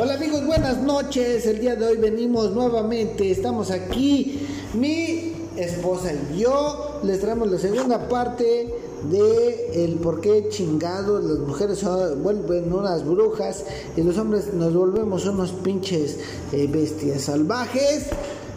Hola 0.00 0.14
amigos, 0.14 0.46
buenas 0.46 0.78
noches. 0.78 1.44
El 1.46 1.58
día 1.58 1.74
de 1.74 1.84
hoy 1.84 1.96
venimos 1.96 2.52
nuevamente. 2.52 3.32
Estamos 3.32 3.72
aquí, 3.72 4.46
mi 4.74 5.32
esposa 5.56 6.12
y 6.12 6.38
yo. 6.38 7.00
Les 7.02 7.20
traemos 7.20 7.50
la 7.50 7.58
segunda 7.58 8.08
parte 8.08 8.72
de 9.10 9.84
el 9.84 9.96
por 9.96 10.20
qué 10.20 10.50
chingados 10.50 11.24
las 11.24 11.40
mujeres 11.40 11.80
se 11.80 12.14
vuelven 12.14 12.72
unas 12.72 13.04
brujas 13.04 13.64
y 13.96 14.02
los 14.02 14.16
hombres 14.18 14.54
nos 14.54 14.72
volvemos 14.72 15.26
unos 15.26 15.50
pinches 15.50 16.20
eh, 16.52 16.68
bestias 16.70 17.22
salvajes. 17.22 18.06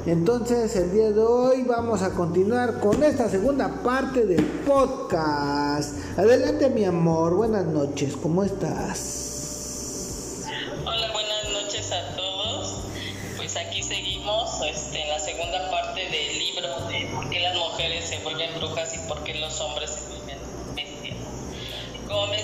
Entonces 0.05 0.75
el 0.75 0.91
día 0.91 1.11
de 1.11 1.21
hoy 1.21 1.63
vamos 1.63 2.03
a 2.03 2.11
continuar 2.11 2.79
con 2.79 3.01
esta 3.01 3.27
segunda 3.29 3.81
parte 3.81 4.27
del 4.27 4.45
podcast. 4.45 5.95
Adelante 6.17 6.69
mi 6.69 6.85
amor, 6.85 7.33
buenas 7.33 7.65
noches, 7.65 8.15
¿cómo 8.15 8.43
estás? 8.43 9.30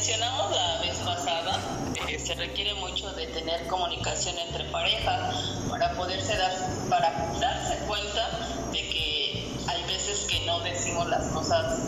Mencionamos 0.08 0.52
la 0.56 0.80
vez 0.80 0.96
pasada, 1.00 1.60
eh, 2.08 2.18
se 2.18 2.34
requiere 2.36 2.74
mucho 2.76 3.12
de 3.12 3.28
tener 3.28 3.68
comunicación 3.68 4.38
entre 4.38 4.64
pareja 4.66 5.34
para 5.70 5.92
poderse 5.96 6.38
dar, 6.38 6.54
para 6.90 7.12
darse 7.42 7.76
cuenta 7.86 8.30
de 8.72 8.88
que 8.88 9.54
hay 9.68 9.84
veces 9.84 10.26
que 10.30 10.46
no 10.46 10.62
decimos 10.62 11.10
las 11.10 11.28
cosas 11.34 11.82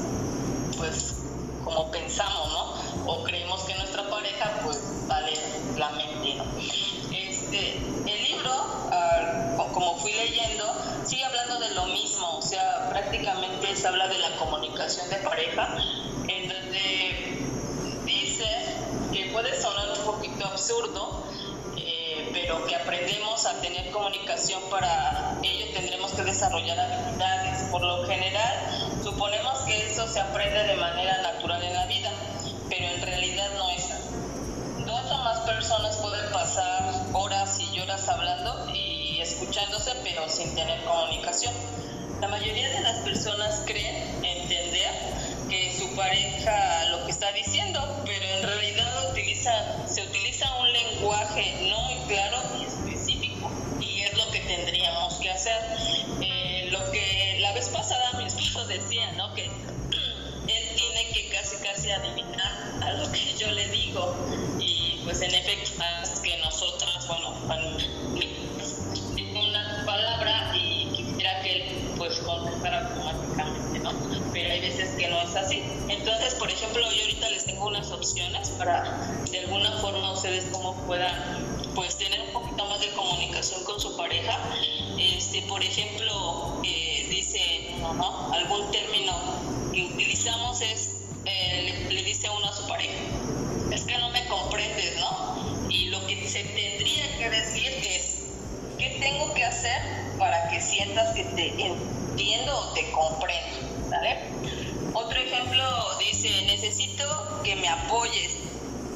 pues 0.75 1.15
como 1.63 1.89
pensamos, 1.91 2.49
¿no? 2.51 3.09
O 3.09 3.23
creemos 3.23 3.63
que 3.63 3.75
nuestra 3.75 4.09
pareja 4.09 4.51
pues 4.65 4.81
vale 5.07 5.31
la 5.77 5.89
mente. 5.91 6.41
Este, 7.13 7.77
el 8.05 8.23
libro 8.23 8.79
como 9.73 9.95
fui 9.97 10.11
leyendo, 10.11 10.65
sigue 11.05 11.23
hablando 11.23 11.59
de 11.59 11.69
lo 11.75 11.85
mismo, 11.87 12.37
o 12.37 12.41
sea, 12.41 12.89
prácticamente 12.89 13.75
se 13.75 13.87
habla 13.87 14.07
de 14.07 14.17
la 14.17 14.35
comunicación 14.37 15.09
de 15.09 15.17
pareja, 15.17 15.77
puede 19.41 19.61
sonar 19.61 19.89
un 19.97 20.05
poquito 20.05 20.45
absurdo, 20.47 21.23
eh, 21.77 22.29
pero 22.33 22.65
que 22.65 22.75
aprendemos 22.75 23.45
a 23.45 23.61
tener 23.61 23.89
comunicación 23.89 24.61
para 24.69 25.37
ello 25.41 25.65
tendremos 25.73 26.11
que 26.11 26.23
desarrollar 26.23 26.77
habilidades. 26.77 27.69
Por 27.71 27.81
lo 27.81 28.05
general, 28.05 28.53
suponemos 29.01 29.59
que 29.59 29.85
eso 29.85 30.05
se 30.09 30.19
aprende 30.19 30.61
de 30.63 30.75
manera 30.75 31.21
natural 31.21 31.63
en 31.63 31.73
la 31.73 31.85
vida, 31.85 32.11
pero 32.67 32.85
en 32.85 33.01
realidad 33.01 33.49
no 33.57 33.69
es 33.69 33.85
así. 33.85 34.09
Dos 34.85 35.09
o 35.09 35.17
más 35.19 35.39
personas 35.39 35.95
pueden 35.97 36.29
pasar 36.33 36.93
horas 37.13 37.61
y 37.61 37.79
horas 37.79 38.09
hablando 38.09 38.75
y 38.75 39.21
escuchándose 39.21 39.93
pero 40.03 40.27
sin 40.27 40.53
tener 40.53 40.83
comunicación. 40.83 41.53
La 42.19 42.27
mayoría 42.27 42.69
de 42.71 42.81
las 42.81 42.97
personas 43.05 43.61
creen 43.65 44.25
entender 44.25 44.91
que 45.49 45.73
su 45.79 45.95
pareja 45.95 46.85
lo 46.91 47.05
que 47.05 47.11
está 47.11 47.31
diciendo, 47.31 47.79
pero 48.05 48.28
en 48.39 48.47
realidad 48.47 49.11
utiliza, 49.11 49.87
se 49.87 50.03
utiliza 50.03 50.55
un 50.57 50.71
lenguaje 50.71 51.69
no 51.69 51.81
muy 51.81 51.95
claro 52.07 52.37
y 52.59 52.63
específico 52.63 53.51
y 53.81 54.01
es 54.01 54.17
lo 54.17 54.31
que 54.31 54.39
tendríamos 54.39 55.15
que 55.15 55.29
hacer. 55.29 55.61
Eh, 56.21 56.69
lo 56.71 56.91
que 56.91 57.37
la 57.41 57.53
vez 57.53 57.69
pasada 57.69 58.13
mi 58.17 58.25
esposo 58.25 58.65
decía, 58.67 59.11
¿no? 59.13 59.33
Que 59.33 59.45
él 60.47 60.69
tiene 60.75 61.11
que 61.13 61.29
casi 61.29 61.57
casi 61.57 61.91
adivinar 61.91 62.81
a 62.81 62.93
lo 62.93 63.11
que 63.11 63.33
yo 63.37 63.51
le 63.51 63.67
digo 63.69 64.15
y 64.59 65.01
pues 65.03 65.21
en 65.21 65.33
efecto 65.33 65.83
es 66.03 66.19
que 66.19 66.37
nosotras, 66.37 67.07
bueno, 67.07 67.35
palabra 69.85 70.51
y 70.55 70.85
quisiera 70.95 71.41
que 71.41 71.51
él 71.51 71.63
pues 71.97 72.19
contestara 72.19 72.87
automáticamente, 72.87 73.79
¿no? 73.79 73.91
Pero 74.31 74.53
hay 74.53 74.61
veces 74.61 74.89
que 74.97 75.07
no 75.09 75.21
es 75.21 75.35
así. 75.35 75.63
Entonces, 75.89 76.35
por 76.35 76.49
ejemplo, 76.49 76.83
yo 76.91 77.08
ahorita 77.59 77.59
les 77.59 77.59
tengo 77.59 77.67
unas 77.67 77.91
opciones 77.91 78.49
para 78.57 78.83
de 79.31 79.39
alguna 79.39 79.71
forma 79.79 80.13
ustedes 80.13 80.45
como 80.51 80.73
puedan 80.85 81.13
pues 81.75 81.97
tener 81.97 82.21
un 82.21 82.33
poquito 82.33 82.65
más 82.65 82.79
de 82.79 82.89
comunicación 82.91 83.63
con 83.63 83.79
su 83.79 83.95
pareja. 83.95 84.37
Este, 84.97 85.41
por 85.43 85.61
ejemplo, 85.61 86.61
eh, 86.63 87.07
dice, 87.09 87.75
no, 87.79 87.93
no, 87.93 88.33
algún 88.33 88.69
término 88.71 89.13
que 89.73 89.85
utilizamos 89.85 90.61
es, 90.61 91.01
eh, 91.25 91.87
le, 91.89 92.03
dice 92.03 92.29
uno 92.29 92.47
a 92.47 92.53
su 92.53 92.67
pareja, 92.67 92.95
es 93.71 93.85
que 93.85 93.97
no 93.97 94.09
me 94.09 94.25
comprendes, 94.27 94.97
¿no? 94.99 95.69
Y 95.69 95.85
lo 95.85 96.05
que 96.05 96.27
se 96.27 96.43
tendría 96.43 97.17
que 97.17 97.29
decir 97.29 97.71
es, 97.85 98.19
¿Qué 98.77 98.97
tengo 99.01 99.33
que 99.33 99.43
hacer 99.43 99.81
para 100.17 100.49
que 100.49 100.61
sientas 100.61 101.13
que 101.13 101.23
te 101.23 101.49
entiendo 101.49 102.57
o 102.57 102.73
te 102.73 102.89
comprendo? 102.91 103.89
¿Sale? 103.89 104.19
Dice, 105.99 106.29
necesito 106.45 107.41
que 107.43 107.55
me 107.55 107.67
apoyes 107.67 108.31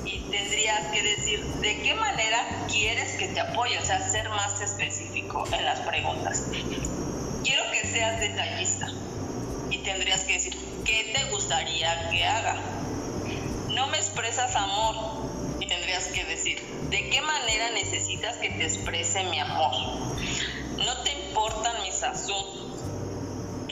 y 0.06 0.20
tendría 0.32 0.92
que 0.92 1.02
decir, 1.04 1.44
¿de 1.46 1.82
qué 1.82 1.94
manera 1.94 2.66
quieres 2.70 3.14
que 3.18 3.28
te 3.30 3.40
apoye? 3.40 3.78
O 3.78 3.86
sea, 3.86 4.00
ser 4.10 4.30
más 4.30 4.60
específico 4.62 5.46
en 5.52 5.66
las 5.66 5.80
preguntas. 5.82 6.44
Quiero 7.44 7.64
que 7.72 7.88
seas 7.88 8.20
detallista 8.20 8.88
y 9.70 9.78
tendrías 9.80 10.24
que 10.24 10.34
decir, 10.34 10.58
¿qué 10.86 11.14
te 11.14 11.32
gustaría 11.32 12.10
que 12.10 12.26
haga? 12.26 12.62
No 13.70 13.88
me 13.88 13.98
expresas 13.98 14.56
amor 14.56 15.30
y 15.60 15.66
tendrías 15.66 16.08
que 16.08 16.26
decir, 16.26 16.74
¿De 16.94 17.10
qué 17.10 17.22
manera 17.22 17.72
necesitas 17.72 18.38
que 18.38 18.52
te 18.52 18.66
exprese 18.66 19.24
mi 19.24 19.40
amor? 19.40 19.72
No 20.78 21.02
te 21.04 21.12
importan 21.26 21.82
mis 21.82 22.04
asuntos. 22.04 22.73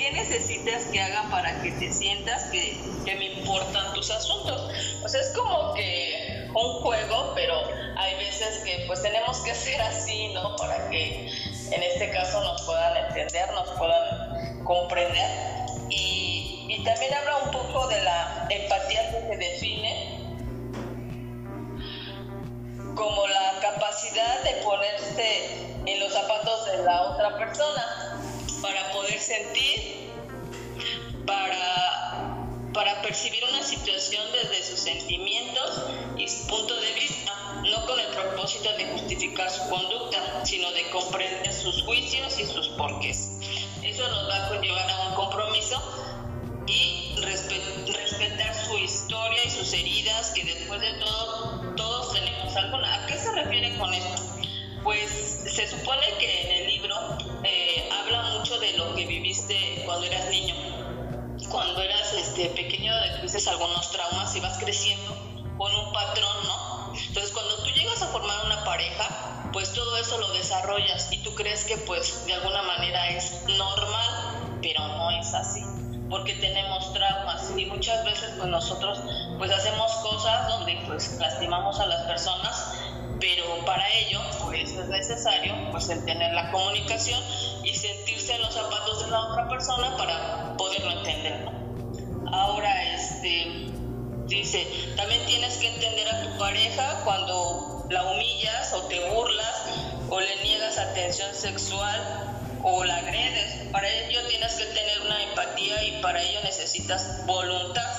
¿Qué 0.02 0.12
necesitas 0.14 0.86
que 0.86 1.00
haga 1.00 1.30
para 1.30 1.62
que 1.62 1.70
te 1.74 1.94
sientas 1.94 2.46
que, 2.46 2.76
me 3.06 3.26
importan 3.34 3.94
tus 3.94 4.10
asuntos? 4.10 4.72
O 5.04 5.08
sea, 5.08 5.22
es 5.22 5.30
como 5.38 5.76
que 5.76 6.50
un 6.56 6.82
juego, 6.82 7.34
pero 7.36 7.54
hay 7.98 8.16
veces 8.16 8.64
que 8.66 8.86
pues 8.88 9.04
tenemos 9.04 9.38
que 9.42 9.54
ser 9.54 9.80
así, 9.80 10.30
¿no? 10.30 10.56
Para 10.56 10.90
que 10.90 11.28
en 11.72 11.84
este 11.84 12.10
caso 12.10 12.44
nos 12.44 12.64
puedan 12.64 12.98
entender, 12.98 13.54
nos 13.54 13.70
puedan 13.78 14.64
comprender. 14.64 15.30
Y, 15.92 16.66
y 16.68 16.84
también 16.84 17.14
habla 17.14 17.38
un 17.46 17.52
poco 17.52 17.88
de 17.88 18.02
la 18.02 18.48
empatía 18.50 19.08
que 19.12 19.28
se 19.28 19.38
define 19.38 20.20
como 22.96 23.28
la 23.28 23.60
capacidad 23.62 24.42
de 24.42 24.64
ponerse 24.64 25.68
en 25.86 26.00
los 26.00 26.12
zapatos 26.12 26.66
de 26.72 26.84
la 26.86 27.04
otra 27.04 27.38
persona 27.38 28.21
para 28.62 28.92
poder 28.92 29.20
sentir, 29.20 30.10
para, 31.26 32.46
para 32.74 33.02
percibir 33.02 33.44
una 33.50 33.64
situación 33.64 34.24
desde 34.32 34.64
sus 34.64 34.80
sentimientos 34.80 35.84
y 36.18 36.28
su 36.28 36.48
punto 36.48 36.80
de 36.80 36.94
vista, 36.94 37.62
no 37.64 37.86
con 37.86 38.00
el 38.00 38.08
propósito 38.08 38.72
de 38.78 38.86
justificar 38.86 39.50
su 39.50 39.68
conducta, 39.70 40.46
sino 40.46 40.72
de 40.72 40.90
comprender 40.90 41.54
sus 41.54 41.84
juicios 41.84 42.40
y 42.40 42.46
sus 42.46 42.70
porqués. 42.70 43.32
Eso 43.84 44.08
nos 44.08 44.30
va 44.30 44.46
a 44.46 44.50
conllevar 44.50 44.90
a 44.90 45.10
un 45.10 45.16
compromiso 45.16 45.82
y 46.68 47.16
respetar 47.18 48.54
su 48.54 48.78
historia 48.78 49.44
y 49.44 49.50
sus 49.50 49.74
heridas, 49.74 50.32
que 50.32 50.44
después 50.44 50.80
de 50.82 50.94
todo 51.00 51.74
todos 51.76 52.14
tenemos 52.14 52.56
alguna. 52.56 53.04
¿A 53.04 53.08
qué 53.08 53.18
se 53.18 53.32
refiere 53.32 53.78
con 53.78 53.94
esto? 53.94 54.22
Pues 54.84 55.44
se 55.48 55.68
supone 55.68 56.06
que 56.20 56.42
en 56.44 56.52
el 56.52 56.68
libro 56.68 56.96
de 58.62 58.78
lo 58.78 58.94
que 58.94 59.06
viviste 59.06 59.82
cuando 59.86 60.06
eras 60.06 60.30
niño. 60.30 60.56
Cuando 61.50 61.82
eras 61.82 62.14
este, 62.14 62.46
pequeño 62.50 62.94
tuviste 63.20 63.50
algunos 63.50 63.92
traumas 63.92 64.36
y 64.36 64.40
vas 64.40 64.58
creciendo 64.60 65.16
con 65.58 65.74
un 65.76 65.92
patrón, 65.92 66.38
¿no? 66.48 66.94
Entonces 66.96 67.32
cuando 67.32 67.64
tú 67.64 67.70
llegas 67.72 68.02
a 68.04 68.08
formar 68.08 68.46
una 68.46 68.64
pareja, 68.64 69.50
pues 69.52 69.74
todo 69.74 69.98
eso 69.98 70.18
lo 70.20 70.32
desarrollas 70.34 71.12
y 71.12 71.18
tú 71.18 71.34
crees 71.36 71.66
que 71.66 71.78
pues 71.78 72.26
de 72.26 72.34
alguna 72.34 72.62
manera 72.62 73.10
es 73.10 73.44
normal, 73.48 74.60
pero 74.62 74.88
no 74.88 75.12
es 75.12 75.34
así 75.34 75.62
porque 76.12 76.36
tenemos 76.36 76.94
traumas 76.94 77.54
y 77.56 77.66
muchas 77.66 78.04
veces 78.04 78.32
pues 78.38 78.50
nosotros 78.50 79.00
pues 79.38 79.50
hacemos 79.50 79.92
cosas 80.04 80.48
donde 80.50 80.78
pues 80.86 81.18
lastimamos 81.18 81.80
a 81.80 81.88
las 81.88 82.02
personas 82.04 82.51
necesario 85.12 85.54
pues 85.72 85.90
el 85.90 86.06
tener 86.06 86.32
la 86.34 86.52
comunicación 86.52 87.22
y 87.64 87.76
sentirse 87.76 88.34
en 88.34 88.42
los 88.42 88.54
zapatos 88.54 89.04
de 89.04 89.12
la 89.12 89.20
otra 89.20 89.50
persona 89.50 89.98
para 89.98 90.56
poderlo 90.56 90.92
entender 90.92 91.46
ahora 92.32 92.94
este 92.94 93.68
dice 94.28 94.66
también 94.96 95.26
tienes 95.26 95.58
que 95.58 95.68
entender 95.68 96.08
a 96.08 96.22
tu 96.24 96.38
pareja 96.38 97.02
cuando 97.04 97.86
la 97.90 98.06
humillas 98.06 98.74
o 98.74 98.84
te 98.84 99.00
burlas 99.10 99.66
o 100.10 100.20
le 100.20 100.44
niegas 100.44 100.78
atención 100.78 101.34
sexual 101.34 102.38
o 102.64 102.84
la 102.86 102.96
agredes. 102.96 103.68
Para 103.72 103.90
ello 103.90 104.20
tienes 104.28 104.54
que 104.54 104.66
tener 104.66 105.02
una 105.02 105.24
empatía 105.24 105.84
y 105.84 106.02
para 106.02 106.22
ello 106.22 106.40
necesitas 106.44 107.26
voluntad. 107.26 107.90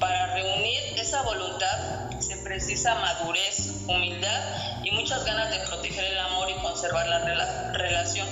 Para 0.00 0.34
reunir 0.34 0.98
esa 0.98 1.22
voluntad 1.22 2.10
precisa 2.44 2.94
madurez, 2.94 3.84
humildad 3.86 4.82
y 4.84 4.90
muchas 4.92 5.24
ganas 5.24 5.50
de 5.50 5.58
proteger 5.66 6.04
el 6.04 6.18
amor 6.18 6.50
y 6.50 6.54
conservar 6.62 7.06
la 7.08 7.72
relación. 7.72 8.28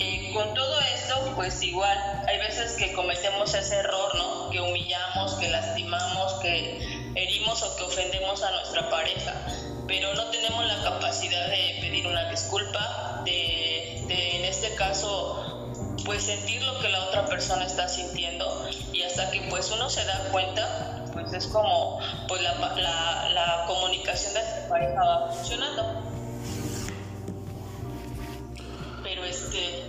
Eh, 0.00 0.30
con 0.32 0.54
todo 0.54 0.80
esto, 0.94 1.32
pues 1.34 1.60
igual, 1.62 1.98
hay 2.28 2.38
veces 2.38 2.76
que 2.76 2.92
cometemos 2.92 3.52
ese 3.52 3.76
error, 3.76 4.14
¿no? 4.14 4.50
Que 4.50 4.60
humillamos, 4.60 5.34
que 5.34 5.48
lastimamos, 5.48 6.34
que 6.34 7.10
herimos 7.16 7.62
o 7.62 7.76
que 7.76 7.82
ofendemos 7.82 8.42
a 8.42 8.50
nuestra 8.52 8.88
pareja, 8.90 9.34
pero 9.88 10.14
no 10.14 10.26
tenemos 10.26 10.64
la 10.66 10.82
capacidad 10.84 11.48
de 11.48 11.78
pedir 11.80 12.06
una 12.06 12.30
disculpa, 12.30 13.22
de, 13.24 13.98
en 14.08 14.44
este 14.44 14.74
caso, 14.76 15.72
pues 16.04 16.24
sentir 16.24 16.62
lo 16.62 16.78
que 16.78 16.88
la 16.88 17.04
otra 17.04 17.26
persona 17.26 17.64
está 17.64 17.88
sintiendo 17.88 18.68
y 18.92 19.02
hasta 19.02 19.30
que 19.30 19.40
pues 19.50 19.70
uno 19.70 19.90
se 19.90 20.04
da 20.04 20.28
cuenta, 20.30 20.97
pues 21.28 21.44
es 21.44 21.52
como 21.52 21.98
pues 22.26 22.40
la, 22.42 22.54
la, 23.34 23.64
comunicación 23.66 24.32
de 24.32 24.40
tu 24.40 24.68
pareja 24.70 25.04
va 25.04 25.30
funcionando. 25.30 26.02
Pero 29.02 29.24
este, 29.24 29.84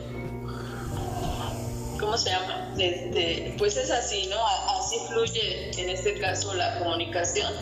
¿cómo 1.98 2.18
se 2.18 2.32
llama? 2.32 2.74
Este, 2.78 3.56
pues 3.58 3.78
es 3.78 3.90
así, 3.90 4.28
¿no? 4.28 4.38
Así 4.78 4.98
fluye 5.08 5.72
en 5.80 5.90
este 5.90 6.20
caso 6.20 6.54
la 6.56 6.78
comunicación 6.80 7.54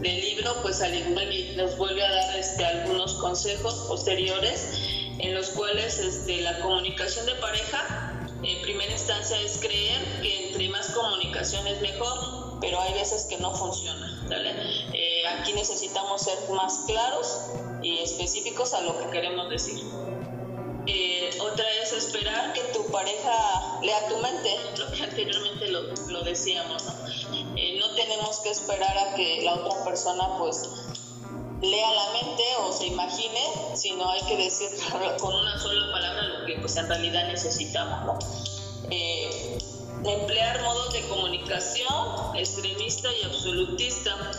del 0.00 0.18
libro, 0.18 0.54
pues 0.62 0.80
al 0.80 0.94
igual 0.94 1.28
nos 1.56 1.76
vuelve 1.76 2.02
a 2.02 2.10
dar 2.10 2.36
este, 2.36 2.64
algunos 2.64 3.14
consejos 3.14 3.84
posteriores 3.86 4.80
en 5.18 5.34
los 5.34 5.50
cuales 5.50 5.98
este, 5.98 6.40
la 6.40 6.58
comunicación 6.60 7.26
de 7.26 7.34
pareja 7.34 8.14
en 8.42 8.62
primera 8.62 8.92
instancia 8.92 9.38
es 9.40 9.58
creer 9.58 10.00
que 10.22 10.48
entre 10.48 10.68
más 10.70 10.90
comunicación 10.90 11.66
es 11.66 11.80
mejor, 11.80 12.45
pero 12.60 12.80
hay 12.80 12.94
veces 12.94 13.24
que 13.24 13.36
no 13.38 13.54
funciona. 13.54 14.24
¿vale? 14.28 14.54
Eh, 14.92 15.26
aquí 15.28 15.52
necesitamos 15.52 16.22
ser 16.22 16.38
más 16.50 16.84
claros 16.86 17.42
y 17.82 17.98
específicos 17.98 18.74
a 18.74 18.80
lo 18.82 18.98
que 18.98 19.10
queremos 19.10 19.48
decir. 19.50 19.82
Eh, 20.86 21.30
otra 21.40 21.64
es 21.82 21.92
esperar 21.92 22.52
que 22.52 22.60
tu 22.72 22.86
pareja 22.92 23.80
lea 23.82 24.08
tu 24.08 24.16
mente, 24.18 24.56
lo 24.78 24.90
que 24.92 25.02
anteriormente 25.02 25.68
lo, 25.68 25.82
lo 26.08 26.22
decíamos, 26.22 26.84
¿no? 26.84 26.92
Eh, 27.56 27.76
no 27.80 27.94
tenemos 27.94 28.38
que 28.40 28.50
esperar 28.50 28.96
a 28.96 29.14
que 29.14 29.42
la 29.42 29.54
otra 29.54 29.84
persona 29.84 30.38
pues 30.38 30.62
lea 31.60 31.90
la 31.90 32.12
mente 32.12 32.42
o 32.60 32.72
se 32.72 32.86
imagine, 32.86 33.40
sino 33.74 34.08
hay 34.08 34.20
que 34.22 34.36
decir 34.36 34.68
con 35.20 35.34
una 35.34 35.58
sola 35.58 35.90
palabra 35.90 36.22
lo 36.22 36.46
que 36.46 36.56
pues 36.60 36.76
en 36.76 36.88
realidad 36.88 37.26
necesitamos, 37.26 38.04
¿no? 38.04 38.18
Eh, 38.90 39.58
emplear 40.04 40.62
modos 40.62 40.92
de 40.92 41.02
comunicación 41.08 42.36
extremista 42.36 43.08
y 43.12 43.24
absolutista, 43.24 44.32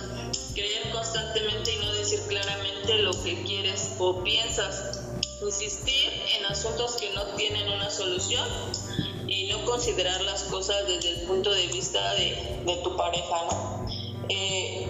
creer 0.54 0.92
constantemente 0.92 1.74
y 1.74 1.78
no 1.78 1.94
decir 1.94 2.20
claramente 2.28 2.94
lo 3.00 3.12
que 3.24 3.44
quieres 3.44 3.96
o 4.00 4.24
piensas, 4.24 5.02
insistir 5.42 6.12
en 6.38 6.46
asuntos 6.46 6.96
que 6.96 7.12
no 7.12 7.24
tienen 7.36 7.70
una 7.70 7.90
solución 7.90 8.48
y 9.28 9.48
no 9.48 9.66
considerar 9.66 10.22
las 10.22 10.44
cosas 10.44 10.88
desde 10.88 11.10
el 11.10 11.28
punto 11.28 11.52
de 11.52 11.68
vista 11.68 12.14
de, 12.14 12.62
de 12.66 12.76
tu 12.84 12.96
pareja, 12.96 13.46
¿no? 13.52 13.86
Eh, 14.30 14.88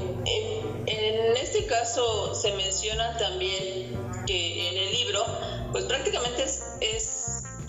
en 0.88 1.38
este 1.38 1.66
caso 1.66 2.34
se 2.34 2.54
menciona 2.54 3.18
también 3.18 3.96
que 4.26 4.70
en 4.70 4.78
el 4.78 4.92
libro, 4.94 5.26
pues 5.72 5.86
prácticamente 5.86 6.44
es, 6.44 6.64
es 6.82 7.17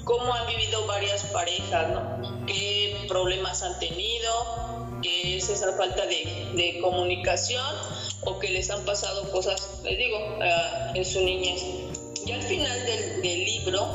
cómo 0.08 0.32
han 0.32 0.46
vivido 0.46 0.86
varias 0.86 1.22
parejas, 1.24 1.90
¿no? 1.90 2.46
qué 2.46 3.04
problemas 3.08 3.62
han 3.62 3.78
tenido, 3.78 4.98
qué 5.02 5.36
es 5.36 5.50
esa 5.50 5.70
falta 5.74 6.06
de, 6.06 6.48
de 6.54 6.80
comunicación 6.80 7.76
o 8.22 8.38
que 8.38 8.48
les 8.48 8.70
han 8.70 8.82
pasado 8.86 9.30
cosas, 9.30 9.80
les 9.84 9.98
digo, 9.98 10.16
uh, 10.16 10.96
en 10.96 11.04
su 11.04 11.20
niñez. 11.20 11.62
Y 12.24 12.32
al 12.32 12.42
final 12.42 12.86
del, 12.86 13.20
del 13.20 13.44
libro 13.44 13.86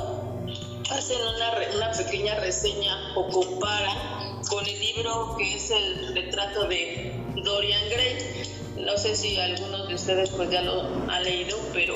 hacen 0.92 1.18
una, 1.36 1.52
una, 1.76 1.92
pequeña 1.92 2.36
reseña 2.36 3.16
o 3.16 3.28
comparan 3.30 4.44
con 4.48 4.64
el 4.68 4.80
libro 4.80 5.36
que 5.36 5.56
es 5.56 5.72
el 5.72 6.14
retrato 6.14 6.66
de 6.66 7.12
Dorian 7.44 7.90
Gray. 7.90 8.44
No 8.78 8.98
sé 8.98 9.16
si 9.16 9.40
algunos 9.40 9.88
de 9.88 9.96
ustedes 9.96 10.30
pues 10.30 10.52
ya 10.52 10.62
lo 10.62 10.84
han 11.10 11.24
leído, 11.24 11.58
pero 11.74 11.96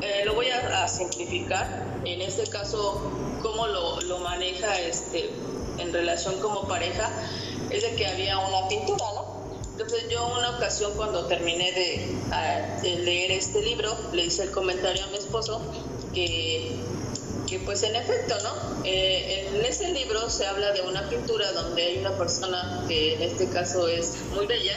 eh, 0.00 0.22
lo 0.24 0.34
voy 0.34 0.48
a, 0.48 0.82
a, 0.82 0.88
simplificar. 0.88 1.91
En 2.04 2.20
este 2.20 2.48
caso, 2.48 3.10
cómo 3.42 3.66
lo, 3.66 4.00
lo, 4.02 4.18
maneja 4.18 4.78
este, 4.80 5.30
en 5.78 5.92
relación 5.92 6.40
como 6.40 6.66
pareja, 6.66 7.10
es 7.70 7.82
de 7.82 7.94
que 7.94 8.06
había 8.06 8.38
una 8.38 8.68
pintura, 8.68 9.04
¿no? 9.14 9.42
Entonces 9.72 10.08
yo 10.10 10.26
una 10.36 10.50
ocasión 10.50 10.92
cuando 10.96 11.26
terminé 11.26 11.72
de, 11.72 12.16
de 12.82 12.96
leer 12.98 13.32
este 13.32 13.62
libro, 13.62 13.96
le 14.12 14.26
hice 14.26 14.42
el 14.42 14.50
comentario 14.50 15.04
a 15.04 15.06
mi 15.08 15.16
esposo 15.16 15.60
que 16.12 16.76
que 17.52 17.58
pues 17.58 17.82
en 17.82 17.94
efecto, 17.94 18.34
¿no? 18.42 18.82
Eh, 18.82 19.46
en 19.54 19.62
ese 19.66 19.92
libro 19.92 20.30
se 20.30 20.46
habla 20.46 20.72
de 20.72 20.80
una 20.80 21.06
pintura 21.10 21.52
donde 21.52 21.82
hay 21.82 21.98
una 21.98 22.16
persona 22.16 22.82
que 22.88 23.12
en 23.14 23.22
este 23.22 23.46
caso 23.50 23.88
es 23.88 24.14
muy 24.34 24.46
bella 24.46 24.72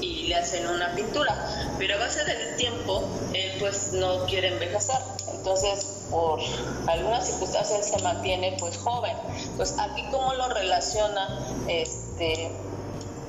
y 0.00 0.26
le 0.26 0.34
hacen 0.34 0.66
una 0.66 0.96
pintura, 0.96 1.76
pero 1.78 1.94
a 1.94 1.98
base 1.98 2.24
del 2.24 2.56
tiempo 2.56 3.08
él 3.32 3.52
pues 3.60 3.92
no 3.92 4.26
quiere 4.26 4.48
envejecer, 4.48 4.96
entonces 5.32 5.97
por 6.10 6.40
algunas 6.86 7.26
circunstancias 7.26 7.88
se 7.88 8.02
mantiene 8.02 8.56
pues 8.58 8.76
joven. 8.78 9.16
Pues 9.56 9.76
aquí 9.78 10.04
cómo 10.10 10.34
lo 10.34 10.48
relaciona 10.48 11.38
este 11.68 12.50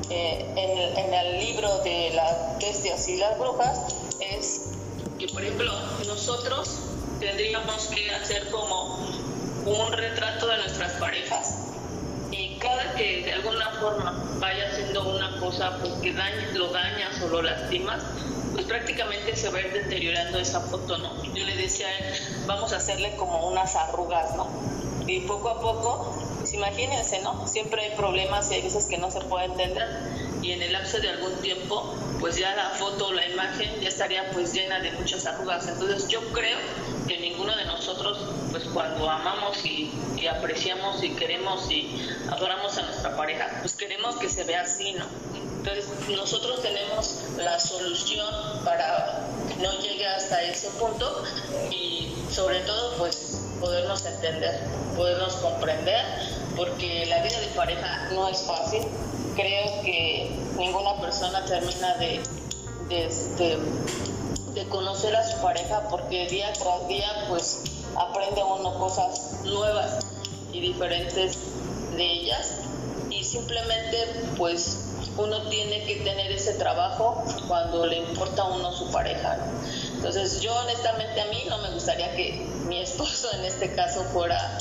eh, 0.09 0.53
en, 0.55 1.05
en 1.05 1.13
el 1.13 1.39
libro 1.45 1.79
de 1.79 2.11
las 2.15 2.57
bestias 2.59 3.07
y 3.09 3.17
las 3.17 3.37
brujas 3.37 3.79
es 4.19 4.71
que 5.19 5.27
por 5.27 5.43
ejemplo 5.43 5.71
nosotros 6.07 6.79
tendríamos 7.19 7.87
que 7.87 8.09
hacer 8.11 8.49
como 8.49 8.97
un 9.65 9.91
retrato 9.91 10.47
de 10.47 10.57
nuestras 10.57 10.93
parejas 10.93 11.68
cada 12.59 12.93
que 12.95 13.23
de 13.23 13.33
alguna 13.33 13.69
forma 13.71 14.23
vaya 14.39 14.69
haciendo 14.69 15.15
una 15.15 15.39
cosa 15.39 15.77
pues 15.79 15.93
que 15.95 16.13
dañes, 16.13 16.53
lo 16.55 16.67
dañas 16.69 17.21
o 17.21 17.27
lo 17.29 17.41
lastimas, 17.41 18.03
pues 18.53 18.65
prácticamente 18.65 19.35
se 19.35 19.49
va 19.49 19.59
a 19.59 19.61
ir 19.61 19.73
deteriorando 19.73 20.39
esa 20.39 20.61
foto, 20.61 20.97
¿no? 20.97 21.23
Yo 21.33 21.45
le 21.45 21.55
decía 21.55 21.87
a 21.87 21.97
él, 21.97 22.13
vamos 22.45 22.73
a 22.73 22.77
hacerle 22.77 23.15
como 23.15 23.47
unas 23.47 23.75
arrugas, 23.75 24.35
¿no? 24.35 24.47
Y 25.07 25.21
poco 25.21 25.49
a 25.49 25.59
poco, 25.61 26.13
pues 26.37 26.53
imagínense, 26.53 27.21
¿no? 27.21 27.47
Siempre 27.47 27.83
hay 27.83 27.95
problemas 27.95 28.51
y 28.51 28.55
hay 28.55 28.61
veces 28.61 28.85
que 28.85 28.97
no 28.97 29.09
se 29.09 29.21
puede 29.21 29.45
entender 29.45 29.87
y 30.41 30.51
en 30.51 30.61
el 30.61 30.73
lapso 30.73 30.99
de 30.99 31.09
algún 31.09 31.33
tiempo, 31.41 31.95
pues 32.19 32.37
ya 32.37 32.55
la 32.55 32.69
foto 32.71 33.07
o 33.07 33.13
la 33.13 33.27
imagen 33.27 33.81
ya 33.81 33.89
estaría 33.89 34.29
pues 34.31 34.53
llena 34.53 34.79
de 34.79 34.91
muchas 34.91 35.25
arrugas. 35.25 35.67
Entonces 35.67 36.07
yo 36.07 36.21
creo 36.31 36.57
de 37.55 37.65
nosotros, 37.65 38.17
pues 38.51 38.63
cuando 38.65 39.09
amamos 39.09 39.65
y, 39.65 39.91
y, 40.17 40.27
apreciamos 40.27 41.03
y 41.03 41.11
queremos 41.11 41.69
y 41.71 42.09
adoramos 42.29 42.77
a 42.77 42.83
nuestra 42.83 43.15
pareja, 43.15 43.47
pues 43.61 43.75
queremos 43.75 44.15
que 44.17 44.29
se 44.29 44.43
vea 44.43 44.61
así, 44.61 44.93
¿no? 44.93 45.05
Entonces 45.33 45.89
nosotros 46.09 46.61
tenemos 46.61 47.23
la 47.37 47.59
solución 47.59 48.33
para 48.63 49.27
que 49.49 49.55
no 49.61 49.71
llegue 49.79 50.07
hasta 50.07 50.41
ese 50.43 50.69
punto 50.71 51.23
y 51.69 52.13
sobre 52.31 52.61
todo 52.61 52.97
pues 52.97 53.41
podernos 53.59 54.05
entender, 54.05 54.61
podernos 54.95 55.33
comprender, 55.35 56.05
porque 56.55 57.05
la 57.07 57.21
vida 57.23 57.39
de 57.39 57.47
pareja 57.47 58.09
no 58.13 58.29
es 58.29 58.41
fácil. 58.43 58.83
Creo 59.35 59.81
que 59.83 60.31
ninguna 60.57 60.99
persona 61.01 61.43
termina 61.45 61.95
de, 61.95 62.21
de 62.89 63.05
este, 63.05 63.57
de 64.53 64.67
conocer 64.67 65.15
a 65.15 65.29
su 65.29 65.41
pareja 65.41 65.87
porque 65.89 66.27
día 66.27 66.51
tras 66.53 66.87
día 66.87 67.25
pues 67.29 67.63
aprende 67.95 68.43
uno 68.43 68.77
cosas 68.79 69.41
nuevas 69.43 70.05
y 70.51 70.59
diferentes 70.59 71.37
de 71.95 72.03
ellas 72.03 72.61
y 73.09 73.23
simplemente 73.23 73.97
pues 74.37 74.85
uno 75.17 75.49
tiene 75.49 75.83
que 75.83 75.97
tener 75.97 76.31
ese 76.31 76.53
trabajo 76.53 77.23
cuando 77.47 77.85
le 77.85 77.97
importa 77.97 78.43
a 78.43 78.45
uno 78.45 78.71
su 78.71 78.89
pareja. 78.91 79.37
Entonces 79.95 80.41
yo 80.41 80.55
honestamente 80.55 81.21
a 81.21 81.25
mí 81.25 81.43
no 81.49 81.57
me 81.59 81.71
gustaría 81.71 82.15
que 82.15 82.47
mi 82.67 82.81
esposo 82.81 83.27
en 83.33 83.45
este 83.45 83.75
caso 83.75 84.03
fuera 84.13 84.57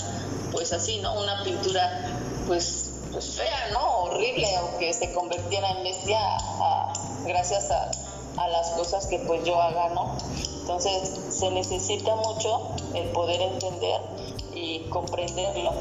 pues 0.50 0.72
así, 0.72 0.98
¿no? 1.00 1.14
Una 1.20 1.42
pintura 1.44 2.18
pues, 2.46 2.90
pues 3.12 3.36
fea, 3.36 3.68
¿no? 3.72 4.02
Horrible 4.02 4.48
o 4.62 4.78
que 4.78 4.92
se 4.92 5.12
convirtiera 5.12 5.70
en 5.70 5.84
bestia 5.84 6.18
a, 6.20 6.92
gracias 7.24 7.70
a 7.70 7.90
cosas 8.78 9.06
que 9.08 9.18
pues 9.18 9.44
yo 9.44 9.60
haga, 9.60 9.88
¿no? 9.88 10.16
Entonces 10.60 11.10
se 11.30 11.50
necesita 11.50 12.14
mucho 12.14 12.60
el 12.94 13.08
poder 13.08 13.40
entender 13.42 14.00
y 14.54 14.84
comprenderlo. 14.88 15.72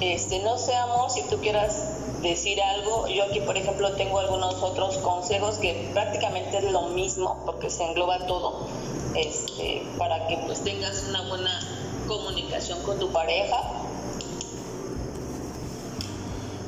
Este, 0.00 0.40
no 0.40 0.58
sé, 0.58 0.74
amor, 0.74 1.10
si 1.10 1.22
tú 1.22 1.38
quieras 1.38 2.20
decir 2.20 2.60
algo, 2.60 3.08
yo 3.08 3.24
aquí 3.24 3.40
por 3.40 3.56
ejemplo 3.56 3.92
tengo 3.92 4.18
algunos 4.18 4.62
otros 4.62 4.98
consejos 4.98 5.56
que 5.56 5.90
prácticamente 5.94 6.58
es 6.58 6.64
lo 6.64 6.88
mismo 6.88 7.38
porque 7.46 7.70
se 7.70 7.84
engloba 7.84 8.26
todo, 8.26 8.66
este, 9.14 9.82
para 9.96 10.26
que 10.26 10.36
pues 10.44 10.62
tengas 10.62 11.04
una 11.08 11.26
buena 11.28 11.58
comunicación 12.06 12.82
con 12.82 12.98
tu 12.98 13.10
pareja. 13.12 13.73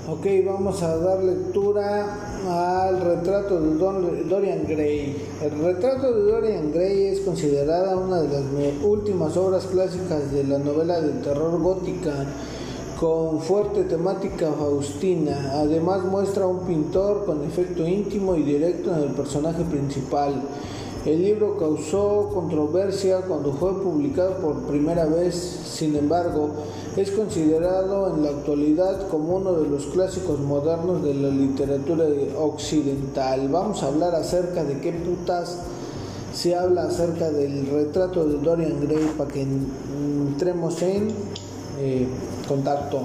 Ok, 0.09 0.25
vamos 0.47 0.85
a 0.85 0.99
dar 0.99 1.21
lectura 1.21 2.07
al 2.49 3.01
retrato 3.01 3.61
de 3.61 3.75
Dorian 3.75 4.65
Gray. 4.65 5.17
El 5.43 5.59
retrato 5.59 6.15
de 6.15 6.31
Dorian 6.31 6.71
Gray 6.71 7.07
es 7.07 7.21
considerada 7.23 7.97
una 7.97 8.23
de 8.23 8.29
las 8.29 8.45
últimas 8.85 9.37
obras 9.37 9.67
clásicas 9.67 10.31
de 10.31 10.45
la 10.45 10.59
novela 10.59 11.01
de 11.01 11.11
terror 11.25 11.61
gótica 11.61 12.25
con 13.01 13.41
fuerte 13.41 13.83
temática 13.83 14.53
faustina. 14.53 15.51
Además 15.55 16.05
muestra 16.05 16.47
un 16.47 16.61
pintor 16.61 17.25
con 17.27 17.43
efecto 17.43 17.85
íntimo 17.85 18.37
y 18.37 18.45
directo 18.45 18.95
en 18.95 19.03
el 19.03 19.11
personaje 19.11 19.65
principal. 19.65 20.41
El 21.07 21.23
libro 21.23 21.57
causó 21.57 22.31
controversia 22.35 23.21
cuando 23.21 23.53
fue 23.53 23.81
publicado 23.81 24.39
por 24.39 24.63
primera 24.63 25.05
vez, 25.05 25.37
sin 25.37 25.95
embargo, 25.95 26.51
es 26.97 27.13
considerado 27.13 28.13
en 28.13 28.25
la 28.25 28.31
actualidad 28.31 29.07
como 29.07 29.37
uno 29.37 29.53
de 29.53 29.69
los 29.69 29.87
clásicos 29.87 30.41
modernos 30.41 31.05
de 31.05 31.15
la 31.15 31.29
literatura 31.29 32.07
occidental. 32.37 33.49
Vamos 33.49 33.85
a 33.85 33.87
hablar 33.87 34.17
acerca 34.17 34.65
de 34.65 34.81
qué 34.81 34.91
putas 34.91 35.59
se 36.35 36.57
habla 36.57 36.83
acerca 36.83 37.31
del 37.31 37.69
retrato 37.69 38.27
de 38.27 38.39
Dorian 38.39 38.81
Gray 38.81 39.13
para 39.17 39.31
que 39.31 39.43
entremos 39.43 40.83
en 40.83 41.11
eh, 41.79 42.09
contacto. 42.49 43.03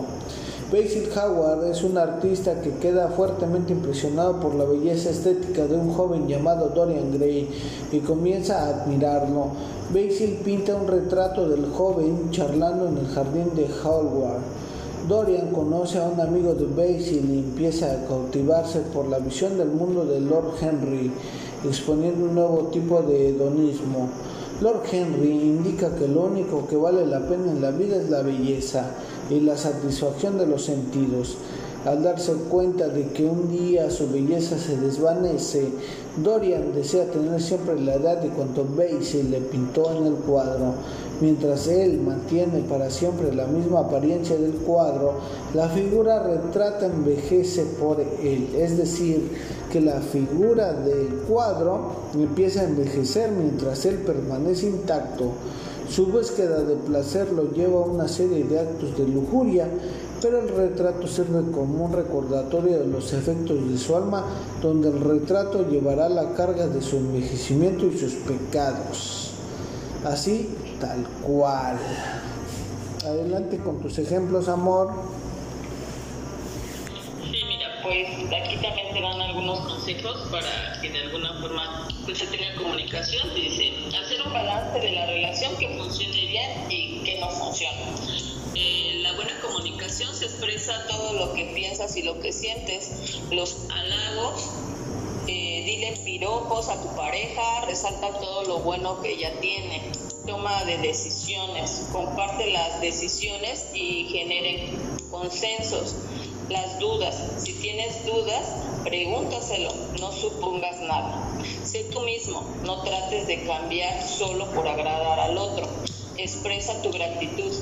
Basil 0.72 1.10
Howard 1.14 1.66
es 1.66 1.84
un 1.84 1.98
artista 1.98 2.62
que 2.62 2.70
queda 2.76 3.10
fuertemente 3.10 3.74
impresionado 3.74 4.40
por 4.40 4.56
la 4.56 4.64
belleza 4.64 5.10
estética 5.10 5.68
de 5.68 5.76
un 5.76 5.92
joven 5.94 6.30
llamado 6.30 6.70
Dorian 6.70 7.12
Gray 7.12 7.50
y 7.92 8.00
comienza 8.00 8.58
a 8.58 8.70
admirarlo. 8.70 9.48
Basil 9.90 10.40
pinta 10.46 10.74
un 10.74 10.88
retrato 10.88 11.50
del 11.50 11.70
joven 11.72 12.32
charlando 12.32 12.88
en 12.88 13.00
el 13.00 13.08
jardín 13.08 13.54
de 13.54 13.68
Howard. 13.84 14.40
Dorian 15.10 15.52
conoce 15.52 15.98
a 15.98 16.08
un 16.08 16.22
amigo 16.22 16.54
de 16.54 16.68
Basil 16.68 17.30
y 17.30 17.40
empieza 17.40 17.92
a 17.92 18.06
cautivarse 18.08 18.80
por 18.94 19.10
la 19.10 19.20
visión 19.20 19.58
del 19.58 19.72
mundo 19.72 20.06
de 20.06 20.22
Lord 20.22 20.54
Henry, 20.62 21.12
exponiendo 21.66 22.24
un 22.24 22.36
nuevo 22.36 22.70
tipo 22.72 23.02
de 23.02 23.28
hedonismo. 23.28 24.08
Lord 24.62 24.84
Henry 24.90 25.32
indica 25.32 25.94
que 25.96 26.08
lo 26.08 26.28
único 26.28 26.66
que 26.66 26.78
vale 26.78 27.06
la 27.06 27.28
pena 27.28 27.52
en 27.52 27.62
la 27.62 27.72
vida 27.72 27.98
es 27.98 28.10
la 28.10 28.22
belleza 28.22 28.86
y 29.32 29.40
la 29.40 29.58
satisfacción 29.58 30.38
de 30.38 30.46
los 30.46 30.64
sentidos. 30.64 31.38
Al 31.86 32.04
darse 32.04 32.34
cuenta 32.34 32.90
de 32.90 33.08
que 33.08 33.26
un 33.26 33.50
día 33.50 33.90
su 33.90 34.08
belleza 34.08 34.60
se 34.60 34.78
desvanece, 34.78 35.68
Dorian 36.24 36.74
desea 36.76 37.10
tener 37.10 37.42
siempre 37.42 37.80
la 37.80 37.96
edad 37.96 38.18
de 38.18 38.30
cuanto 38.30 38.68
Basil 38.76 39.32
le 39.32 39.42
pintó 39.42 39.92
en 39.98 40.06
el 40.06 40.14
cuadro. 40.14 40.76
Mientras 41.22 41.68
él 41.68 42.00
mantiene 42.00 42.60
para 42.70 42.92
siempre 42.92 43.34
la 43.34 43.48
misma 43.48 43.80
apariencia 43.80 44.38
del 44.38 44.54
cuadro, 44.54 45.14
la 45.56 45.70
figura 45.70 46.22
retrata 46.22 46.86
envejece 46.86 47.64
por 47.80 48.00
él, 48.00 48.50
es 48.56 48.78
decir, 48.78 49.32
que 49.72 49.82
la 49.82 50.02
figura 50.02 50.74
del 50.74 51.08
cuadro 51.28 51.94
empieza 52.14 52.62
a 52.62 52.66
envejecer 52.66 53.32
mientras 53.32 53.86
él 53.86 53.96
permanece 54.06 54.68
intacto. 54.68 55.32
Su 55.92 56.06
búsqueda 56.06 56.62
de 56.62 56.78
placer 56.78 57.34
lo 57.34 57.52
lleva 57.52 57.82
a 57.82 57.86
una 57.86 58.08
serie 58.08 58.46
de 58.46 58.60
actos 58.62 58.98
de 58.98 59.06
lujuria, 59.06 59.68
pero 60.22 60.40
el 60.40 60.48
retrato 60.48 61.06
sirve 61.06 61.52
como 61.52 61.84
un 61.84 61.92
recordatorio 61.92 62.80
de 62.80 62.88
los 62.88 63.12
efectos 63.12 63.70
de 63.70 63.78
su 63.78 63.98
alma, 63.98 64.26
donde 64.62 64.88
el 64.88 65.02
retrato 65.02 65.68
llevará 65.68 66.08
la 66.08 66.34
carga 66.34 66.68
de 66.68 66.82
su 66.82 66.96
envejecimiento 66.96 67.88
y 67.88 67.98
sus 67.98 68.14
pecados. 68.14 69.32
Así, 70.06 70.56
tal 70.80 71.06
cual. 71.28 71.78
Adelante 73.06 73.58
con 73.58 73.80
tus 73.80 74.00
ejemplos, 74.00 74.48
amor. 74.48 74.92
Pues 77.92 78.08
aquí 78.08 78.56
también 78.56 78.94
te 78.94 79.02
dan 79.02 79.20
algunos 79.20 79.60
consejos 79.68 80.16
para 80.32 80.80
que 80.82 80.90
de 80.90 81.02
alguna 81.02 81.38
forma 81.42 81.90
pues, 82.06 82.20
se 82.20 82.28
tenga 82.28 82.56
comunicación. 82.56 83.36
Dice, 83.36 83.74
hacer 84.02 84.22
un 84.26 84.32
balance 84.32 84.80
de 84.80 84.94
la 84.94 85.06
relación 85.08 85.58
que 85.58 85.68
funcione 85.78 86.26
bien 86.26 86.72
y 86.72 87.04
que 87.04 87.20
no 87.20 87.30
funcione. 87.30 87.82
Eh, 88.56 89.02
la 89.04 89.12
buena 89.16 89.38
comunicación 89.42 90.16
se 90.16 90.24
expresa 90.24 90.88
todo 90.88 91.12
lo 91.12 91.34
que 91.34 91.52
piensas 91.54 91.98
y 91.98 92.04
lo 92.04 92.18
que 92.22 92.32
sientes. 92.32 93.20
Los 93.30 93.58
halagos, 93.70 94.50
eh, 95.28 95.64
dile 95.66 96.00
piropos 96.06 96.70
a 96.70 96.82
tu 96.82 96.96
pareja, 96.96 97.66
resalta 97.66 98.08
todo 98.22 98.46
lo 98.46 98.60
bueno 98.60 99.02
que 99.02 99.16
ella 99.16 99.38
tiene. 99.42 99.82
Toma 100.26 100.64
de 100.64 100.78
decisiones, 100.78 101.90
comparte 101.92 102.52
las 102.52 102.80
decisiones 102.80 103.66
y 103.74 104.08
generen 104.10 104.80
consensos. 105.10 105.94
Las 106.52 106.80
dudas, 106.80 107.16
si 107.38 107.54
tienes 107.54 108.06
dudas, 108.06 108.46
pregúntaselo, 108.84 109.74
no 110.02 110.12
supongas 110.12 110.82
nada. 110.82 111.40
Sé 111.64 111.86
tú 111.86 112.02
mismo, 112.02 112.46
no 112.66 112.82
trates 112.82 113.26
de 113.26 113.46
cambiar 113.46 114.06
solo 114.06 114.52
por 114.52 114.68
agradar 114.68 115.18
al 115.18 115.38
otro. 115.38 115.70
Expresa 116.18 116.82
tu 116.82 116.92
gratitud. 116.92 117.54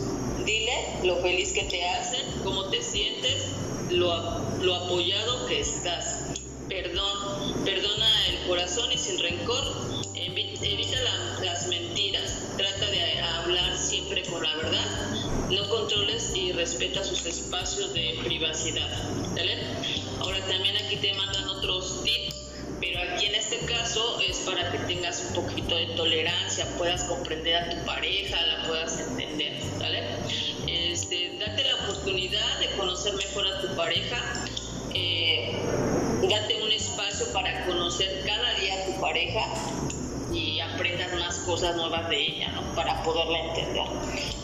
Dile 0.43 0.73
lo 1.03 1.17
feliz 1.17 1.53
que 1.53 1.65
te 1.65 1.85
hacen, 1.87 2.41
cómo 2.43 2.65
te 2.69 2.81
sientes, 2.81 3.49
lo, 3.91 4.11
apoyado 4.11 5.45
que 5.45 5.59
estás. 5.59 6.31
Perdón, 6.67 7.63
perdona 7.63 8.27
el 8.29 8.47
corazón 8.47 8.91
y 8.91 8.97
sin 8.97 9.19
rencor. 9.19 9.63
Evita 10.15 10.97
las 11.43 11.67
mentiras. 11.67 11.98
Controles 15.69 16.35
y 16.35 16.51
respeta 16.51 17.03
sus 17.03 17.25
espacios 17.25 17.93
de 17.93 18.19
privacidad. 18.23 18.89
Ahora 20.19 20.39
también 20.47 20.75
aquí 20.77 20.97
te 20.97 21.13
mandan 21.13 21.47
otros 21.47 22.03
tips 22.03 22.29
pero 22.79 22.99
aquí 23.01 23.25
en 23.25 23.35
este 23.35 23.57
caso 23.65 24.19
es 24.21 24.39
para 24.39 24.71
que 24.71 24.77
tengas 24.79 25.21
un 25.27 25.43
poquito 25.43 25.75
de 25.75 25.87
tolerancia, 25.87 26.65
puedas 26.77 27.03
comprender 27.03 27.55
a 27.57 27.69
tu 27.69 27.85
pareja, 27.85 28.37
la 28.45 28.67
puedas 28.67 28.99
entender. 28.99 29.59
Este, 30.67 31.37
date 31.39 31.63
la 31.63 31.75
oportunidad 31.83 32.59
de 32.59 32.67
conocer 32.77 33.13
mejor 33.15 33.47
a 33.47 33.61
tu 33.61 33.75
pareja, 33.75 34.17
eh, 34.93 35.57
date 36.29 36.61
un 36.61 36.71
espacio 36.71 37.33
para 37.33 37.65
conocer 37.65 38.23
cada 38.25 38.53
día 38.55 38.75
a 38.75 38.85
tu 38.85 39.01
pareja 39.01 39.88
cosas 41.49 41.75
nuevas 41.75 42.07
de 42.09 42.21
ella, 42.21 42.49
¿no? 42.49 42.61
Para 42.75 43.01
poderla 43.01 43.39
entender. 43.39 43.85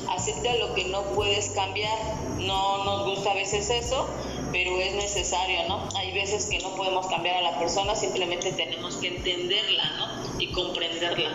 Acepta 0.10 0.56
lo 0.56 0.74
que 0.74 0.86
no 0.86 1.04
puedes 1.14 1.50
cambiar, 1.52 2.00
no 2.40 2.84
nos 2.84 3.06
gusta 3.06 3.30
a 3.30 3.34
veces 3.36 3.70
eso, 3.70 4.10
pero 4.52 4.80
es 4.82 4.96
necesario, 4.96 5.68
¿no? 5.68 5.88
Hay 5.96 6.14
veces 6.14 6.48
que 6.48 6.58
no 6.60 6.76
podemos 6.76 7.06
cambiar 7.06 7.38
a 7.38 7.42
la 7.44 7.60
persona, 7.60 7.96
simplemente 7.96 8.52
tenemos 8.54 8.96
que 8.96 9.10
entenderla, 9.10 9.84
¿no? 9.98 10.42
Y 10.42 10.52
comprenderla, 10.52 11.30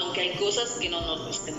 aunque 0.00 0.22
hay 0.22 0.30
cosas 0.38 0.70
que 0.80 0.88
no 0.88 1.02
nos 1.02 1.26
gusten. 1.26 1.54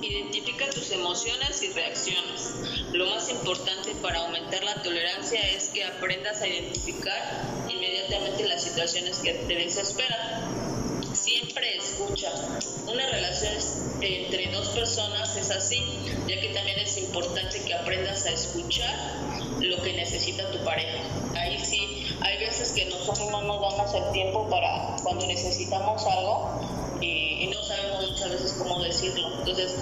Identifica 0.00 0.70
tus 0.70 0.90
emociones 0.90 1.62
y 1.62 1.70
reacciones. 1.70 2.54
Lo 2.92 3.06
más 3.10 3.28
importante 3.28 3.94
para 4.00 4.20
aumentar 4.20 4.64
la 4.64 4.82
tolerancia 4.82 5.40
es 5.50 5.68
que 5.68 5.84
aprendas 5.84 6.40
a 6.40 6.46
identificar 6.46 7.44
inmediatamente 7.68 8.48
las 8.48 8.62
situaciones 8.62 9.18
que 9.18 9.34
te 9.34 9.54
desesperan. 9.54 10.83
Siempre 11.44 11.76
escucha. 11.76 12.32
Una 12.86 13.06
relación 13.06 13.52
entre 14.00 14.50
dos 14.50 14.68
personas 14.68 15.36
es 15.36 15.50
así, 15.50 15.84
ya 16.26 16.40
que 16.40 16.48
también 16.54 16.78
es 16.78 16.96
importante 16.96 17.60
que 17.62 17.74
aprendas 17.74 18.24
a 18.24 18.30
escuchar 18.30 18.94
lo 19.60 19.82
que 19.82 19.92
necesita 19.92 20.50
tu 20.50 20.64
pareja. 20.64 21.02
Ahí 21.36 21.58
sí, 21.58 22.06
hay 22.22 22.38
veces 22.38 22.72
que 22.72 22.86
nosotros 22.86 23.30
no 23.30 23.42
nos 23.42 23.60
damos 23.60 23.94
el 23.94 24.10
tiempo 24.12 24.48
para 24.48 24.96
cuando 25.02 25.26
necesitamos 25.26 26.06
algo 26.06 26.96
y, 27.02 27.46
no 27.48 27.62
sabemos 27.62 28.10
muchas 28.10 28.30
veces 28.30 28.54
cómo 28.54 28.82
decirlo. 28.82 29.40
Entonces, 29.40 29.74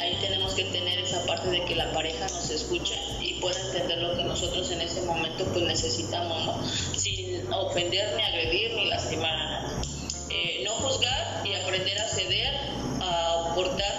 ahí 0.00 0.16
tenemos 0.22 0.54
que 0.54 0.64
tener 0.64 0.98
esa 0.98 1.26
parte 1.26 1.50
de 1.50 1.62
que 1.66 1.76
la 1.76 1.92
pareja 1.92 2.26
nos 2.28 2.48
escucha 2.48 2.94
y 3.20 3.34
pueda 3.34 3.60
entender 3.60 3.98
lo 3.98 4.16
que 4.16 4.24
nosotros 4.24 4.70
en 4.70 4.80
ese 4.80 5.02
momento 5.02 5.44
pues 5.52 5.62
necesitamos, 5.62 6.46
¿no? 6.46 6.98
Sin 6.98 7.52
ofender, 7.52 8.16
ni 8.16 8.22
agredir, 8.22 8.74
ni 8.76 8.86
lastimar 8.86 9.51
juzgar 10.82 11.42
y 11.44 11.54
aprender 11.54 11.98
a 11.98 12.08
ceder, 12.08 12.54
a 13.00 13.50
aportar 13.50 13.92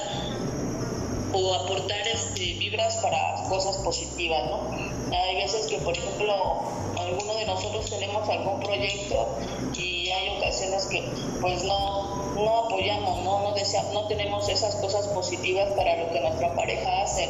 o 1.34 1.54
aportar 1.56 2.08
este, 2.08 2.54
vibras 2.54 2.98
para 2.98 3.44
cosas 3.50 3.78
positivas, 3.78 4.44
¿no? 4.50 4.72
Hay 5.16 5.36
veces 5.36 5.68
que, 5.68 5.78
por 5.80 5.98
ejemplo, 5.98 6.62
alguno 6.98 7.36
de 7.36 7.46
nosotros 7.46 7.90
tenemos 7.90 8.28
algún 8.30 8.60
proyecto 8.60 9.28
y 9.76 10.10
hay 10.10 10.38
ocasiones 10.38 10.86
que 10.86 11.04
pues 11.42 11.64
no, 11.64 12.34
no 12.36 12.66
apoyamos, 12.66 13.24
¿no? 13.24 13.42
No, 13.42 13.54
no 13.94 14.08
tenemos 14.08 14.50
esas 14.50 14.76
cosas 14.76 15.08
positivas 15.08 15.70
para 15.76 15.98
lo 15.98 16.12
que 16.12 16.20
nuestra 16.22 16.54
pareja 16.56 17.02
hace. 17.02 17.30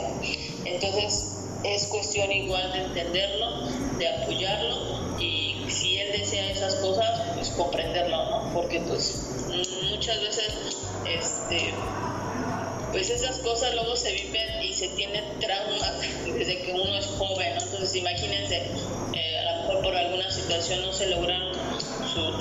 Entonces 0.65 1.33
es 1.63 1.87
cuestión 1.87 2.31
igual 2.31 2.71
de 2.73 2.79
entenderlo, 2.79 3.67
de 3.97 4.07
apoyarlo 4.07 5.19
y 5.19 5.65
si 5.69 5.97
él 5.97 6.11
desea 6.11 6.51
esas 6.51 6.75
cosas, 6.75 7.21
pues 7.35 7.49
comprenderlo, 7.51 8.25
¿no? 8.25 8.53
Porque 8.53 8.81
pues 8.81 9.42
muchas 10.03 10.19
veces 10.19 10.53
este 11.05 11.73
pues 12.91 13.09
esas 13.09 13.39
cosas 13.39 13.73
luego 13.73 13.95
se 13.95 14.11
viven 14.11 14.61
y 14.61 14.73
se 14.73 14.89
tienen 14.89 15.23
traumas 15.39 15.93
desde 16.25 16.61
que 16.61 16.73
uno 16.73 16.97
es 16.97 17.05
joven, 17.05 17.53
Entonces 17.53 17.95
imagínense, 17.95 18.67
eh, 19.13 19.37
a 19.39 19.43
lo 19.53 19.61
mejor 19.61 19.81
por 19.81 19.95
alguna 19.95 20.29
situación 20.29 20.81
no 20.81 20.91
se 20.91 21.07
lograron 21.07 21.55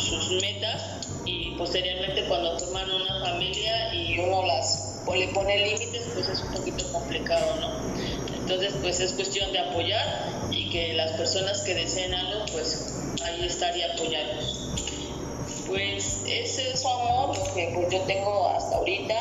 sus 0.01 0.43
metas 0.43 0.83
y 1.25 1.53
posteriormente 1.53 2.25
cuando 2.25 2.59
forman 2.59 2.91
una 2.91 3.21
familia 3.21 3.95
y 3.95 4.19
uno 4.19 4.45
las 4.45 5.05
le 5.15 5.29
pone 5.29 5.57
límites, 5.59 6.09
pues 6.15 6.29
es 6.29 6.41
un 6.41 6.53
poquito 6.53 6.91
complicado, 6.91 7.61
¿no? 7.61 7.95
Entonces, 8.35 8.75
pues 8.81 8.99
es 9.01 9.13
cuestión 9.13 9.53
de 9.53 9.59
apoyar 9.59 10.49
y 10.51 10.71
que 10.71 10.95
las 10.95 11.13
personas 11.13 11.61
que 11.63 11.75
deseen 11.75 12.15
algo, 12.15 12.47
pues 12.51 12.95
ahí 13.23 13.45
estaría 13.47 13.93
apoyarlos. 13.93 14.59
Pues 15.67 16.23
ese 16.27 16.73
es 16.73 16.85
pues, 17.53 17.89
yo 17.91 18.01
tengo 18.03 18.49
hasta 18.49 18.77
ahorita. 18.77 19.15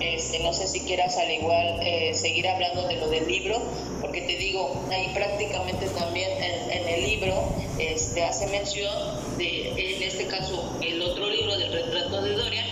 Este, 0.00 0.40
no 0.40 0.52
sé 0.52 0.66
si 0.66 0.80
quieras 0.80 1.16
al 1.16 1.30
igual 1.30 1.78
eh, 1.82 2.12
seguir 2.14 2.46
hablando 2.48 2.86
de 2.86 2.96
lo 2.96 3.08
del 3.08 3.26
libro, 3.26 3.62
porque 4.00 4.22
te 4.22 4.36
digo, 4.36 4.84
ahí 4.90 5.10
prácticamente 5.14 5.86
también 5.88 6.30
en, 6.42 6.88
el 6.88 7.02
libro 7.04 7.48
este, 7.78 8.22
hace 8.22 8.46
mención 8.48 8.92
de, 9.38 9.68
en 9.70 10.02
este 10.02 10.26
caso, 10.26 10.76
el 10.82 11.00
otro 11.02 11.28
libro 11.28 11.56
del 11.56 11.72
retrato 11.72 12.22
de 12.22 12.32
Dorian, 12.32 12.66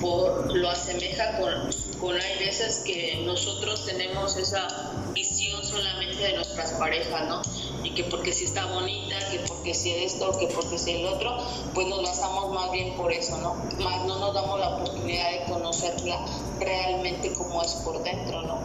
por, 0.00 0.54
lo 0.54 0.68
asemeja 0.68 1.38
con, 1.38 1.70
con 2.00 2.20
hay 2.20 2.38
veces 2.38 2.82
que 2.84 3.22
nosotros 3.24 3.86
tenemos 3.86 4.36
esa 4.36 4.66
visión 5.12 5.64
solamente 5.64 6.22
de 6.22 6.34
nuestras 6.34 6.72
parejas, 6.72 7.28
¿no? 7.28 7.42
Y 7.86 7.90
que 7.90 8.02
porque 8.02 8.32
si 8.32 8.44
está 8.44 8.66
bonita, 8.66 9.16
que 9.30 9.38
porque 9.46 9.72
si 9.72 9.92
esto, 9.92 10.36
que 10.38 10.48
porque 10.48 10.76
si 10.76 10.90
el 10.90 11.06
otro, 11.06 11.36
pues 11.72 11.86
nos 11.86 12.02
basamos 12.02 12.52
más 12.52 12.72
bien 12.72 12.96
por 12.96 13.12
eso, 13.12 13.38
¿no? 13.38 13.54
Más 13.78 14.04
no 14.06 14.18
nos 14.18 14.34
damos 14.34 14.58
la 14.58 14.70
oportunidad 14.70 15.30
de 15.30 15.44
conocerla 15.44 16.26
realmente 16.58 17.32
como 17.34 17.62
es 17.62 17.72
por 17.84 18.02
dentro, 18.02 18.42
¿no? 18.42 18.58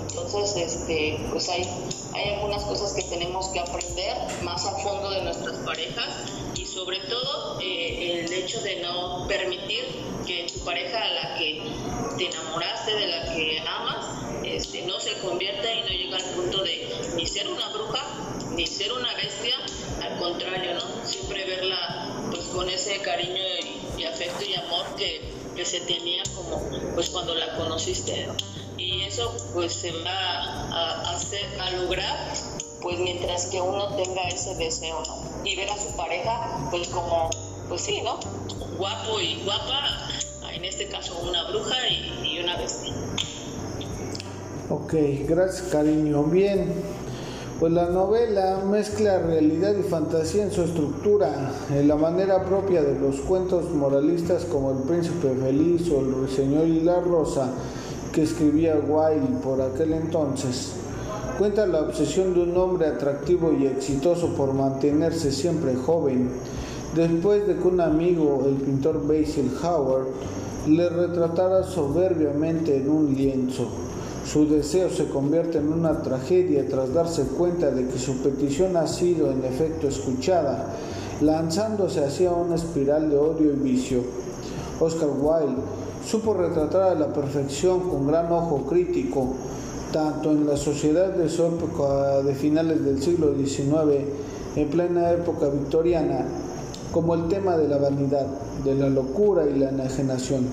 Entonces, 0.00 0.56
este, 0.56 1.18
pues 1.30 1.46
hay, 1.50 1.68
hay 2.14 2.34
algunas 2.34 2.64
cosas 2.64 2.94
que 2.94 3.02
tenemos 3.02 3.48
que 3.48 3.60
aprender 3.60 4.16
más 4.42 4.64
a 4.64 4.78
fondo 4.78 5.10
de 5.10 5.22
nuestras 5.22 5.58
parejas 5.58 6.08
y 6.56 6.64
sobre 6.64 7.00
todo 7.00 7.60
eh, 7.60 8.22
el 8.24 8.32
hecho 8.32 8.62
de 8.62 8.80
no 8.80 9.26
permitir 9.28 9.84
que 10.26 10.46
tu 10.50 10.64
pareja 10.64 11.02
a 11.02 11.10
la 11.10 11.34
que 11.34 11.62
te 12.16 12.26
enamoraste, 12.28 12.94
de 12.94 13.06
la 13.08 13.34
que 13.34 13.58
amas, 13.60 14.06
este, 14.42 14.86
no 14.86 14.98
se 15.00 15.12
convierta 15.18 15.70
y 15.70 15.82
no 15.82 15.88
llega 15.88 16.16
al 16.16 16.24
punto 16.34 16.62
de 16.62 16.88
ni 17.16 17.26
ser 17.26 17.48
una 17.48 17.68
bruja 17.68 18.24
ni 18.54 18.66
ser 18.66 18.92
una 18.92 19.12
bestia, 19.14 19.54
al 20.02 20.18
contrario, 20.18 20.74
¿no? 20.74 21.06
Siempre 21.06 21.44
verla 21.44 22.28
pues 22.30 22.44
con 22.46 22.68
ese 22.68 23.00
cariño 23.00 23.42
y, 23.98 24.04
afecto 24.04 24.44
y 24.44 24.54
amor 24.54 24.86
que, 24.96 25.34
se 25.64 25.80
tenía 25.80 26.22
como 26.34 26.60
pues 26.94 27.08
cuando 27.08 27.34
la 27.34 27.56
conociste, 27.56 28.28
Y 28.76 29.02
eso 29.02 29.34
pues 29.54 29.72
se 29.72 29.92
va 29.92 30.10
a, 30.10 31.14
hacer, 31.14 31.58
a 31.58 31.70
lograr 31.70 32.34
pues 32.82 32.98
mientras 32.98 33.46
que 33.46 33.60
uno 33.62 33.96
tenga 33.96 34.22
ese 34.28 34.54
deseo, 34.56 35.02
¿no? 35.06 35.44
Y 35.44 35.56
ver 35.56 35.70
a 35.70 35.78
su 35.78 35.96
pareja 35.96 36.68
pues 36.70 36.88
como, 36.88 37.30
pues 37.68 37.80
sí, 37.80 38.02
¿no? 38.02 38.20
Guapo 38.76 39.20
y 39.20 39.42
guapa, 39.44 40.08
en 40.52 40.64
este 40.64 40.88
caso 40.88 41.18
una 41.20 41.48
bruja 41.50 41.88
y, 41.88 42.34
y 42.34 42.40
una 42.40 42.56
bestia. 42.58 42.92
Ok, 44.68 44.94
gracias 45.26 45.68
cariño. 45.70 46.24
Bien, 46.24 46.74
pues 47.60 47.72
la 47.72 47.88
novela 47.88 48.62
mezcla 48.68 49.18
realidad 49.20 49.74
y 49.78 49.82
fantasía 49.82 50.42
en 50.42 50.50
su 50.50 50.62
estructura, 50.62 51.52
en 51.70 51.86
la 51.86 51.94
manera 51.94 52.44
propia 52.44 52.82
de 52.82 52.98
los 52.98 53.20
cuentos 53.20 53.70
moralistas 53.70 54.44
como 54.44 54.72
El 54.72 54.78
Príncipe 54.78 55.34
Feliz 55.40 55.88
o 55.90 56.00
El 56.00 56.12
Ruiseñor 56.12 56.66
y 56.66 56.80
la 56.80 57.00
Rosa 57.00 57.52
que 58.12 58.22
escribía 58.22 58.76
Wilde 58.76 59.40
por 59.42 59.60
aquel 59.60 59.92
entonces. 59.92 60.72
Cuenta 61.38 61.66
la 61.66 61.82
obsesión 61.82 62.34
de 62.34 62.42
un 62.42 62.56
hombre 62.56 62.86
atractivo 62.86 63.52
y 63.52 63.66
exitoso 63.66 64.34
por 64.34 64.52
mantenerse 64.52 65.32
siempre 65.32 65.74
joven, 65.74 66.30
después 66.94 67.46
de 67.46 67.56
que 67.56 67.68
un 67.68 67.80
amigo, 67.80 68.44
el 68.46 68.54
pintor 68.54 69.06
Basil 69.06 69.50
Howard, 69.62 70.06
le 70.68 70.88
retratara 70.88 71.62
soberbiamente 71.62 72.76
en 72.76 72.88
un 72.88 73.14
lienzo. 73.14 73.68
Su 74.24 74.48
deseo 74.48 74.88
se 74.88 75.06
convierte 75.08 75.58
en 75.58 75.70
una 75.70 76.00
tragedia 76.00 76.66
tras 76.66 76.94
darse 76.94 77.24
cuenta 77.24 77.70
de 77.70 77.86
que 77.86 77.98
su 77.98 78.22
petición 78.22 78.76
ha 78.76 78.86
sido 78.86 79.30
en 79.30 79.44
efecto 79.44 79.86
escuchada, 79.86 80.74
lanzándose 81.20 82.02
hacia 82.02 82.32
una 82.32 82.54
espiral 82.54 83.10
de 83.10 83.18
odio 83.18 83.52
y 83.52 83.56
vicio. 83.56 84.00
Oscar 84.80 85.10
Wilde 85.10 85.60
supo 86.08 86.32
retratar 86.34 86.82
a 86.82 86.94
la 86.94 87.12
perfección 87.12 87.80
con 87.88 88.06
gran 88.06 88.32
ojo 88.32 88.64
crítico, 88.66 89.34
tanto 89.92 90.32
en 90.32 90.46
la 90.46 90.56
sociedad 90.56 91.10
de 91.10 91.28
su 91.28 91.44
época 91.44 92.22
de 92.22 92.34
finales 92.34 92.82
del 92.82 93.02
siglo 93.02 93.34
XIX, 93.34 94.06
en 94.56 94.68
plena 94.70 95.12
época 95.12 95.48
victoriana, 95.50 96.26
como 96.92 97.14
el 97.14 97.28
tema 97.28 97.58
de 97.58 97.68
la 97.68 97.76
vanidad, 97.76 98.26
de 98.64 98.74
la 98.74 98.88
locura 98.88 99.46
y 99.46 99.58
la 99.58 99.68
enajenación. 99.68 100.46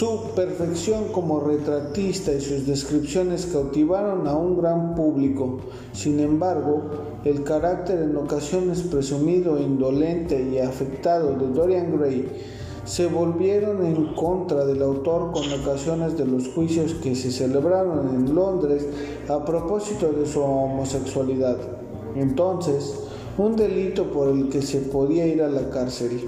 Su 0.00 0.30
perfección 0.34 1.08
como 1.12 1.40
retratista 1.40 2.32
y 2.32 2.40
sus 2.40 2.66
descripciones 2.66 3.44
cautivaron 3.44 4.26
a 4.26 4.34
un 4.34 4.56
gran 4.56 4.94
público. 4.94 5.58
Sin 5.92 6.20
embargo, 6.20 6.84
el 7.22 7.44
carácter 7.44 8.00
en 8.00 8.16
ocasiones 8.16 8.80
presumido, 8.80 9.58
indolente 9.58 10.42
y 10.42 10.58
afectado 10.58 11.36
de 11.36 11.48
Dorian 11.48 11.98
Gray 11.98 12.26
se 12.86 13.08
volvieron 13.08 13.84
en 13.84 14.14
contra 14.14 14.64
del 14.64 14.80
autor 14.82 15.32
con 15.32 15.52
ocasiones 15.52 16.16
de 16.16 16.24
los 16.24 16.48
juicios 16.48 16.94
que 16.94 17.14
se 17.14 17.30
celebraron 17.30 18.08
en 18.14 18.34
Londres 18.34 18.86
a 19.28 19.44
propósito 19.44 20.12
de 20.12 20.24
su 20.24 20.40
homosexualidad. 20.40 21.58
Entonces, 22.16 23.00
un 23.36 23.54
delito 23.54 24.10
por 24.10 24.28
el 24.28 24.48
que 24.48 24.62
se 24.62 24.78
podía 24.78 25.26
ir 25.26 25.42
a 25.42 25.50
la 25.50 25.68
cárcel. 25.68 26.26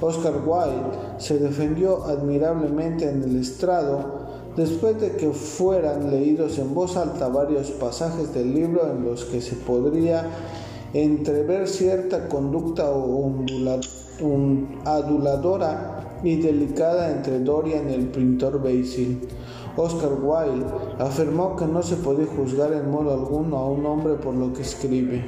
Oscar 0.00 0.34
Wilde 0.44 1.18
se 1.18 1.38
defendió 1.38 2.04
admirablemente 2.04 3.08
en 3.08 3.22
el 3.22 3.40
estrado 3.40 4.26
después 4.56 5.00
de 5.00 5.12
que 5.12 5.30
fueran 5.30 6.10
leídos 6.10 6.58
en 6.58 6.74
voz 6.74 6.96
alta 6.96 7.28
varios 7.28 7.70
pasajes 7.72 8.34
del 8.34 8.54
libro 8.54 8.90
en 8.90 9.04
los 9.04 9.24
que 9.24 9.40
se 9.40 9.56
podría 9.56 10.26
entrever 10.92 11.68
cierta 11.68 12.28
conducta 12.28 12.86
aduladora 14.84 16.20
y 16.22 16.36
delicada 16.36 17.10
entre 17.10 17.40
Dorian 17.40 17.90
y 17.90 17.94
el 17.94 18.08
pintor 18.08 18.62
Basil. 18.62 19.28
Oscar 19.76 20.12
Wilde 20.22 20.66
afirmó 20.98 21.54
que 21.56 21.66
no 21.66 21.82
se 21.82 21.96
podía 21.96 22.26
juzgar 22.26 22.72
en 22.72 22.90
modo 22.90 23.12
alguno 23.12 23.58
a 23.58 23.68
un 23.68 23.84
hombre 23.84 24.14
por 24.14 24.34
lo 24.34 24.52
que 24.54 24.62
escribe. 24.62 25.24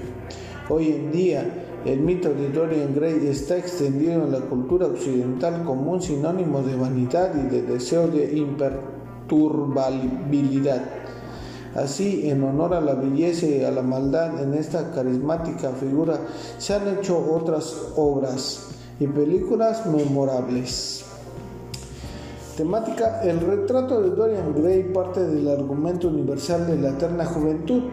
Hoy 0.70 0.88
en 0.88 1.12
día, 1.12 1.67
el 1.84 2.00
mito 2.00 2.32
de 2.34 2.48
Dorian 2.50 2.92
Gray 2.94 3.28
está 3.28 3.56
extendido 3.56 4.24
en 4.24 4.32
la 4.32 4.40
cultura 4.40 4.86
occidental 4.86 5.62
como 5.64 5.92
un 5.92 6.02
sinónimo 6.02 6.62
de 6.62 6.74
vanidad 6.76 7.32
y 7.34 7.42
de 7.48 7.62
deseo 7.62 8.08
de 8.08 8.36
imperturbabilidad. 8.36 10.82
Así, 11.74 12.28
en 12.28 12.42
honor 12.42 12.74
a 12.74 12.80
la 12.80 12.94
belleza 12.94 13.46
y 13.46 13.62
a 13.62 13.70
la 13.70 13.82
maldad 13.82 14.42
en 14.42 14.54
esta 14.54 14.90
carismática 14.90 15.70
figura, 15.70 16.18
se 16.58 16.74
han 16.74 16.88
hecho 16.88 17.16
otras 17.32 17.92
obras 17.96 18.70
y 18.98 19.06
películas 19.06 19.86
memorables. 19.86 21.04
Temática: 22.56 23.22
El 23.22 23.38
retrato 23.40 24.02
de 24.02 24.10
Dorian 24.10 24.52
Gray 24.54 24.92
parte 24.92 25.24
del 25.24 25.48
argumento 25.48 26.08
universal 26.08 26.66
de 26.66 26.76
la 26.76 26.88
eterna 26.90 27.24
juventud 27.24 27.84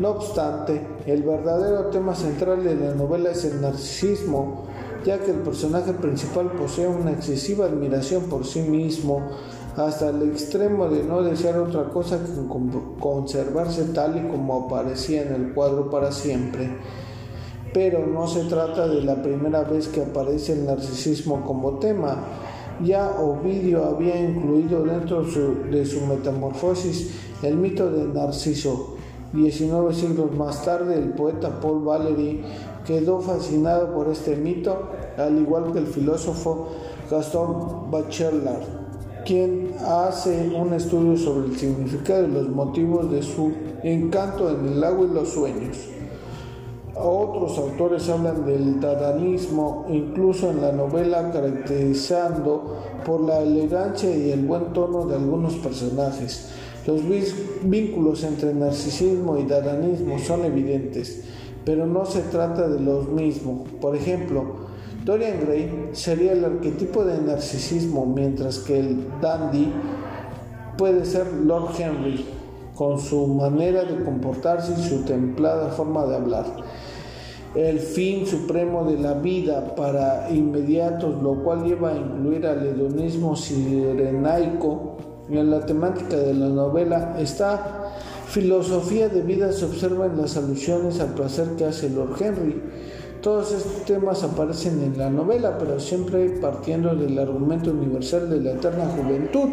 no 0.00 0.12
obstante, 0.12 0.80
el 1.04 1.22
verdadero 1.22 1.88
tema 1.90 2.14
central 2.14 2.64
de 2.64 2.74
la 2.74 2.94
novela 2.94 3.32
es 3.32 3.44
el 3.44 3.60
narcisismo, 3.60 4.64
ya 5.04 5.18
que 5.18 5.30
el 5.30 5.40
personaje 5.40 5.92
principal 5.92 6.52
posee 6.52 6.88
una 6.88 7.12
excesiva 7.12 7.66
admiración 7.66 8.22
por 8.24 8.46
sí 8.46 8.62
mismo, 8.62 9.20
hasta 9.76 10.08
el 10.08 10.22
extremo 10.22 10.88
de 10.88 11.04
no 11.04 11.22
desear 11.22 11.58
otra 11.58 11.90
cosa 11.90 12.18
que 12.18 12.32
conservarse 12.98 13.84
tal 13.92 14.16
y 14.16 14.28
como 14.30 14.64
aparecía 14.64 15.20
en 15.20 15.34
el 15.34 15.52
cuadro 15.52 15.90
para 15.90 16.12
siempre. 16.12 16.70
Pero 17.74 18.06
no 18.06 18.26
se 18.26 18.44
trata 18.44 18.88
de 18.88 19.02
la 19.02 19.22
primera 19.22 19.64
vez 19.64 19.88
que 19.88 20.00
aparece 20.00 20.54
el 20.54 20.64
narcisismo 20.64 21.44
como 21.44 21.78
tema. 21.78 22.24
Ya 22.82 23.20
Ovidio 23.20 23.84
había 23.84 24.18
incluido 24.18 24.82
dentro 24.82 25.22
de 25.22 25.84
su 25.84 26.06
metamorfosis 26.06 27.10
el 27.42 27.56
mito 27.56 27.90
de 27.90 28.06
Narciso, 28.06 28.96
19 29.32 29.94
siglos 29.94 30.32
más 30.32 30.64
tarde, 30.64 30.96
el 30.96 31.10
poeta 31.10 31.60
Paul 31.60 31.84
Valéry 31.84 32.42
quedó 32.84 33.20
fascinado 33.20 33.94
por 33.94 34.08
este 34.08 34.34
mito, 34.34 34.88
al 35.16 35.38
igual 35.38 35.72
que 35.72 35.78
el 35.78 35.86
filósofo 35.86 36.68
Gaston 37.08 37.90
Bachelard, 37.90 38.64
quien 39.24 39.72
hace 39.86 40.52
un 40.54 40.72
estudio 40.72 41.16
sobre 41.16 41.48
el 41.48 41.56
significado 41.56 42.26
y 42.26 42.32
los 42.32 42.48
motivos 42.48 43.10
de 43.10 43.22
su 43.22 43.52
encanto 43.84 44.50
en 44.50 44.66
el 44.66 44.82
agua 44.82 45.06
y 45.08 45.14
los 45.14 45.28
sueños. 45.28 45.78
Otros 47.02 47.56
autores 47.56 48.10
hablan 48.10 48.44
del 48.44 48.78
dadanismo, 48.78 49.86
incluso 49.88 50.50
en 50.50 50.60
la 50.60 50.70
novela, 50.70 51.30
caracterizando 51.30 52.76
por 53.06 53.22
la 53.22 53.40
elegancia 53.40 54.14
y 54.14 54.30
el 54.30 54.44
buen 54.44 54.74
tono 54.74 55.06
de 55.06 55.16
algunos 55.16 55.54
personajes. 55.54 56.50
Los 56.86 57.00
vínculos 57.62 58.22
entre 58.24 58.52
narcisismo 58.52 59.38
y 59.38 59.44
dadanismo 59.44 60.18
son 60.18 60.44
evidentes, 60.44 61.22
pero 61.64 61.86
no 61.86 62.04
se 62.04 62.20
trata 62.20 62.68
de 62.68 62.80
lo 62.80 63.02
mismo. 63.02 63.64
Por 63.80 63.96
ejemplo, 63.96 64.56
Dorian 65.04 65.40
Gray 65.40 65.90
sería 65.92 66.32
el 66.32 66.44
arquetipo 66.44 67.04
de 67.04 67.18
narcisismo, 67.22 68.04
mientras 68.04 68.58
que 68.58 68.78
el 68.78 69.06
dandy 69.22 69.72
puede 70.76 71.06
ser 71.06 71.32
Lord 71.32 71.70
Henry, 71.78 72.26
con 72.74 72.98
su 72.98 73.26
manera 73.26 73.84
de 73.84 74.04
comportarse 74.04 74.74
y 74.78 74.82
su 74.82 75.02
templada 75.04 75.70
forma 75.70 76.04
de 76.04 76.16
hablar 76.16 76.44
el 77.54 77.80
fin 77.80 78.26
supremo 78.26 78.84
de 78.84 78.98
la 78.98 79.14
vida 79.14 79.74
para 79.74 80.30
inmediatos, 80.30 81.20
lo 81.22 81.42
cual 81.42 81.64
lleva 81.64 81.90
a 81.90 81.96
incluir 81.96 82.46
al 82.46 82.64
hedonismo 82.64 83.36
sirenaico. 83.36 84.96
En 85.28 85.50
la 85.50 85.64
temática 85.64 86.16
de 86.16 86.34
la 86.34 86.48
novela, 86.48 87.16
esta 87.18 87.92
filosofía 88.26 89.08
de 89.08 89.22
vida 89.22 89.52
se 89.52 89.64
observa 89.64 90.06
en 90.06 90.16
las 90.16 90.36
alusiones 90.36 91.00
al 91.00 91.14
placer 91.14 91.48
que 91.56 91.64
hace 91.64 91.88
Lord 91.90 92.20
Henry. 92.20 92.62
Todos 93.20 93.52
estos 93.52 93.84
temas 93.84 94.24
aparecen 94.24 94.82
en 94.82 94.96
la 94.96 95.10
novela, 95.10 95.58
pero 95.58 95.78
siempre 95.78 96.30
partiendo 96.40 96.94
del 96.94 97.18
argumento 97.18 97.70
universal 97.70 98.30
de 98.30 98.40
la 98.40 98.52
eterna 98.52 98.86
juventud. 98.86 99.50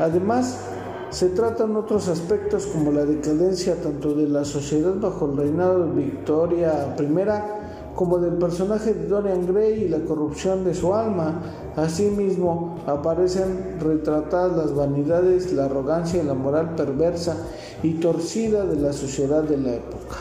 Además, 0.00 0.67
se 1.10 1.30
tratan 1.30 1.74
otros 1.76 2.08
aspectos 2.08 2.66
como 2.66 2.92
la 2.92 3.04
decadencia 3.04 3.80
tanto 3.80 4.14
de 4.14 4.28
la 4.28 4.44
sociedad 4.44 4.94
bajo 5.00 5.26
el 5.26 5.36
reinado 5.36 5.86
de 5.86 6.02
Victoria 6.02 6.94
I 6.98 7.94
como 7.94 8.18
del 8.18 8.34
personaje 8.34 8.94
de 8.94 9.08
Dorian 9.08 9.46
Gray 9.46 9.84
y 9.84 9.88
la 9.88 9.98
corrupción 9.98 10.64
de 10.64 10.72
su 10.72 10.94
alma. 10.94 11.42
Asimismo, 11.74 12.78
aparecen 12.86 13.80
retratadas 13.80 14.56
las 14.56 14.74
vanidades, 14.74 15.52
la 15.52 15.64
arrogancia 15.64 16.22
y 16.22 16.26
la 16.26 16.34
moral 16.34 16.76
perversa 16.76 17.36
y 17.82 17.94
torcida 17.94 18.64
de 18.66 18.76
la 18.76 18.92
sociedad 18.92 19.42
de 19.42 19.56
la 19.56 19.74
época. 19.74 20.16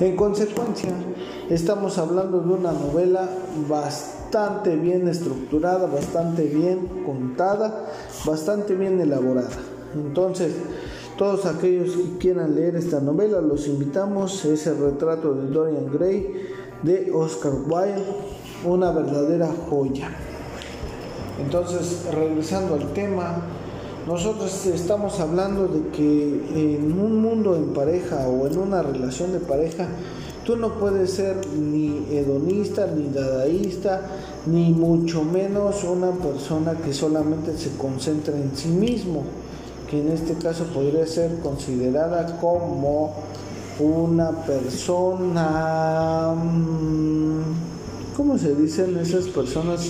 En 0.00 0.14
consecuencia, 0.14 0.90
estamos 1.48 1.96
hablando 1.96 2.40
de 2.40 2.52
una 2.52 2.72
novela 2.72 3.28
bastante 3.66 4.19
bien 4.82 5.08
estructurada, 5.08 5.86
bastante 5.86 6.44
bien 6.44 6.86
contada, 7.04 7.86
bastante 8.24 8.74
bien 8.74 9.00
elaborada. 9.00 9.50
Entonces, 9.94 10.52
todos 11.18 11.46
aquellos 11.46 11.96
que 11.96 12.18
quieran 12.18 12.54
leer 12.54 12.76
esta 12.76 13.00
novela, 13.00 13.40
los 13.40 13.66
invitamos. 13.66 14.44
Es 14.44 14.66
el 14.66 14.78
retrato 14.78 15.34
de 15.34 15.48
Dorian 15.48 15.90
Gray 15.92 16.48
de 16.82 17.10
Oscar 17.12 17.52
Wilde, 17.66 18.04
una 18.64 18.92
verdadera 18.92 19.50
joya. 19.68 20.10
Entonces, 21.42 22.06
regresando 22.12 22.74
al 22.74 22.92
tema, 22.92 23.42
nosotros 24.06 24.66
estamos 24.66 25.20
hablando 25.20 25.68
de 25.68 25.88
que 25.88 26.78
en 26.78 26.98
un 26.98 27.20
mundo 27.20 27.56
en 27.56 27.74
pareja 27.74 28.28
o 28.28 28.46
en 28.46 28.58
una 28.58 28.82
relación 28.82 29.32
de 29.32 29.40
pareja, 29.40 29.88
tú 30.44 30.56
no 30.56 30.74
puedes 30.74 31.12
ser 31.12 31.46
ni 31.48 32.06
hedonista, 32.10 32.86
ni 32.86 33.08
dadaísta, 33.08 34.02
ni 34.46 34.72
mucho 34.72 35.22
menos 35.22 35.84
una 35.84 36.12
persona 36.12 36.72
que 36.74 36.92
solamente 36.92 37.56
se 37.56 37.76
concentra 37.76 38.36
en 38.36 38.56
sí 38.56 38.68
mismo, 38.68 39.24
que 39.88 40.00
en 40.00 40.08
este 40.10 40.34
caso 40.34 40.64
podría 40.64 41.06
ser 41.06 41.38
considerada 41.40 42.38
como 42.40 43.14
una 43.78 44.30
persona, 44.44 46.34
mm, 46.34 47.42
¿cómo 48.16 48.38
se 48.38 48.54
dicen 48.54 48.96
esas 48.98 49.26
personas 49.26 49.88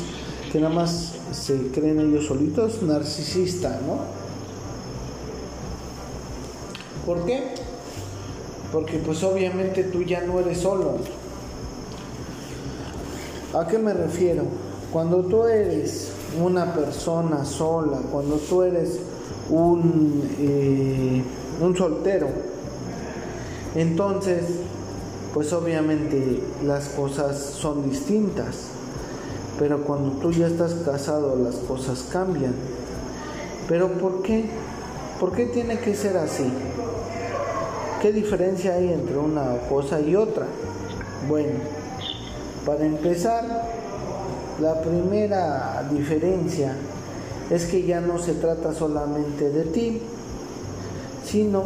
que 0.52 0.60
nada 0.60 0.74
más 0.74 1.14
se 1.32 1.68
creen 1.68 2.00
ellos 2.00 2.26
solitos, 2.26 2.82
narcisista, 2.82 3.80
¿no? 3.86 3.98
¿Por 7.06 7.24
qué? 7.24 7.59
Porque 8.72 8.98
pues 8.98 9.22
obviamente 9.22 9.84
tú 9.84 10.02
ya 10.02 10.22
no 10.22 10.38
eres 10.38 10.58
solo. 10.58 10.96
¿A 13.54 13.66
qué 13.66 13.78
me 13.78 13.92
refiero? 13.92 14.44
Cuando 14.92 15.24
tú 15.24 15.44
eres 15.44 16.12
una 16.40 16.72
persona 16.72 17.44
sola, 17.44 17.98
cuando 18.12 18.36
tú 18.36 18.62
eres 18.62 19.00
un, 19.48 20.22
eh, 20.38 21.22
un 21.60 21.76
soltero, 21.76 22.28
entonces 23.74 24.44
pues 25.34 25.52
obviamente 25.52 26.42
las 26.64 26.88
cosas 26.88 27.38
son 27.38 27.88
distintas. 27.88 28.68
Pero 29.58 29.84
cuando 29.84 30.12
tú 30.12 30.32
ya 30.32 30.46
estás 30.46 30.74
casado 30.84 31.36
las 31.36 31.56
cosas 31.56 32.06
cambian. 32.10 32.54
¿Pero 33.68 33.92
por 33.92 34.22
qué? 34.22 34.48
¿Por 35.20 35.32
qué 35.32 35.46
tiene 35.46 35.78
que 35.78 35.94
ser 35.94 36.16
así? 36.16 36.44
¿Qué 38.00 38.12
diferencia 38.12 38.76
hay 38.76 38.94
entre 38.94 39.18
una 39.18 39.58
cosa 39.68 40.00
y 40.00 40.16
otra? 40.16 40.46
Bueno, 41.28 41.58
para 42.64 42.86
empezar, 42.86 43.44
la 44.58 44.80
primera 44.80 45.86
diferencia 45.92 46.74
es 47.50 47.66
que 47.66 47.84
ya 47.84 48.00
no 48.00 48.18
se 48.18 48.32
trata 48.32 48.72
solamente 48.72 49.50
de 49.50 49.64
ti, 49.64 50.00
sino 51.26 51.64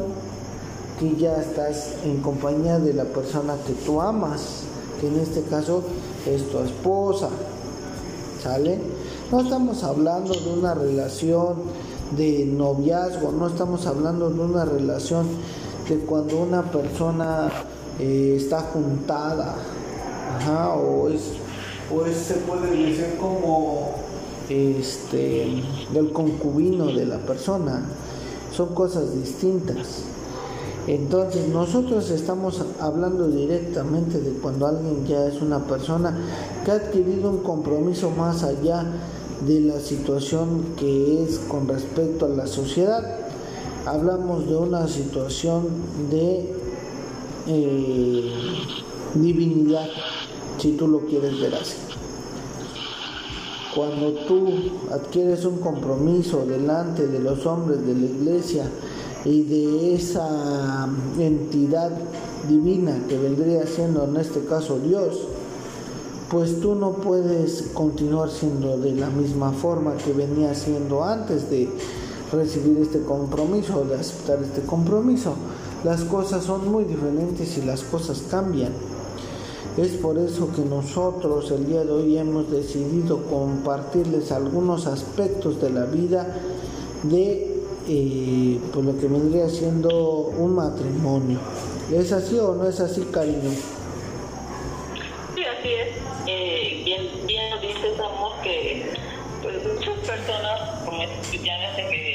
que 0.99 1.15
ya 1.15 1.37
estás 1.37 1.99
en 2.05 2.21
compañía 2.21 2.81
de 2.81 2.95
la 2.95 3.05
persona 3.05 3.55
que 3.65 3.73
tú 3.73 4.01
amas, 4.01 4.65
que 5.01 5.07
en 5.07 5.21
este 5.21 5.43
caso 5.43 5.85
es 6.27 6.51
tu 6.51 6.59
esposa, 6.59 7.29
¿sale? 8.43 8.81
No 9.31 9.41
estamos 9.41 9.85
hablando 9.85 10.35
de 10.35 10.53
una 10.53 10.75
relación 10.75 11.59
de 12.17 12.45
noviazgo, 12.45 13.31
no 13.31 13.47
estamos 13.47 13.87
hablando 13.87 14.31
de 14.31 14.41
una 14.41 14.65
relación 14.65 15.29
que 15.87 15.99
cuando 15.99 16.39
una 16.39 16.63
persona 16.63 17.51
eh, 17.99 18.35
está 18.37 18.61
juntada, 18.61 19.57
o 20.77 21.09
es, 21.09 21.33
o 21.93 22.05
se 22.07 22.35
puede 22.41 22.71
decir 22.71 23.17
como 23.21 23.93
este 24.49 25.63
del 25.93 26.13
concubino 26.13 26.87
de 26.87 27.07
la 27.07 27.19
persona, 27.19 27.85
son 28.53 28.75
cosas 28.75 29.15
distintas. 29.15 30.03
Entonces 30.87 31.49
nosotros 31.49 32.11
estamos 32.11 32.63
hablando 32.79 33.29
directamente 33.29 34.21
de 34.21 34.33
cuando 34.33 34.67
alguien 34.67 35.07
ya 35.07 35.27
es 35.27 35.41
una 35.41 35.61
persona 35.61 36.15
que 36.65 36.71
ha 36.71 36.75
adquirido 36.75 37.31
un 37.31 37.39
compromiso 37.39 38.11
más 38.11 38.43
allá 38.43 38.85
de 39.47 39.61
la 39.61 39.81
situación 39.81 40.75
que 40.77 41.23
es 41.23 41.39
con 41.39 41.69
respecto 41.69 42.27
a 42.27 42.29
la 42.29 42.47
sociedad. 42.47 43.24
Hablamos 43.87 44.49
de 44.49 44.57
una 44.57 44.89
situación 44.89 45.69
de 46.11 46.53
eh, 47.47 48.33
divinidad, 49.15 49.89
si 50.59 50.73
tú 50.73 50.89
lo 50.89 51.01
quieres 51.01 51.41
ver 51.41 51.55
así. 51.55 51.77
Cuando 53.75 54.13
tú 54.27 54.49
adquieres 54.91 55.45
un 55.45 55.59
compromiso 55.59 56.47
delante 56.47 57.09
de 57.09 57.19
los 57.19 57.45
hombres 57.45 57.85
de 57.85 57.95
la 57.95 58.07
iglesia, 58.07 58.71
y 59.25 59.43
de 59.43 59.95
esa 59.95 60.87
entidad 61.19 61.91
divina 62.49 62.99
que 63.09 63.19
vendría 63.19 63.67
siendo 63.67 64.05
en 64.05 64.17
este 64.17 64.45
caso 64.45 64.79
Dios, 64.79 65.19
pues 66.31 66.61
tú 66.61 66.75
no 66.75 66.93
puedes 66.93 67.71
continuar 67.73 68.31
siendo 68.31 68.77
de 68.79 68.93
la 68.93 69.09
misma 69.09 69.53
forma 69.53 69.97
que 69.97 70.13
venía 70.13 70.55
siendo 70.55 71.03
antes 71.05 71.49
de 71.49 71.71
recibir 72.35 72.79
este 72.79 73.03
compromiso, 73.03 73.85
de 73.85 73.97
aceptar 73.97 74.39
este 74.43 74.63
compromiso. 74.63 75.35
Las 75.85 76.03
cosas 76.05 76.45
son 76.45 76.71
muy 76.71 76.85
diferentes 76.85 77.57
y 77.59 77.63
las 77.63 77.83
cosas 77.83 78.23
cambian. 78.31 78.73
Es 79.77 79.93
por 79.93 80.19
eso 80.19 80.51
que 80.55 80.63
nosotros 80.63 81.51
el 81.51 81.67
día 81.67 81.85
de 81.85 81.91
hoy 81.91 82.17
hemos 82.17 82.51
decidido 82.51 83.25
compartirles 83.25 84.31
algunos 84.31 84.87
aspectos 84.87 85.61
de 85.61 85.71
la 85.71 85.85
vida 85.87 86.37
de 87.03 87.55
y 87.87 88.55
pues 88.73 88.85
lo 88.85 88.99
que 88.99 89.07
vendría 89.07 89.49
siendo 89.49 90.33
un 90.39 90.55
matrimonio. 90.55 91.39
¿Es 91.93 92.13
así 92.13 92.39
o 92.39 92.55
no 92.55 92.69
es 92.69 92.81
así, 92.81 93.03
cariño? 93.13 93.51
Sí, 95.35 95.43
así 95.45 95.69
es. 95.69 95.89
Eh, 96.27 96.83
bien, 96.85 97.27
bien 97.27 97.61
dices, 97.61 98.01
amor, 98.01 98.33
que 98.43 98.91
pues 99.43 99.57
muchas 99.67 99.99
personas, 99.99 100.61
ya 101.43 101.59
desde 101.61 101.91
que 101.91 102.14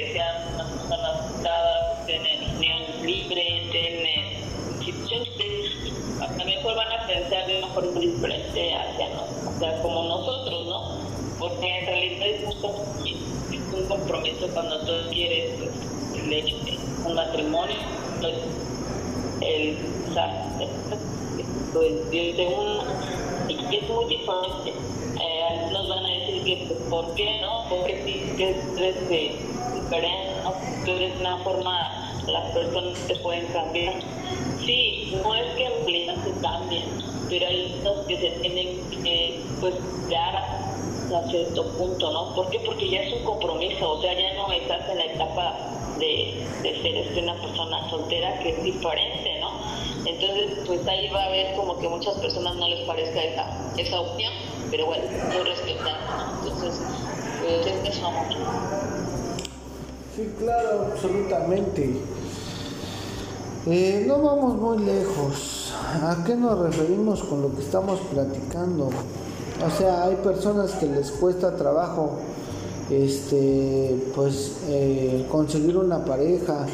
mejor 6.60 6.76
van 6.76 6.92
a 6.92 7.08
pensar 7.08 7.48
de 7.48 7.58
una 7.58 7.68
forma 7.68 8.00
diferente 8.00 8.74
hacia 8.74 9.10
nosotros, 9.10 9.56
o 9.56 9.60
sea, 9.60 9.82
como 9.82 10.04
nosotros, 10.04 10.66
¿no? 10.66 10.98
Porque 11.40 11.80
en 11.80 11.86
realidad 11.86 12.28
es 12.28 12.44
un 13.74 13.88
compromiso 13.88 14.48
cuando 14.54 14.80
tú 14.82 14.92
quieres 15.12 15.52
pues, 15.58 16.22
el 16.22 16.34
hecho 16.34 16.58
de 16.58 16.78
un 17.06 17.16
matrimonio. 17.16 17.78
Pues, 18.20 18.34
el, 19.42 19.78
o 20.10 20.14
sea, 20.14 20.58
pues, 21.74 22.12
desde 22.12 22.48
un, 22.48 22.80
es 23.50 23.90
muy 23.90 24.06
diferente. 24.06 24.74
Eh, 25.22 25.72
nos 25.72 25.88
van 25.88 26.06
a 26.06 26.10
decir 26.10 26.44
que, 26.44 26.66
pues, 26.68 26.80
¿por 26.90 27.14
qué 27.16 27.40
no? 27.42 27.66
Porque 27.70 28.04
si 28.04 28.36
que 28.36 28.50
eres 28.50 29.10
diferente, 29.10 30.42
¿no? 30.44 30.54
tú 30.86 30.92
eres 30.92 31.14
una 31.22 31.38
forma, 31.38 32.22
las 32.28 32.52
personas 32.52 33.00
te 33.08 33.16
pueden 33.16 33.46
cambiar. 33.48 33.94
Sí, 34.66 35.18
no 35.24 35.34
es 35.36 35.56
que 35.56 35.70
cambien, 36.42 36.86
pero 37.30 37.48
hay 37.48 37.80
cosas 37.84 38.06
que 38.08 38.18
se 38.18 38.30
tienen 38.42 38.82
que 39.04 39.42
pues, 39.60 39.76
dar 40.10 40.36
a 40.36 41.30
cierto 41.30 41.66
punto, 41.78 42.12
¿no? 42.12 42.36
¿Por 42.36 42.50
qué? 42.50 42.60
Porque 42.60 42.90
ya 42.90 43.02
es 43.02 43.14
un 43.14 43.24
compromiso, 43.24 43.92
o 43.92 44.02
sea, 44.02 44.14
ya 44.14 44.34
no 44.36 44.52
estás 44.52 44.88
en 44.90 44.98
la 44.98 45.06
etapa 45.06 45.56
de, 46.00 46.46
de 46.62 46.82
ser 46.82 46.96
este, 46.96 47.22
una 47.22 47.36
persona 47.42 47.90
soltera 47.90 48.40
que 48.40 48.50
es 48.50 48.64
diferente, 48.64 49.40
¿no? 49.42 49.50
Entonces, 50.06 50.60
pues 50.66 50.88
ahí 50.88 51.10
va 51.10 51.24
a 51.24 51.26
haber 51.26 51.56
como 51.56 51.78
que 51.80 51.90
muchas 51.90 52.16
personas 52.16 52.56
no 52.56 52.68
les 52.68 52.82
parezca 52.82 53.24
esa, 53.24 53.74
esa 53.78 54.00
opción, 54.00 54.34
pero 54.72 54.86
bueno, 54.86 55.04
muy 55.34 55.44
respetable, 55.44 56.06
¿no? 56.18 56.48
Entonces, 56.48 56.82
pues 57.42 57.68
es 57.68 57.98
eso, 57.98 58.12
Sí, 60.16 60.34
claro, 60.38 60.88
absolutamente. 60.92 61.96
Eh, 63.68 64.04
no 64.06 64.22
vamos 64.22 64.56
muy 64.56 64.86
lejos. 64.86 65.59
¿A 65.92 66.24
qué 66.24 66.36
nos 66.36 66.60
referimos 66.60 67.24
con 67.24 67.42
lo 67.42 67.56
que 67.56 67.62
estamos 67.62 68.00
platicando? 68.12 68.90
O 69.66 69.72
sea, 69.76 70.04
hay 70.04 70.18
personas 70.18 70.74
que 70.74 70.86
les 70.86 71.10
cuesta 71.10 71.56
trabajo 71.56 72.12
este 72.92 74.00
pues 74.16 74.58
eh, 74.68 75.26
conseguir 75.32 75.78
una 75.78 76.06
pareja 76.06 76.68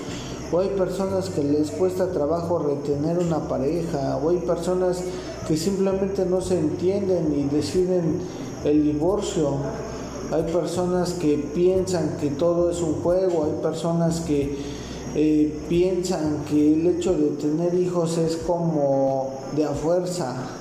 o 0.51 0.59
hay 0.59 0.67
personas 0.69 1.29
que 1.29 1.43
les 1.45 1.71
cuesta 1.71 2.11
trabajo 2.11 2.59
retener 2.59 3.17
una 3.19 3.47
pareja 3.47 4.17
o 4.17 4.31
hay 4.31 4.39
personas 4.39 5.01
que 5.47 5.55
simplemente 5.55 6.25
no 6.25 6.41
se 6.41 6.59
entienden 6.59 7.33
y 7.37 7.43
deciden 7.55 8.19
el 8.65 8.83
divorcio 8.83 9.51
hay 10.31 10.43
personas 10.51 11.13
que 11.13 11.37
piensan 11.53 12.17
que 12.19 12.31
todo 12.31 12.69
es 12.69 12.81
un 12.81 13.01
juego 13.01 13.45
hay 13.45 13.61
personas 13.61 14.21
que 14.21 14.57
eh, 15.15 15.57
piensan 15.69 16.43
que 16.49 16.73
el 16.73 16.87
hecho 16.87 17.13
de 17.13 17.29
tener 17.31 17.73
hijos 17.73 18.17
es 18.17 18.35
como 18.37 19.39
de 19.55 19.65
a 19.65 19.69
fuerza 19.69 20.55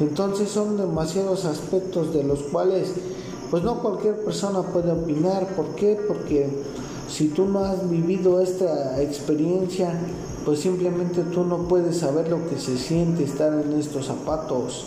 entonces 0.00 0.48
son 0.48 0.78
demasiados 0.78 1.44
aspectos 1.44 2.14
de 2.14 2.24
los 2.24 2.40
cuales 2.44 2.88
pues 3.50 3.62
no 3.62 3.80
cualquier 3.80 4.24
persona 4.24 4.62
puede 4.62 4.90
opinar. 4.92 5.46
¿Por 5.48 5.74
qué? 5.74 5.98
Porque 6.08 6.48
si 7.08 7.28
tú 7.28 7.44
no 7.44 7.60
has 7.60 7.88
vivido 7.88 8.40
esta 8.40 9.00
experiencia, 9.02 9.92
pues 10.44 10.60
simplemente 10.60 11.22
tú 11.22 11.44
no 11.44 11.68
puedes 11.68 11.98
saber 11.98 12.28
lo 12.28 12.48
que 12.48 12.58
se 12.58 12.78
siente 12.78 13.24
estar 13.24 13.52
en 13.52 13.78
estos 13.78 14.06
zapatos. 14.06 14.86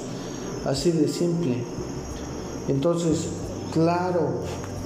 Así 0.66 0.92
de 0.92 1.08
simple. 1.08 1.58
Entonces, 2.68 3.28
claro 3.72 4.40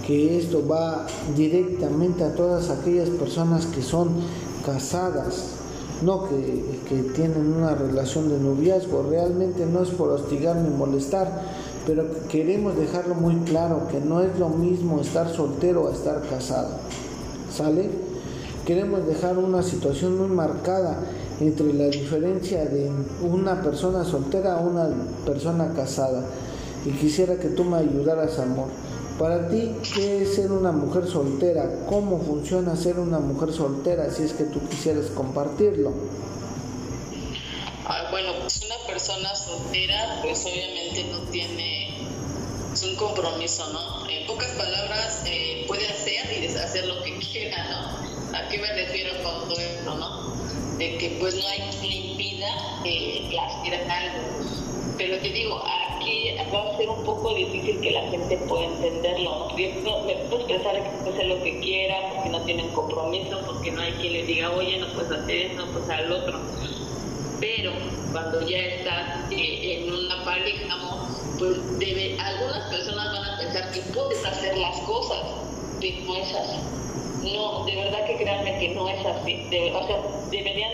que 0.08 0.40
esto 0.40 0.66
va 0.66 1.06
directamente 1.36 2.24
a 2.24 2.34
todas 2.34 2.70
aquellas 2.70 3.10
personas 3.10 3.66
que 3.66 3.82
son 3.82 4.12
casadas, 4.66 5.48
no 6.02 6.30
que, 6.30 6.64
que 6.88 6.96
tienen 7.14 7.54
una 7.54 7.76
relación 7.76 8.30
de 8.30 8.40
noviazgo. 8.40 9.04
Realmente 9.10 9.66
no 9.66 9.84
es 9.84 9.90
por 9.90 10.10
hostigar 10.12 10.56
ni 10.56 10.70
molestar, 10.70 11.42
pero 11.86 12.06
queremos 12.30 12.78
dejarlo 12.78 13.16
muy 13.16 13.36
claro 13.42 13.90
que 13.92 14.00
no 14.00 14.22
es 14.22 14.40
lo 14.40 14.48
mismo 14.48 15.02
estar 15.02 15.28
soltero 15.28 15.90
a 15.90 15.92
estar 15.92 16.22
casado. 16.30 16.70
¿Sale? 17.54 17.90
Queremos 18.66 19.06
dejar 19.06 19.38
una 19.38 19.62
situación 19.62 20.18
muy 20.18 20.28
marcada 20.28 21.04
entre 21.42 21.74
la 21.74 21.88
diferencia 21.88 22.64
de 22.66 22.90
una 23.22 23.62
persona 23.62 24.06
soltera 24.06 24.58
a 24.58 24.62
una 24.62 24.90
persona 25.26 25.74
casada. 25.76 26.24
Y 26.86 26.92
quisiera 26.92 27.36
que 27.36 27.50
tú 27.50 27.66
me 27.66 27.78
ayudaras, 27.78 28.40
amor. 28.40 28.68
Para 29.18 29.50
ti, 29.50 29.72
¿qué 29.96 30.22
es 30.22 30.36
ser 30.36 30.52
una 30.52 30.72
mujer 30.72 31.08
soltera? 31.08 31.86
¿Cómo 31.90 32.22
funciona 32.22 32.76
ser 32.76 33.00
una 33.00 33.18
mujer 33.18 33.52
soltera 33.52 34.12
si 34.12 34.24
es 34.24 34.34
que 34.34 34.44
tú 34.44 34.60
quisieras 34.70 35.08
compartirlo? 35.08 35.92
Ah, 37.86 38.10
bueno, 38.12 38.34
pues 38.42 38.62
una 38.64 38.76
persona 38.86 39.36
soltera 39.36 40.20
pues 40.22 40.46
obviamente 40.46 41.06
no 41.12 41.20
tiene 41.32 41.88
es 42.72 42.84
un 42.84 42.96
compromiso, 42.96 43.68
¿no? 43.74 44.08
En 44.08 44.28
pocas 44.28 44.52
palabras 44.52 45.24
eh, 45.26 45.66
puede 45.68 45.88
hacer 45.88 46.32
y 46.38 46.42
deshacer 46.42 46.86
lo 46.86 47.02
que 47.02 47.18
quiera, 47.18 47.58
¿no? 47.70 48.38
¿A 48.38 48.48
qué 48.50 48.60
me 48.60 48.72
refiero 48.72 49.14
con 49.24 49.50
todo 49.50 49.60
esto, 49.60 49.96
no? 49.96 50.36
De 50.78 50.96
que 51.00 51.18
pues 51.20 51.34
no 51.34 51.48
hay 51.48 51.62
quien 51.82 51.92
impida 51.92 52.48
que 52.84 53.36
haga 53.40 53.98
algo. 53.98 54.46
Pero 54.96 55.18
te 55.18 55.30
digo, 55.30 55.64
aquí 56.40 56.56
va 56.56 56.74
a 56.74 56.78
ser 56.78 56.90
un 56.90 57.04
poco 57.04 57.34
difícil 57.34 57.80
que 57.82 57.92
la 57.92 58.02
gente 58.10 58.38
pueda 58.48 58.66
entenderlo, 58.66 59.48
¿no? 59.84 60.04
Me 60.04 60.16
puedo 60.30 60.38
expresar 60.42 60.76
que 60.84 60.90
puede 60.90 61.12
hacer 61.12 61.26
lo 61.28 61.44
que 61.44 61.60
quiera, 61.60 61.96
porque 62.14 62.30
no 62.30 62.42
tienen 62.42 62.70
compromiso, 62.70 63.40
porque 63.46 63.72
no 63.72 63.82
hay 63.82 63.92
quien 63.94 64.14
le 64.14 64.24
diga, 64.24 64.52
oye, 64.52 64.78
no 64.78 64.88
puedes 64.94 65.12
hacer 65.12 65.38
eso, 65.38 65.66
no 65.66 65.72
puedes 65.72 65.90
hacer 65.90 66.10
lo 66.10 66.18
otro 66.18 66.40
pero 67.40 67.72
cuando 68.12 68.48
ya 68.48 68.58
estás 68.58 69.32
eh, 69.32 69.84
en 69.84 69.94
una 69.94 70.24
pareja, 70.24 70.76
pues 71.38 71.80
debe, 71.80 72.18
algunas 72.20 72.64
personas 72.70 73.12
van 73.12 73.26
a 73.26 73.38
pensar 73.38 73.72
que 73.72 73.82
puedes 73.94 74.26
hacer 74.26 74.58
las 74.58 74.80
cosas, 74.82 75.20
pero 75.80 75.98
no 76.06 76.16
es. 76.16 76.34
No, 77.34 77.66
de 77.66 77.76
verdad 77.76 78.06
que 78.06 78.16
créanme 78.16 78.58
que 78.58 78.70
no 78.70 78.88
es 78.90 79.06
así. 79.06 79.44
o 79.74 79.88
sea, 79.88 79.98
deberían, 80.32 80.72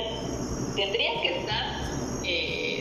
tendrían 0.76 1.22
que 1.22 1.40
estar 1.40 1.66
eh, 2.24 2.73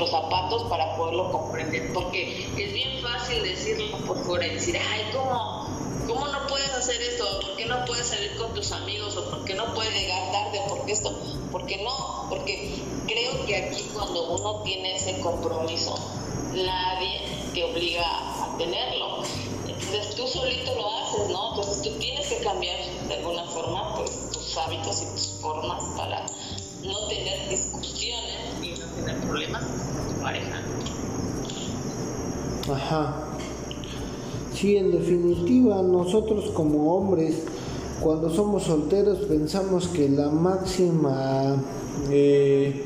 nuestros 0.00 0.10
zapatos 0.10 0.62
para 0.64 0.96
poderlo 0.96 1.30
comprender, 1.30 1.92
porque 1.92 2.48
es 2.56 2.72
bien 2.72 3.02
fácil 3.02 3.42
decirlo 3.42 3.98
por 3.98 4.24
fuera 4.24 4.46
y 4.46 4.54
decir, 4.54 4.76
ay, 4.76 5.02
¿cómo? 5.12 5.68
¿Cómo 6.06 6.26
no 6.28 6.46
puedes 6.48 6.70
hacer 6.70 7.00
esto? 7.02 7.24
¿Por 7.40 7.56
qué 7.56 7.66
no 7.66 7.84
puedes 7.84 8.06
salir 8.06 8.34
con 8.36 8.54
tus 8.54 8.72
amigos? 8.72 9.16
¿O 9.16 9.30
por 9.30 9.44
qué 9.44 9.54
no 9.54 9.74
puedes 9.74 9.92
llegar 9.94 10.32
tarde? 10.32 10.60
¿Por 10.68 10.84
qué 10.86 10.92
esto? 10.92 11.14
Porque 11.52 11.76
no, 11.84 12.26
porque 12.30 12.82
creo 13.06 13.46
que 13.46 13.56
aquí 13.56 13.90
cuando 13.92 14.30
uno 14.30 14.62
tiene 14.62 14.96
ese 14.96 15.20
compromiso, 15.20 15.94
nadie 16.54 17.20
te 17.52 17.64
obliga 17.64 18.06
a 18.44 18.56
tenerlo. 18.56 19.22
Entonces 19.66 20.14
tú 20.16 20.26
solito 20.26 20.74
lo 20.76 20.90
haces, 20.90 21.28
¿no? 21.28 21.50
Entonces 21.50 21.82
tú 21.82 21.90
tienes 21.98 22.26
que 22.26 22.38
cambiar 22.38 22.78
de 23.06 23.14
alguna 23.14 23.44
forma 23.44 23.96
pues, 23.96 24.30
tus 24.32 24.56
hábitos 24.56 25.02
y 25.02 25.06
tus 25.12 25.26
formas 25.40 25.82
para 25.96 26.24
no 26.82 27.06
tener 27.08 27.48
discusiones 27.50 28.40
y 28.62 28.79
tener 29.00 29.20
problemas 29.22 29.62
con 29.62 30.14
tu 30.14 30.22
pareja. 30.22 30.60
Ajá. 32.72 33.24
Sí, 34.54 34.76
en 34.76 34.90
definitiva, 34.90 35.82
nosotros 35.82 36.50
como 36.50 36.94
hombres, 36.94 37.42
cuando 38.00 38.30
somos 38.30 38.64
solteros, 38.64 39.18
pensamos 39.20 39.88
que 39.88 40.08
la 40.08 40.30
máxima 40.30 41.56
eh, 42.10 42.84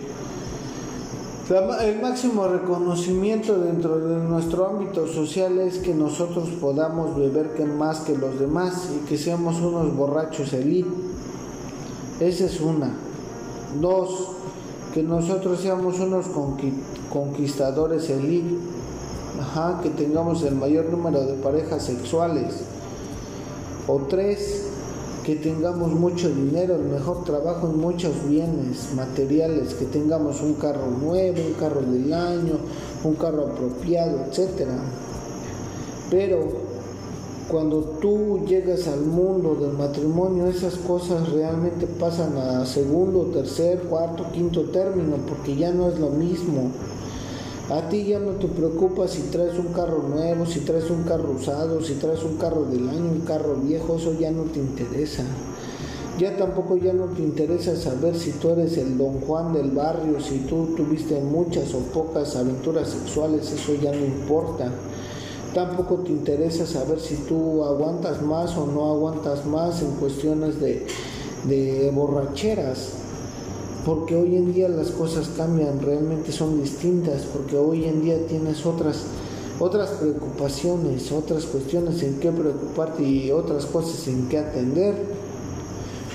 el 1.50 2.00
máximo 2.00 2.48
reconocimiento 2.48 3.58
dentro 3.58 3.98
de 3.98 4.16
nuestro 4.16 4.66
ámbito 4.66 5.06
social 5.06 5.58
es 5.58 5.76
que 5.76 5.94
nosotros 5.94 6.48
podamos 6.58 7.16
beber 7.16 7.50
más 7.66 8.00
que 8.00 8.16
los 8.16 8.40
demás 8.40 8.88
y 8.96 9.06
que 9.06 9.18
seamos 9.18 9.60
unos 9.60 9.94
borrachos 9.94 10.54
elite. 10.54 10.88
Esa 12.18 12.46
es 12.46 12.60
una. 12.62 12.94
Dos, 13.78 14.33
que 14.94 15.02
nosotros 15.02 15.60
seamos 15.60 15.98
unos 15.98 16.26
conquistadores 17.10 18.08
elite. 18.08 18.56
Ajá, 19.40 19.80
que 19.82 19.90
tengamos 19.90 20.44
el 20.44 20.54
mayor 20.54 20.84
número 20.84 21.26
de 21.26 21.34
parejas 21.34 21.82
sexuales. 21.82 22.54
O 23.88 23.98
tres, 24.08 24.66
que 25.24 25.34
tengamos 25.34 25.90
mucho 25.90 26.28
dinero, 26.28 26.76
el 26.76 26.84
mejor 26.84 27.24
trabajo 27.24 27.66
en 27.66 27.80
muchos 27.80 28.12
bienes 28.28 28.94
materiales, 28.94 29.74
que 29.74 29.86
tengamos 29.86 30.40
un 30.40 30.54
carro 30.54 30.86
nuevo, 30.86 31.38
un 31.44 31.54
carro 31.54 31.80
del 31.80 32.12
año, 32.12 32.58
un 33.02 33.14
carro 33.16 33.48
apropiado, 33.48 34.26
etc. 34.26 34.68
Pero 36.08 36.73
cuando 37.48 37.80
tú 38.00 38.44
llegas 38.46 38.88
al 38.88 39.02
mundo 39.02 39.54
del 39.54 39.72
matrimonio, 39.72 40.46
esas 40.46 40.76
cosas 40.76 41.28
realmente 41.30 41.86
pasan 41.86 42.36
a 42.38 42.64
segundo, 42.64 43.30
tercer, 43.32 43.80
cuarto, 43.80 44.26
quinto 44.32 44.62
término, 44.70 45.16
porque 45.28 45.56
ya 45.56 45.72
no 45.72 45.88
es 45.88 45.98
lo 45.98 46.10
mismo. 46.10 46.70
A 47.70 47.88
ti 47.88 48.04
ya 48.04 48.18
no 48.18 48.32
te 48.32 48.46
preocupa 48.46 49.08
si 49.08 49.22
traes 49.22 49.58
un 49.58 49.72
carro 49.72 50.02
nuevo, 50.02 50.46
si 50.46 50.60
traes 50.60 50.90
un 50.90 51.04
carro 51.04 51.32
usado, 51.32 51.82
si 51.82 51.94
traes 51.94 52.22
un 52.22 52.36
carro 52.36 52.64
del 52.64 52.88
año, 52.88 53.10
un 53.10 53.20
carro 53.20 53.56
viejo, 53.56 53.96
eso 53.96 54.12
ya 54.18 54.30
no 54.30 54.42
te 54.44 54.58
interesa. 54.58 55.24
Ya 56.18 56.36
tampoco 56.36 56.76
ya 56.76 56.92
no 56.92 57.06
te 57.06 57.22
interesa 57.22 57.74
saber 57.76 58.16
si 58.16 58.32
tú 58.32 58.50
eres 58.50 58.76
el 58.78 58.96
don 58.96 59.20
Juan 59.20 59.52
del 59.52 59.70
barrio, 59.70 60.20
si 60.20 60.40
tú 60.40 60.74
tuviste 60.76 61.20
muchas 61.20 61.74
o 61.74 61.78
pocas 61.78 62.36
aventuras 62.36 62.88
sexuales, 62.88 63.50
eso 63.50 63.74
ya 63.74 63.90
no 63.92 64.04
importa. 64.04 64.70
Tampoco 65.54 65.96
te 65.96 66.10
interesa 66.10 66.66
saber 66.66 67.00
si 67.00 67.14
tú 67.14 67.64
aguantas 67.64 68.20
más 68.20 68.56
o 68.56 68.66
no 68.66 68.90
aguantas 68.90 69.46
más 69.46 69.80
en 69.82 69.92
cuestiones 69.92 70.60
de, 70.60 70.86
de 71.44 71.90
borracheras 71.94 73.04
porque 73.84 74.16
hoy 74.16 74.36
en 74.36 74.54
día 74.54 74.68
las 74.68 74.90
cosas 74.90 75.28
cambian, 75.36 75.80
realmente 75.80 76.32
son 76.32 76.60
distintas, 76.60 77.22
porque 77.22 77.56
hoy 77.56 77.84
en 77.84 78.02
día 78.02 78.26
tienes 78.26 78.64
otras 78.64 79.04
otras 79.60 79.90
preocupaciones, 79.90 81.12
otras 81.12 81.44
cuestiones 81.44 82.02
en 82.02 82.18
qué 82.18 82.32
preocuparte 82.32 83.04
y 83.04 83.30
otras 83.30 83.66
cosas 83.66 84.08
en 84.08 84.28
qué 84.28 84.38
atender, 84.38 84.96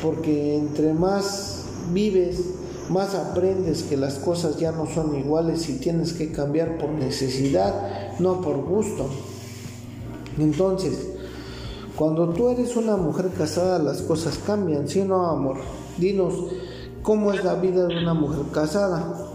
porque 0.01 0.57
entre 0.57 0.93
más 0.93 1.63
vives, 1.93 2.41
más 2.89 3.15
aprendes 3.15 3.83
que 3.83 3.95
las 3.95 4.15
cosas 4.15 4.57
ya 4.57 4.71
no 4.71 4.87
son 4.87 5.15
iguales 5.15 5.69
y 5.69 5.77
tienes 5.77 6.13
que 6.13 6.31
cambiar 6.31 6.77
por 6.77 6.89
necesidad, 6.89 8.19
no 8.19 8.41
por 8.41 8.57
gusto. 8.57 9.09
Entonces, 10.37 11.17
cuando 11.95 12.29
tú 12.29 12.49
eres 12.49 12.75
una 12.75 12.95
mujer 12.95 13.29
casada, 13.37 13.79
las 13.79 14.01
cosas 14.01 14.37
cambian, 14.45 14.87
¿sí 14.87 15.01
o 15.01 15.05
no, 15.05 15.25
amor? 15.25 15.57
Dinos, 15.97 16.33
¿cómo 17.01 17.33
es 17.33 17.43
la 17.43 17.55
vida 17.55 17.87
de 17.87 17.97
una 17.97 18.13
mujer 18.13 18.45
casada? 18.53 19.27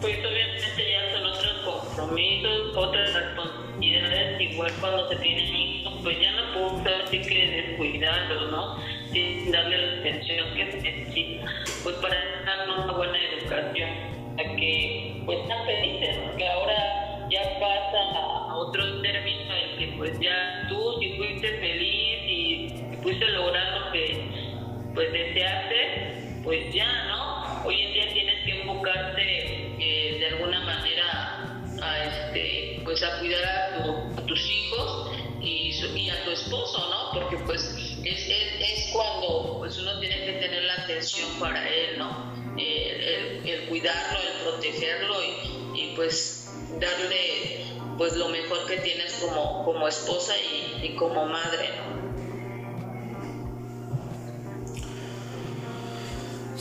Pues 0.00 0.16
obviamente 0.18 0.82
ya 0.90 1.16
son 1.16 1.26
otros 1.26 1.52
compromisos, 1.64 2.76
otras 2.76 3.12
responsabilidades, 3.12 4.40
igual 4.40 4.72
cuando 4.80 5.08
se 5.10 5.16
tienen 5.16 5.54
hijos, 5.54 5.92
pues 6.02 6.16
ya 6.20 6.32
no 6.32 6.42
puedo 6.54 6.96
así 7.04 7.20
que 7.20 7.68
descuidarlos, 7.68 8.50
¿no? 8.50 8.76
Sin 9.12 9.52
darle 9.52 9.76
la 9.76 10.00
atención 10.00 10.54
que 10.56 10.72
se 10.72 10.80
necesita, 10.80 11.44
pues 11.84 11.96
para 11.96 12.16
darnos 12.46 12.84
una 12.84 12.96
buena 12.96 13.18
educación, 13.38 13.90
a 14.38 14.56
que 14.56 15.22
pues 15.26 15.38
están 15.40 15.66
felices, 15.66 16.16
que 16.38 16.48
ahora 16.48 17.28
ya 17.30 17.42
pasa 17.60 18.18
a 18.48 18.56
otro 18.56 18.82
término 19.02 19.18
en 19.18 19.24
que 19.24 19.31
pues 20.02 20.18
ya 20.18 20.66
tú 20.68 20.98
si 20.98 21.12
fuiste 21.12 21.58
feliz 21.60 22.18
y 22.26 22.96
fuiste 23.04 23.24
lograr 23.24 23.82
lo 23.82 23.92
que 23.92 24.26
pues 24.94 25.12
deseaste, 25.12 26.40
pues 26.42 26.74
ya, 26.74 27.04
¿no? 27.04 27.64
Hoy 27.64 27.82
en 27.82 27.92
día 27.94 28.12
tienes 28.12 28.44
que 28.44 28.62
enfocarte 28.62 29.76
eh, 29.78 30.16
de 30.18 30.26
alguna 30.26 30.58
manera 30.64 31.62
a 31.80 32.04
este 32.04 32.80
pues 32.82 33.00
a 33.04 33.20
cuidar 33.20 33.44
a, 33.44 34.26
tus 34.26 34.50
hijos 34.50 35.12
y, 35.40 36.10
a 36.10 36.24
tu 36.24 36.32
esposo, 36.32 36.78
¿no? 36.90 37.20
Porque 37.20 37.36
pues 37.46 37.62
es, 38.02 38.90
cuando 38.92 39.58
pues 39.60 39.78
uno 39.78 40.00
tiene 40.00 40.16
que 40.24 40.32
tener 40.32 40.64
la 40.64 40.82
atención 40.82 41.30
para 41.38 41.64
él, 41.68 41.98
¿no? 41.98 42.34
el, 42.58 43.48
el, 43.48 43.68
cuidarlo, 43.68 44.18
el 44.18 44.42
protegerlo 44.42 45.14
y 45.76 45.92
pues 45.94 46.52
darle 46.80 47.61
pues 47.98 48.16
lo 48.16 48.28
mejor 48.28 48.66
que 48.66 48.78
tienes 48.78 49.12
como, 49.14 49.64
como 49.64 49.88
esposa 49.88 50.32
y, 50.38 50.86
y 50.86 50.96
como 50.96 51.26
madre, 51.26 51.68
¿no? 51.76 52.02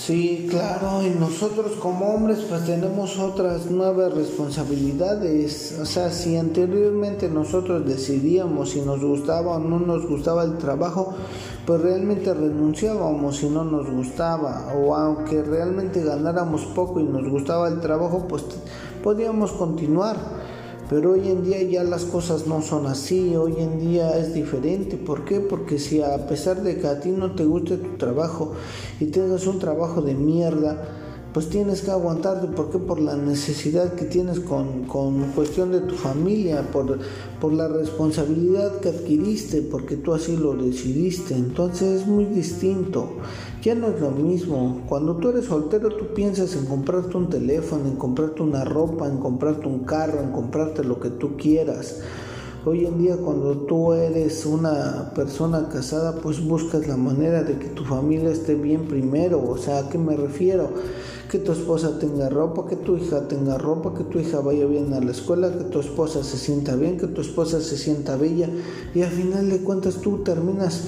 Sí, 0.02 0.48
claro, 0.50 1.04
y 1.06 1.12
nosotros 1.12 1.74
como 1.74 2.16
hombres 2.16 2.40
pues 2.50 2.66
tenemos 2.66 3.20
otras 3.20 3.70
nuevas 3.70 4.12
responsabilidades. 4.12 5.78
O 5.80 5.86
sea, 5.86 6.10
si 6.10 6.38
anteriormente 6.38 7.30
nosotros 7.30 7.86
decidíamos 7.86 8.72
si 8.72 8.82
nos 8.82 9.00
gustaba 9.00 9.58
o 9.58 9.60
no 9.60 9.80
nos 9.80 10.08
gustaba 10.08 10.44
el 10.44 10.58
trabajo, 10.58 11.14
pues 11.68 11.82
realmente 11.82 12.34
renunciábamos 12.34 13.38
si 13.38 13.50
no 13.50 13.64
nos 13.64 13.92
gustaba. 13.92 14.74
O 14.76 14.96
aunque 14.96 15.44
realmente 15.44 16.04
ganáramos 16.04 16.66
poco 16.74 17.00
y 17.00 17.04
nos 17.04 17.30
gustaba 17.30 17.68
el 17.68 17.80
trabajo, 17.80 18.28
pues 18.28 18.44
podíamos 19.04 19.52
continuar 19.52 20.18
pero 20.92 21.14
hoy 21.14 21.30
en 21.30 21.46
día 21.46 21.64
ya 21.64 21.86
las 21.86 22.04
cosas 22.04 22.48
no 22.48 22.62
son 22.62 22.86
así, 22.86 23.34
hoy 23.38 23.56
en 23.60 23.80
día 23.80 24.18
es 24.18 24.34
diferente. 24.34 24.98
¿Por 24.98 25.24
qué? 25.24 25.40
Porque 25.40 25.80
si 25.80 26.02
a 26.02 26.28
pesar 26.28 26.64
de 26.64 26.80
que 26.80 26.88
a 26.88 27.00
ti 27.00 27.12
no 27.12 27.34
te 27.34 27.46
guste 27.46 27.78
tu 27.78 27.96
trabajo 27.96 28.52
y 29.00 29.06
tengas 29.06 29.48
un 29.48 29.58
trabajo 29.58 30.02
de 30.02 30.16
mierda, 30.16 31.01
pues 31.34 31.50
tienes 31.50 31.82
que 31.82 31.92
aguantarte. 31.92 32.48
¿Por 32.48 32.70
qué? 32.70 32.78
Por 32.78 33.00
la 33.00 33.16
necesidad 33.16 33.94
que 33.94 34.06
tienes 34.06 34.40
con, 34.40 34.84
con 34.84 35.32
cuestión 35.32 35.72
de 35.72 35.82
tu 35.82 35.96
familia, 35.96 36.64
por, 36.72 37.00
por 37.40 37.54
la 37.54 37.68
responsabilidad 37.68 38.80
que 38.80 38.90
adquiriste, 38.90 39.62
porque 39.62 39.98
tú 39.98 40.14
así 40.14 40.36
lo 40.36 40.54
decidiste. 40.54 41.36
Entonces 41.36 42.02
es 42.02 42.08
muy 42.08 42.26
distinto. 42.26 43.10
Ya 43.62 43.76
no 43.76 43.88
es 43.88 44.02
lo 44.02 44.12
mismo. 44.12 44.82
Cuando 44.88 45.18
tú 45.18 45.30
eres 45.30 45.46
soltero, 45.46 45.90
tú 45.90 46.14
piensas 46.14 46.56
en 46.56 46.66
comprarte 46.66 47.16
un 47.16 47.30
teléfono, 47.30 47.88
en 47.88 47.96
comprarte 47.96 48.42
una 48.42 48.66
ropa, 48.66 49.08
en 49.08 49.18
comprarte 49.18 49.68
un 49.68 49.80
carro, 49.80 50.20
en 50.20 50.32
comprarte 50.32 50.84
lo 50.84 51.00
que 51.00 51.10
tú 51.10 51.38
quieras. 51.38 52.02
Hoy 52.64 52.86
en 52.86 53.00
día 53.00 53.18
cuando 53.18 53.58
tú 53.58 53.92
eres 53.94 54.46
una 54.46 55.14
persona 55.16 55.68
casada, 55.70 56.18
pues 56.18 56.46
buscas 56.46 56.88
la 56.88 56.96
manera 56.96 57.42
de 57.42 57.58
que 57.58 57.70
tu 57.70 57.84
familia 57.84 58.30
esté 58.30 58.54
bien 58.54 58.88
primero. 58.88 59.44
O 59.44 59.58
sea, 59.58 59.80
¿a 59.80 59.90
qué 59.90 59.98
me 59.98 60.16
refiero? 60.16 60.70
Que 61.28 61.40
tu 61.40 61.54
esposa 61.54 61.98
tenga 61.98 62.30
ropa, 62.30 62.68
que 62.68 62.76
tu 62.76 62.98
hija 62.98 63.28
tenga 63.28 63.58
ropa, 63.58 63.96
que 63.96 64.04
tu 64.04 64.20
hija 64.20 64.42
vaya 64.42 64.68
bien 64.68 64.94
a 64.94 65.00
la 65.00 65.10
escuela, 65.10 65.52
que 65.52 65.64
tu 65.64 65.80
esposa 65.80 66.24
se 66.24 66.38
sienta 66.38 66.76
bien, 66.76 67.00
que 67.00 67.08
tu 67.08 67.22
esposa 67.22 67.60
se 67.62 67.78
sienta 67.78 68.16
bella. 68.16 68.48
Y 68.94 69.02
al 69.02 69.10
final 69.10 69.50
de 69.50 69.64
cuentas 69.64 69.96
tú 69.96 70.20
terminas 70.20 70.84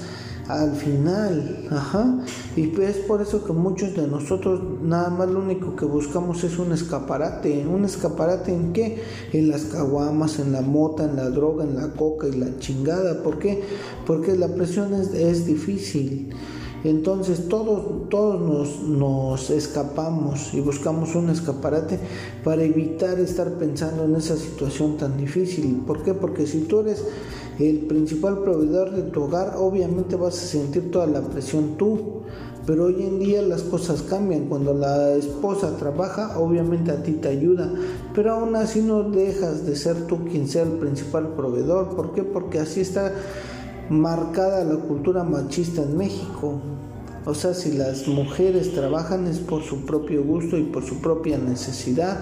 al 0.47 0.75
final, 0.75 1.67
ajá. 1.71 2.19
Y 2.55 2.79
es 2.81 2.97
por 2.97 3.21
eso 3.21 3.45
que 3.45 3.53
muchos 3.53 3.95
de 3.95 4.07
nosotros 4.07 4.61
nada 4.81 5.09
más 5.09 5.29
lo 5.29 5.39
único 5.39 5.75
que 5.75 5.85
buscamos 5.85 6.43
es 6.43 6.59
un 6.59 6.71
escaparate. 6.73 7.65
¿Un 7.65 7.85
escaparate 7.85 8.53
en 8.53 8.73
qué? 8.73 9.01
En 9.31 9.49
las 9.49 9.63
caguamas, 9.63 10.39
en 10.39 10.51
la 10.51 10.61
mota, 10.61 11.05
en 11.05 11.15
la 11.15 11.29
droga, 11.29 11.63
en 11.63 11.75
la 11.75 11.93
coca 11.93 12.27
y 12.27 12.33
la 12.33 12.57
chingada. 12.59 13.23
¿Por 13.23 13.39
qué? 13.39 13.63
Porque 14.05 14.35
la 14.35 14.49
presión 14.49 14.93
es, 14.93 15.13
es 15.13 15.45
difícil. 15.45 16.33
Entonces 16.83 17.47
todos, 17.47 18.09
todos 18.09 18.41
nos, 18.41 18.81
nos, 18.81 19.49
escapamos 19.49 20.53
y 20.53 20.59
buscamos 20.59 21.15
un 21.15 21.29
escaparate 21.29 21.97
para 22.43 22.63
evitar 22.63 23.19
estar 23.19 23.53
pensando 23.53 24.03
en 24.03 24.15
esa 24.15 24.35
situación 24.35 24.97
tan 24.97 25.15
difícil. 25.15 25.81
¿Por 25.87 26.03
qué? 26.03 26.13
Porque 26.13 26.45
si 26.45 26.61
tú 26.63 26.81
eres 26.81 27.05
el 27.59 27.79
principal 27.79 28.39
proveedor 28.39 28.91
de 28.91 29.03
tu 29.03 29.23
hogar, 29.23 29.55
obviamente 29.57 30.15
vas 30.15 30.35
a 30.35 30.47
sentir 30.47 30.91
toda 30.91 31.07
la 31.07 31.21
presión 31.21 31.77
tú. 31.77 32.23
Pero 32.65 32.85
hoy 32.85 33.03
en 33.03 33.19
día 33.19 33.41
las 33.41 33.61
cosas 33.61 34.03
cambian. 34.03 34.45
Cuando 34.45 34.73
la 34.73 35.13
esposa 35.15 35.75
trabaja, 35.77 36.39
obviamente 36.39 36.91
a 36.91 37.03
ti 37.03 37.11
te 37.13 37.27
ayuda. 37.27 37.69
Pero 38.15 38.33
aún 38.33 38.55
así 38.55 38.81
no 38.81 39.03
dejas 39.03 39.65
de 39.65 39.75
ser 39.75 40.07
tú 40.07 40.25
quien 40.25 40.47
sea 40.47 40.63
el 40.63 40.71
principal 40.71 41.33
proveedor. 41.35 41.95
¿Por 41.95 42.13
qué? 42.13 42.23
Porque 42.23 42.59
así 42.59 42.79
está 42.79 43.11
marcada 43.89 44.63
la 44.63 44.77
cultura 44.77 45.23
machista 45.23 45.83
en 45.83 45.97
México. 45.97 46.61
O 47.25 47.33
sea, 47.33 47.53
si 47.53 47.73
las 47.73 48.07
mujeres 48.07 48.73
trabajan 48.73 49.27
es 49.27 49.39
por 49.39 49.63
su 49.63 49.85
propio 49.85 50.23
gusto 50.23 50.57
y 50.57 50.63
por 50.63 50.83
su 50.83 51.01
propia 51.01 51.37
necesidad 51.37 52.17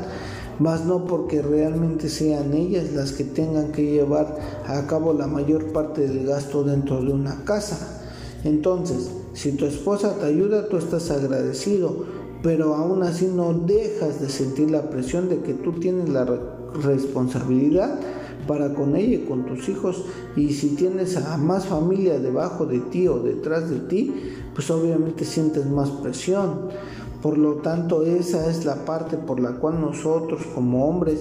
más 0.62 0.86
no 0.86 1.06
porque 1.06 1.42
realmente 1.42 2.08
sean 2.08 2.54
ellas 2.54 2.94
las 2.94 3.14
que 3.14 3.24
tengan 3.24 3.72
que 3.72 3.92
llevar 3.92 4.38
a 4.68 4.86
cabo 4.86 5.12
la 5.12 5.26
mayor 5.26 5.74
parte 5.74 6.08
del 6.08 6.28
gasto 6.28 6.64
dentro 6.64 7.02
de 7.02 7.12
una 7.12 7.44
casa. 7.46 8.04
Entonces, 8.44 9.10
si 9.34 9.54
tu 9.54 9.66
esposa 9.66 10.18
te 10.20 10.26
ayuda, 10.28 10.70
tú 10.70 10.78
estás 10.78 11.10
agradecido, 11.10 12.06
pero 12.44 12.76
aún 12.76 13.02
así 13.02 13.26
no 13.26 13.54
dejas 13.54 14.22
de 14.22 14.30
sentir 14.30 14.70
la 14.70 14.90
presión 14.90 15.30
de 15.30 15.40
que 15.40 15.56
tú 15.56 15.74
tienes 15.74 16.10
la 16.10 16.28
responsabilidad 16.84 18.00
para 18.48 18.74
con 18.74 18.96
ella 18.96 19.16
y 19.16 19.26
con 19.26 19.46
tus 19.46 19.70
hijos 19.70 20.06
y 20.36 20.52
si 20.54 20.76
tienes 20.76 21.18
a 21.18 21.38
más 21.38 21.66
familia 21.66 22.20
debajo 22.20 22.66
de 22.66 22.80
ti 22.80 23.08
o 23.08 23.20
detrás 23.20 23.70
de 23.70 23.80
ti, 23.80 24.14
pues 24.54 24.70
obviamente 24.70 25.26
sientes 25.26 25.66
más 25.66 25.90
presión. 25.90 26.70
Por 27.22 27.38
lo 27.38 27.56
tanto, 27.56 28.04
esa 28.04 28.50
es 28.50 28.66
la 28.66 28.84
parte 28.84 29.18
por 29.18 29.40
la 29.40 29.52
cual 29.52 29.80
nosotros 29.80 30.42
como 30.56 30.88
hombres 30.88 31.20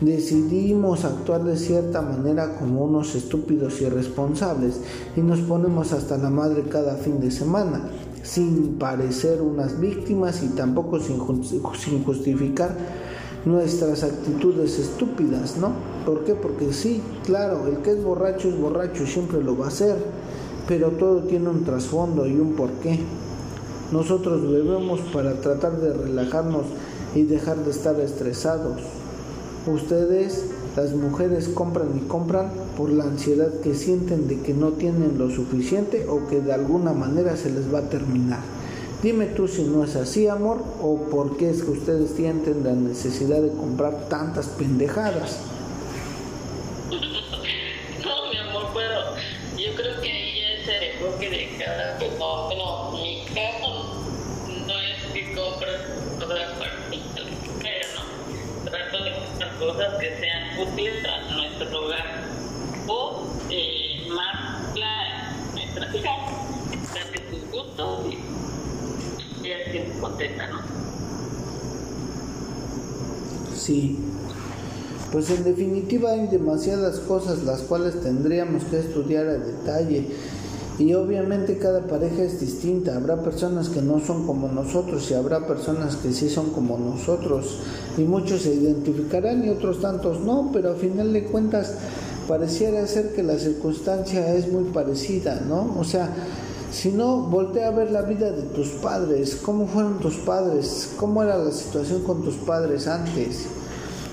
decidimos 0.00 1.04
actuar 1.04 1.44
de 1.44 1.56
cierta 1.56 2.02
manera 2.02 2.56
como 2.58 2.84
unos 2.84 3.14
estúpidos 3.14 3.80
irresponsables 3.80 4.80
y 5.16 5.20
nos 5.20 5.40
ponemos 5.40 5.92
hasta 5.92 6.18
la 6.18 6.30
madre 6.30 6.64
cada 6.68 6.96
fin 6.96 7.20
de 7.20 7.30
semana, 7.30 7.88
sin 8.22 8.74
parecer 8.74 9.40
unas 9.40 9.80
víctimas 9.80 10.42
y 10.42 10.48
tampoco 10.48 10.98
sin, 11.00 11.18
justificar 11.18 12.76
nuestras 13.46 14.02
actitudes 14.02 14.78
estúpidas, 14.78 15.56
¿no? 15.56 15.70
¿Por 16.04 16.24
qué? 16.24 16.34
Porque 16.34 16.72
sí, 16.72 17.00
claro, 17.24 17.68
el 17.68 17.78
que 17.78 17.92
es 17.92 18.02
borracho 18.02 18.48
es 18.48 18.60
borracho 18.60 19.06
siempre 19.06 19.42
lo 19.42 19.56
va 19.56 19.68
a 19.68 19.70
ser, 19.70 19.96
pero 20.66 20.90
todo 20.90 21.20
tiene 21.22 21.48
un 21.48 21.64
trasfondo 21.64 22.26
y 22.26 22.32
un 22.32 22.54
porqué. 22.54 22.98
Nosotros 23.92 24.42
bebemos 24.42 25.00
para 25.12 25.34
tratar 25.40 25.80
de 25.80 25.92
relajarnos 25.92 26.64
y 27.14 27.22
dejar 27.22 27.58
de 27.58 27.70
estar 27.70 27.98
estresados. 28.00 28.80
Ustedes, 29.66 30.46
las 30.76 30.92
mujeres, 30.92 31.48
compran 31.48 31.96
y 31.96 32.08
compran 32.08 32.50
por 32.76 32.90
la 32.90 33.04
ansiedad 33.04 33.52
que 33.62 33.74
sienten 33.74 34.26
de 34.26 34.40
que 34.40 34.54
no 34.54 34.72
tienen 34.72 35.18
lo 35.18 35.30
suficiente 35.30 36.06
o 36.08 36.26
que 36.28 36.40
de 36.40 36.52
alguna 36.52 36.92
manera 36.92 37.36
se 37.36 37.50
les 37.50 37.72
va 37.72 37.80
a 37.80 37.88
terminar. 37.88 38.40
Dime 39.02 39.26
tú 39.26 39.46
si 39.46 39.62
no 39.62 39.84
es 39.84 39.94
así, 39.94 40.26
amor, 40.26 40.64
o 40.82 40.96
por 41.10 41.36
qué 41.36 41.50
es 41.50 41.62
que 41.62 41.70
ustedes 41.70 42.10
sienten 42.10 42.64
la 42.64 42.72
necesidad 42.72 43.40
de 43.40 43.50
comprar 43.50 44.08
tantas 44.08 44.46
pendejadas. 44.48 45.40
No, 48.04 48.30
mi 48.30 48.36
amor, 48.36 48.68
pero 48.72 49.16
yo 49.56 49.74
creo 49.74 50.00
que 50.00 50.08
ella 50.08 50.60
es 50.60 50.68
el 50.68 50.82
enfoque 50.94 51.30
de 51.30 51.48
cada... 51.58 51.98
Bueno, 51.98 52.95
cosas 59.58 59.94
que 60.00 60.16
sean 60.18 60.58
útiles 60.60 61.04
a 61.04 61.34
nuestro 61.34 61.84
hogar 61.84 62.24
o 62.86 63.26
eh, 63.50 64.06
más 64.14 64.76
la 64.76 65.32
nuestra 65.52 65.96
hija, 65.96 66.10
date 66.94 67.20
tus 67.30 67.50
gustos 67.50 68.06
y 69.42 69.46
ella 69.46 69.58
se 69.72 70.00
contenta, 70.00 70.46
¿no? 70.48 70.60
Sí. 73.54 73.98
Pues 75.12 75.30
en 75.30 75.44
definitiva 75.44 76.10
hay 76.10 76.26
demasiadas 76.26 76.98
cosas 77.00 77.42
las 77.44 77.62
cuales 77.62 78.00
tendríamos 78.02 78.64
que 78.64 78.80
estudiar 78.80 79.26
a 79.26 79.38
detalle 79.38 80.08
y 80.78 80.92
obviamente 80.94 81.58
cada 81.58 81.86
pareja 81.86 82.22
es 82.22 82.40
distinta, 82.40 82.96
habrá 82.96 83.22
personas 83.22 83.70
que 83.70 83.80
no 83.80 83.98
son 84.00 84.26
como 84.26 84.48
nosotros 84.48 85.10
y 85.10 85.14
habrá 85.14 85.46
personas 85.46 85.96
que 85.96 86.12
sí 86.12 86.28
son 86.28 86.50
como 86.50 86.78
nosotros 86.78 87.60
y 87.96 88.02
muchos 88.02 88.42
se 88.42 88.54
identificarán 88.54 89.44
y 89.44 89.48
otros 89.48 89.80
tantos 89.80 90.20
no, 90.20 90.50
pero 90.52 90.72
a 90.72 90.74
final 90.74 91.12
de 91.12 91.24
cuentas 91.24 91.74
pareciera 92.28 92.86
ser 92.86 93.14
que 93.14 93.22
la 93.22 93.38
circunstancia 93.38 94.34
es 94.34 94.52
muy 94.52 94.64
parecida, 94.64 95.40
¿no? 95.48 95.74
O 95.78 95.84
sea, 95.84 96.12
si 96.70 96.92
no, 96.92 97.22
voltea 97.22 97.68
a 97.68 97.70
ver 97.70 97.90
la 97.90 98.02
vida 98.02 98.30
de 98.30 98.42
tus 98.42 98.68
padres, 98.68 99.36
cómo 99.36 99.66
fueron 99.66 99.98
tus 99.98 100.16
padres, 100.16 100.90
cómo 100.98 101.22
era 101.22 101.38
la 101.38 101.52
situación 101.52 102.02
con 102.02 102.22
tus 102.22 102.34
padres 102.34 102.86
antes. 102.86 103.46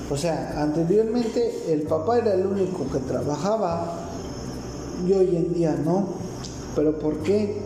O 0.09 0.15
sea, 0.15 0.61
anteriormente 0.61 1.73
el 1.73 1.81
papá 1.81 2.19
era 2.19 2.33
el 2.33 2.45
único 2.45 2.85
que 2.91 2.99
trabajaba 2.99 3.99
y 5.05 5.11
hoy 5.11 5.35
en 5.35 5.53
día 5.53 5.75
no. 5.83 6.22
¿Pero 6.75 6.97
por 6.99 7.17
qué? 7.17 7.57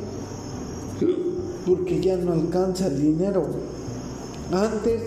Porque 1.66 2.00
ya 2.00 2.18
no 2.18 2.34
alcanza 2.34 2.88
el 2.88 3.02
dinero. 3.02 3.46
Antes 4.52 5.02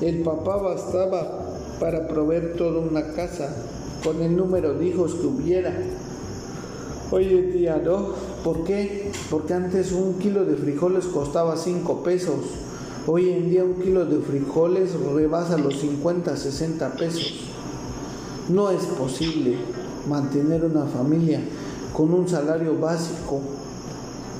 el 0.00 0.22
papá 0.22 0.56
bastaba 0.56 1.40
para 1.78 2.06
proveer 2.08 2.54
toda 2.56 2.80
una 2.80 3.12
casa 3.12 3.54
con 4.04 4.20
el 4.20 4.36
número 4.36 4.74
de 4.74 4.86
hijos 4.86 5.14
que 5.14 5.26
hubiera. 5.26 5.72
Hoy 7.10 7.26
en 7.26 7.52
día 7.52 7.82
no. 7.84 8.32
¿Por 8.42 8.64
qué? 8.64 9.12
Porque 9.30 9.54
antes 9.54 9.92
un 9.92 10.14
kilo 10.14 10.44
de 10.44 10.56
frijoles 10.56 11.06
costaba 11.06 11.56
5 11.56 12.02
pesos. 12.02 12.40
Hoy 13.06 13.30
en 13.30 13.50
día 13.50 13.64
un 13.64 13.74
kilo 13.74 14.06
de 14.06 14.18
frijoles 14.20 14.92
rebasa 14.94 15.58
los 15.58 15.78
50, 15.80 16.36
60 16.36 16.92
pesos. 16.94 17.34
No 18.48 18.70
es 18.70 18.84
posible 18.84 19.56
mantener 20.08 20.64
una 20.64 20.86
familia 20.86 21.40
con 21.94 22.12
un 22.12 22.28
salario 22.28 22.78
básico 22.78 23.40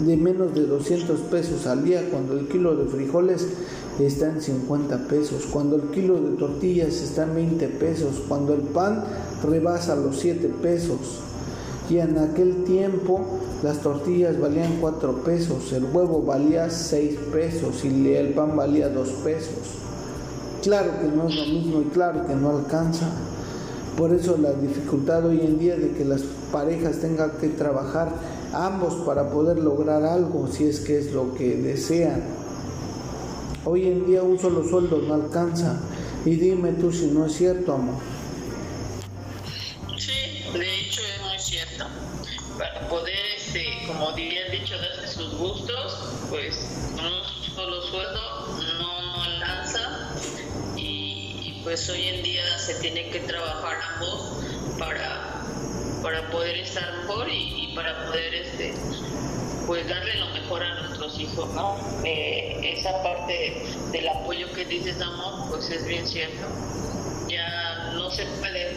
de 0.00 0.16
menos 0.16 0.54
de 0.54 0.66
200 0.66 1.20
pesos 1.20 1.66
al 1.66 1.84
día 1.84 2.08
cuando 2.10 2.32
el 2.34 2.48
kilo 2.48 2.76
de 2.76 2.86
frijoles 2.86 3.46
está 4.00 4.30
en 4.30 4.40
50 4.40 5.06
pesos, 5.06 5.46
cuando 5.52 5.76
el 5.76 5.82
kilo 5.90 6.20
de 6.20 6.36
tortillas 6.36 6.94
está 6.94 7.24
en 7.24 7.34
20 7.34 7.68
pesos, 7.68 8.22
cuando 8.26 8.54
el 8.54 8.62
pan 8.62 9.04
rebasa 9.48 9.94
los 9.96 10.18
7 10.18 10.48
pesos. 10.62 11.20
Y 11.90 11.98
en 11.98 12.18
aquel 12.18 12.64
tiempo 12.64 13.20
las 13.62 13.80
tortillas 13.80 14.40
valían 14.40 14.78
4 14.80 15.22
pesos, 15.24 15.72
el 15.72 15.84
huevo 15.84 16.22
valía 16.22 16.70
6 16.70 17.18
pesos 17.32 17.84
y 17.84 18.14
el 18.14 18.30
pan 18.30 18.56
valía 18.56 18.88
2 18.88 19.08
pesos. 19.24 19.52
Claro 20.62 20.92
que 21.00 21.08
no 21.08 21.28
es 21.28 21.36
lo 21.36 21.44
mismo 21.46 21.80
y 21.82 21.84
claro 21.92 22.26
que 22.26 22.34
no 22.34 22.50
alcanza. 22.50 23.10
Por 23.96 24.14
eso 24.14 24.38
la 24.38 24.52
dificultad 24.52 25.26
hoy 25.26 25.40
en 25.40 25.58
día 25.58 25.76
de 25.76 25.90
que 25.90 26.04
las 26.04 26.22
parejas 26.52 27.00
tengan 27.00 27.32
que 27.40 27.48
trabajar 27.48 28.12
ambos 28.52 29.06
para 29.06 29.30
poder 29.30 29.58
lograr 29.58 30.04
algo 30.04 30.46
si 30.46 30.68
es 30.68 30.80
que 30.80 30.98
es 30.98 31.12
lo 31.12 31.34
que 31.34 31.56
desean. 31.56 32.22
Hoy 33.64 33.88
en 33.88 34.06
día 34.06 34.22
un 34.22 34.38
solo 34.38 34.62
sueldo 34.68 34.98
no 34.98 35.14
alcanza. 35.14 35.80
Y 36.24 36.36
dime 36.36 36.72
tú 36.72 36.92
si 36.92 37.06
no 37.06 37.26
es 37.26 37.32
cierto, 37.32 37.74
amor. 37.74 37.96
Sí, 39.98 40.44
de 40.52 40.80
hecho 40.80 41.00
es 41.00 41.22
muy 41.22 41.38
cierto. 41.38 41.86
Para 42.58 42.88
poder, 42.88 43.14
este, 43.36 43.64
como 43.88 44.12
diría 44.12 44.48
dicho, 44.50 44.74
darse 44.76 45.12
sus 45.12 45.36
gustos, 45.36 46.20
pues 46.30 46.56
un 46.92 47.54
solo 47.54 47.82
sueldo 47.82 48.20
no 48.78 49.22
alcanza. 49.22 50.10
Y, 50.76 51.40
y 51.40 51.60
pues 51.64 51.88
hoy 51.88 52.06
en 52.08 52.22
día 52.22 52.42
se 52.58 52.74
tiene 52.74 53.10
que 53.10 53.20
trabajar 53.20 53.78
ambos 53.94 54.44
para 54.78 55.41
para 56.02 56.28
poder 56.30 56.56
estar 56.56 56.92
mejor 56.98 57.28
y, 57.30 57.72
para 57.74 58.06
poder 58.06 58.34
este 58.34 58.74
pues 59.66 59.88
darle 59.88 60.16
lo 60.16 60.26
mejor 60.30 60.62
a 60.62 60.82
nuestros 60.82 61.18
hijos, 61.20 61.48
¿no? 61.54 61.76
Eh, 62.04 62.74
esa 62.76 63.00
parte 63.02 63.62
del 63.92 64.08
apoyo 64.08 64.52
que 64.52 64.64
dices, 64.64 65.00
amor, 65.00 65.48
pues 65.48 65.70
es 65.70 65.86
bien 65.86 66.06
cierto. 66.06 66.46
Ya 67.28 67.92
no 67.94 68.10
se 68.10 68.26
puede, 68.26 68.76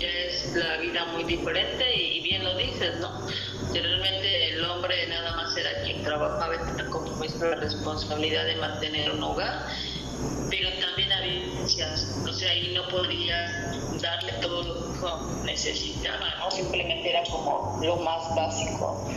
ya 0.00 0.08
es 0.08 0.52
la 0.54 0.78
vida 0.78 1.04
muy 1.06 1.24
diferente 1.24 1.84
y, 1.96 2.20
bien 2.22 2.42
lo 2.42 2.56
dices, 2.56 2.98
¿no? 2.98 3.26
Realmente 3.72 4.48
el 4.48 4.64
hombre 4.64 5.06
nada 5.06 5.36
más 5.36 5.56
era 5.56 5.70
quien 5.84 6.02
trabajaba 6.02 6.56
y 6.56 6.58
tenía 6.58 6.90
como 6.90 7.10
la 7.40 7.56
responsabilidad 7.56 8.44
de 8.44 8.56
mantener 8.56 9.12
un 9.12 9.22
hogar, 9.22 9.66
pero 10.50 10.68
también 10.80 11.12
había 11.12 11.40
o 11.62 12.32
sea, 12.32 12.50
ahí 12.50 12.72
no 12.74 12.88
podría 12.88 13.72
darle 14.00 14.32
todo 14.40 14.62
lo 14.62 14.92
que 14.92 15.46
necesitaba, 15.46 16.34
¿no? 16.38 16.50
Simplemente 16.50 17.10
era 17.10 17.22
como 17.24 17.78
lo 17.82 17.96
más 17.96 18.34
básico. 18.34 19.08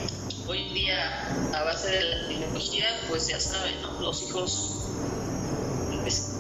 Hoy 0.47 0.67
en 0.67 0.73
día, 0.73 1.51
a 1.53 1.63
base 1.63 1.89
de 1.89 2.03
la 2.03 2.27
tecnología, 2.27 2.85
pues 3.09 3.27
ya 3.27 3.39
saben, 3.39 3.81
¿no? 3.81 4.01
Los 4.01 4.21
hijos 4.23 4.87
pues, 6.01 6.37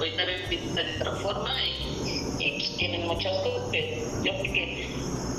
hoy 0.00 0.10
también 0.16 0.74
de 0.74 0.96
otra 0.96 1.12
forma 1.16 1.54
y, 1.62 2.26
y, 2.38 2.76
tienen 2.76 3.06
muchas 3.06 3.32
cosas, 3.42 3.68
pero 3.70 3.96
yo 4.24 4.32
creo 4.40 4.52
que 4.52 4.88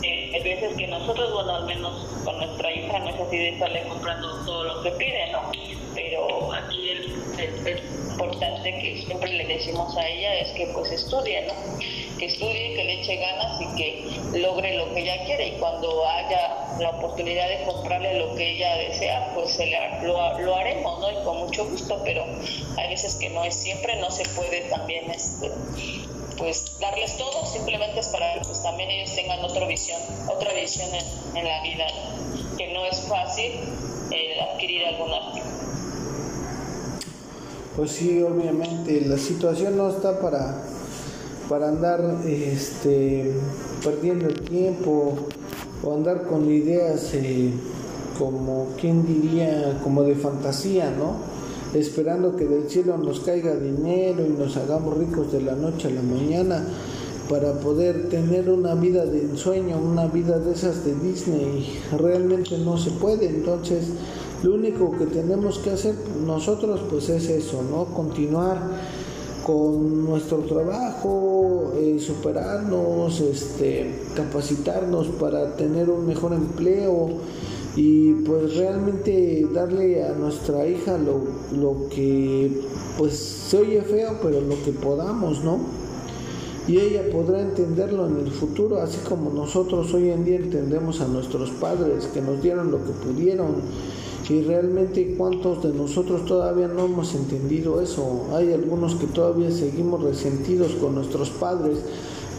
eh, 0.03 0.41
veces 0.43 0.78
que 0.78 0.88
nosotros, 0.88 1.34
bueno, 1.34 1.55
al 1.55 1.66
menos 1.66 2.05
con 2.24 2.38
nuestra 2.38 2.72
hija 2.72 2.99
no 2.99 3.09
es 3.09 3.20
así 3.20 3.38
de 3.38 3.49
estarle 3.49 3.84
comprando 3.88 4.45
todo 4.45 4.63
lo 4.63 4.82
que 4.84 4.91
pide, 4.91 5.32
¿no? 5.32 5.51
Pero 5.93 6.53
aquí 6.53 6.89
el 6.89 7.94
importante 8.16 8.72
que 8.80 9.03
siempre 9.05 9.34
le 9.34 9.45
decimos 9.45 9.95
a 9.97 10.07
ella 10.07 10.36
es 10.36 10.51
que 10.51 10.68
pues 10.68 10.89
estudie, 10.91 11.41
¿no? 11.41 11.53
Que 12.18 12.28
estudie, 12.28 12.74
que 12.76 12.84
le 12.86 13.01
eche 13.01 13.18
ganas 13.18 13.61
y 13.61 13.76
que 13.76 14.39
logre 14.39 14.78
lo 14.78 14.93
que 14.93 15.01
ella 15.01 15.26
quiere 15.26 15.47
y 15.49 15.51
cuando 15.59 16.07
haya 16.07 16.78
la 16.80 16.91
oportunidad 16.91 17.49
de 17.49 17.63
comprarle 17.66 18.18
lo 18.18 18.34
que 18.36 18.51
ella 18.51 18.78
desea, 18.78 19.32
pues 19.36 19.51
se 19.51 19.68
lo, 20.03 20.39
lo, 20.39 20.55
haremos, 20.55 20.99
¿no? 20.99 21.11
Y 21.11 21.24
con 21.26 21.39
mucho 21.39 21.66
gusto, 21.66 22.01
pero 22.05 22.26
hay 22.78 22.89
veces 22.89 23.16
que 23.16 23.30
no 23.30 23.43
es 23.43 23.55
siempre, 23.55 23.97
no 23.97 24.09
se 24.09 24.24
puede 24.30 24.61
también 24.70 25.11
este, 25.11 25.51
pues 26.38 26.80
darles 26.80 27.18
todo, 27.18 27.45
simplemente 27.45 27.99
es 27.99 28.07
para 28.09 28.34
que 28.36 28.39
pues, 28.41 28.63
también 28.63 28.89
ellos 28.91 29.13
tengan 29.13 29.43
otra 29.43 29.66
visión, 29.68 29.99
otra 30.30 30.53
visión 30.53 30.89
en, 30.95 31.38
en 31.38 31.45
la 31.45 31.61
vida, 31.63 31.86
que 32.57 32.68
no 32.68 32.86
es 32.86 33.01
fácil 33.09 33.59
eh, 34.11 34.39
adquirir 34.39 34.86
alguna 34.86 35.32
pues 37.76 37.91
sí, 37.91 38.21
obviamente, 38.21 39.01
la 39.05 39.17
situación 39.17 39.78
no 39.78 39.89
está 39.89 40.19
para, 40.19 40.61
para 41.49 41.69
andar 41.69 42.21
este, 42.26 43.34
perdiendo 43.84 44.28
el 44.28 44.41
tiempo 44.41 45.15
o 45.84 45.93
andar 45.93 46.23
con 46.23 46.49
ideas 46.49 47.13
eh, 47.13 47.51
como, 48.17 48.67
¿quién 48.80 49.05
diría? 49.05 49.80
Como 49.84 50.03
de 50.03 50.15
fantasía, 50.15 50.89
¿no? 50.89 51.17
Esperando 51.78 52.38
que 52.38 52.45
del 52.45 52.69
cielo 52.69 52.97
nos 52.97 53.19
caiga 53.19 53.55
dinero 53.55 54.26
y 54.26 54.30
nos 54.30 54.55
hagamos 54.55 54.97
ricos 54.97 55.34
de 55.34 55.41
la 55.41 55.55
noche 55.55 55.89
a 55.89 55.91
la 55.91 56.01
mañana 56.01 56.65
para 57.30 57.53
poder 57.53 58.07
tener 58.07 58.49
una 58.49 58.76
vida 58.76 59.05
de 59.05 59.21
ensueño, 59.21 59.78
una 59.78 60.07
vida 60.07 60.39
de 60.39 60.53
esas 60.53 60.86
de 60.86 60.95
Disney. 60.95 61.80
Realmente 61.97 62.57
no 62.59 62.78
se 62.78 62.91
puede, 62.91 63.28
entonces 63.28 63.88
lo 64.45 64.53
único 64.53 64.91
que 64.91 65.07
tenemos 65.07 65.57
que 65.57 65.71
hacer 65.71 65.95
nosotros 66.23 66.81
pues 66.87 67.09
es 67.09 67.27
eso, 67.29 67.63
¿no? 67.63 67.85
Continuar 67.85 68.61
con 69.43 70.05
nuestro 70.05 70.37
trabajo, 70.39 71.73
eh, 71.75 71.97
superarnos, 71.99 73.21
este, 73.21 74.01
capacitarnos 74.15 75.07
para 75.19 75.55
tener 75.55 75.89
un 75.89 76.05
mejor 76.05 76.33
empleo 76.33 77.09
y 77.75 78.13
pues 78.13 78.55
realmente 78.55 79.47
darle 79.51 80.03
a 80.03 80.13
nuestra 80.13 80.67
hija 80.67 80.97
lo, 80.99 81.23
lo 81.51 81.89
que 81.89 82.61
pues 82.99 83.17
se 83.17 83.57
oye 83.57 83.81
feo, 83.81 84.19
pero 84.21 84.41
lo 84.41 84.63
que 84.63 84.71
podamos, 84.71 85.43
¿no? 85.43 85.57
Y 86.67 86.79
ella 86.79 87.01
podrá 87.11 87.41
entenderlo 87.41 88.07
en 88.07 88.25
el 88.25 88.31
futuro, 88.31 88.79
así 88.79 88.97
como 89.07 89.31
nosotros 89.31 89.91
hoy 89.93 90.09
en 90.09 90.23
día 90.23 90.37
entendemos 90.37 91.01
a 91.01 91.07
nuestros 91.07 91.49
padres 91.51 92.05
que 92.13 92.21
nos 92.21 92.41
dieron 92.41 92.71
lo 92.71 92.77
que 92.83 92.91
pudieron 92.91 93.55
y 94.30 94.41
realmente 94.41 95.15
cuántos 95.17 95.61
de 95.63 95.69
nosotros 95.69 96.26
todavía 96.26 96.67
no 96.67 96.86
hemos 96.86 97.13
entendido 97.13 97.82
eso. 97.82 98.26
Hay 98.34 98.51
algunos 98.53 98.95
que 98.95 99.07
todavía 99.07 99.51
seguimos 99.51 100.03
resentidos 100.03 100.73
con 100.73 100.95
nuestros 100.95 101.30
padres 101.30 101.80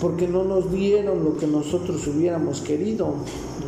porque 0.00 0.26
no 0.28 0.44
nos 0.44 0.72
dieron 0.72 1.24
lo 1.24 1.36
que 1.36 1.46
nosotros 1.46 2.06
hubiéramos 2.06 2.60
querido. 2.60 3.14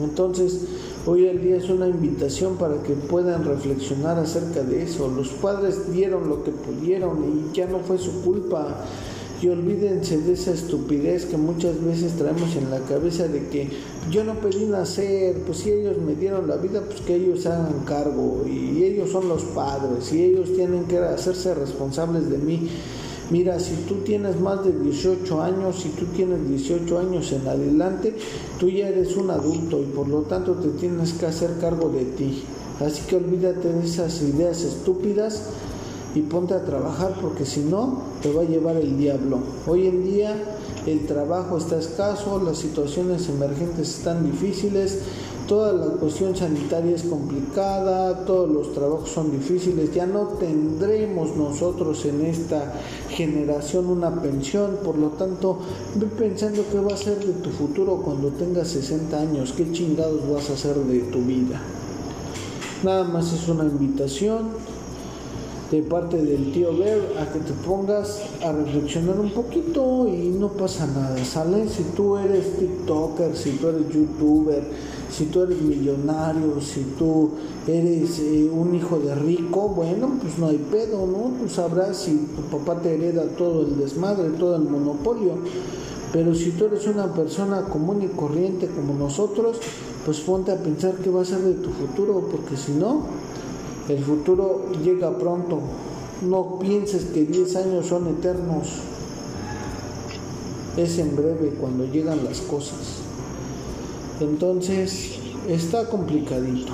Entonces, 0.02 0.66
hoy 1.06 1.26
el 1.26 1.42
día 1.42 1.56
es 1.56 1.70
una 1.70 1.88
invitación 1.88 2.56
para 2.56 2.82
que 2.82 2.94
puedan 2.94 3.44
reflexionar 3.44 4.18
acerca 4.18 4.62
de 4.62 4.82
eso. 4.82 5.08
Los 5.08 5.28
padres 5.28 5.92
dieron 5.92 6.28
lo 6.28 6.42
que 6.42 6.50
pudieron 6.50 7.24
y 7.24 7.56
ya 7.56 7.66
no 7.66 7.78
fue 7.78 7.98
su 7.98 8.22
culpa. 8.22 8.84
Y 9.40 9.48
olvídense 9.48 10.18
de 10.18 10.32
esa 10.32 10.52
estupidez 10.52 11.26
que 11.26 11.36
muchas 11.36 11.82
veces 11.84 12.16
traemos 12.16 12.56
en 12.56 12.70
la 12.70 12.80
cabeza 12.80 13.28
de 13.28 13.46
que 13.48 13.70
yo 14.10 14.24
no 14.24 14.34
pedí 14.34 14.66
nacer, 14.66 15.36
pues 15.46 15.58
si 15.58 15.70
ellos 15.70 15.98
me 15.98 16.14
dieron 16.14 16.48
la 16.48 16.56
vida, 16.56 16.82
pues 16.84 17.00
que 17.02 17.14
ellos 17.14 17.46
hagan 17.46 17.84
cargo 17.84 18.44
y 18.46 18.82
ellos 18.82 19.10
son 19.10 19.28
los 19.28 19.44
padres 19.44 20.12
y 20.12 20.24
ellos 20.24 20.52
tienen 20.54 20.84
que 20.84 20.98
hacerse 20.98 21.54
responsables 21.54 22.28
de 22.28 22.38
mí. 22.38 22.68
Mira, 23.30 23.60
si 23.60 23.74
tú 23.86 23.96
tienes 23.96 24.40
más 24.40 24.64
de 24.64 24.72
18 24.72 25.42
años, 25.42 25.80
si 25.82 25.90
tú 25.90 26.06
tienes 26.06 26.48
18 26.48 26.98
años 26.98 27.30
en 27.32 27.46
adelante, 27.46 28.14
tú 28.58 28.70
ya 28.70 28.88
eres 28.88 29.16
un 29.16 29.30
adulto 29.30 29.80
y 29.82 29.86
por 29.86 30.08
lo 30.08 30.22
tanto 30.22 30.54
te 30.54 30.68
tienes 30.70 31.12
que 31.12 31.26
hacer 31.26 31.58
cargo 31.60 31.90
de 31.90 32.06
ti. 32.06 32.42
Así 32.80 33.02
que 33.06 33.16
olvídate 33.16 33.72
de 33.72 33.84
esas 33.84 34.22
ideas 34.22 34.62
estúpidas 34.62 35.50
y 36.14 36.20
ponte 36.22 36.54
a 36.54 36.64
trabajar 36.64 37.14
porque 37.20 37.44
si 37.44 37.60
no 37.60 38.02
te 38.22 38.32
va 38.32 38.42
a 38.42 38.44
llevar 38.44 38.76
el 38.76 38.96
diablo. 38.96 39.38
Hoy 39.66 39.86
en 39.86 40.04
día 40.04 40.34
el 40.86 41.06
trabajo 41.06 41.58
está 41.58 41.78
escaso, 41.78 42.42
las 42.42 42.58
situaciones 42.58 43.28
emergentes 43.28 43.98
están 43.98 44.24
difíciles, 44.24 45.00
toda 45.46 45.72
la 45.72 45.86
cuestión 45.96 46.34
sanitaria 46.34 46.94
es 46.94 47.02
complicada, 47.02 48.24
todos 48.24 48.50
los 48.50 48.72
trabajos 48.72 49.10
son 49.10 49.30
difíciles, 49.30 49.94
ya 49.94 50.06
no 50.06 50.28
tendremos 50.38 51.36
nosotros 51.36 52.04
en 52.06 52.24
esta 52.24 52.72
generación 53.10 53.86
una 53.86 54.22
pensión, 54.22 54.78
por 54.84 54.96
lo 54.96 55.08
tanto, 55.08 55.58
ve 55.94 56.06
pensando 56.06 56.64
qué 56.70 56.78
va 56.80 56.94
a 56.94 56.96
ser 56.96 57.18
de 57.18 57.32
tu 57.34 57.50
futuro 57.50 58.02
cuando 58.02 58.28
tengas 58.28 58.68
60 58.68 59.20
años, 59.20 59.52
qué 59.56 59.70
chingados 59.72 60.28
vas 60.30 60.48
a 60.50 60.54
hacer 60.54 60.76
de 60.76 61.00
tu 61.00 61.20
vida. 61.20 61.60
Nada 62.82 63.04
más 63.04 63.32
es 63.32 63.48
una 63.48 63.64
invitación 63.64 64.50
de 65.70 65.82
parte 65.82 66.16
del 66.22 66.50
tío 66.52 66.76
Ver 66.76 67.16
a 67.20 67.30
que 67.30 67.40
te 67.40 67.52
pongas 67.52 68.22
a 68.42 68.52
reflexionar 68.52 69.20
un 69.20 69.30
poquito 69.30 70.08
y 70.08 70.28
no 70.28 70.48
pasa 70.48 70.86
nada, 70.86 71.22
¿sale? 71.24 71.68
Si 71.68 71.82
tú 71.94 72.16
eres 72.16 72.56
TikToker, 72.58 73.36
si 73.36 73.50
tú 73.52 73.68
eres 73.68 73.88
YouTuber, 73.92 74.62
si 75.10 75.26
tú 75.26 75.42
eres 75.42 75.60
millonario, 75.60 76.60
si 76.60 76.82
tú 76.98 77.32
eres 77.66 78.18
eh, 78.20 78.48
un 78.50 78.74
hijo 78.74 78.98
de 78.98 79.14
rico, 79.14 79.68
bueno, 79.68 80.18
pues 80.20 80.38
no 80.38 80.48
hay 80.48 80.58
pedo, 80.58 81.06
¿no? 81.06 81.32
Tú 81.38 81.48
sabrás 81.48 81.98
si 81.98 82.16
tu 82.16 82.42
papá 82.56 82.80
te 82.80 82.94
hereda 82.94 83.24
todo 83.36 83.62
el 83.62 83.78
desmadre, 83.78 84.30
todo 84.38 84.56
el 84.56 84.62
monopolio. 84.62 85.32
Pero 86.12 86.34
si 86.34 86.52
tú 86.52 86.66
eres 86.66 86.86
una 86.86 87.12
persona 87.12 87.62
común 87.64 88.02
y 88.02 88.08
corriente 88.08 88.68
como 88.68 88.94
nosotros, 88.94 89.58
pues 90.06 90.20
ponte 90.20 90.52
a 90.52 90.56
pensar 90.56 90.94
qué 91.02 91.10
va 91.10 91.20
a 91.20 91.24
ser 91.26 91.40
de 91.40 91.54
tu 91.54 91.68
futuro, 91.68 92.28
porque 92.30 92.56
si 92.56 92.72
no, 92.72 93.02
el 93.88 94.04
futuro 94.04 94.66
llega 94.84 95.16
pronto. 95.18 95.60
No 96.22 96.58
pienses 96.58 97.06
que 97.06 97.24
10 97.24 97.56
años 97.56 97.86
son 97.86 98.06
eternos. 98.08 98.68
Es 100.76 100.98
en 100.98 101.16
breve 101.16 101.54
cuando 101.58 101.86
llegan 101.86 102.24
las 102.24 102.40
cosas. 102.42 102.98
Entonces, 104.20 105.18
está 105.48 105.88
complicadito. 105.88 106.72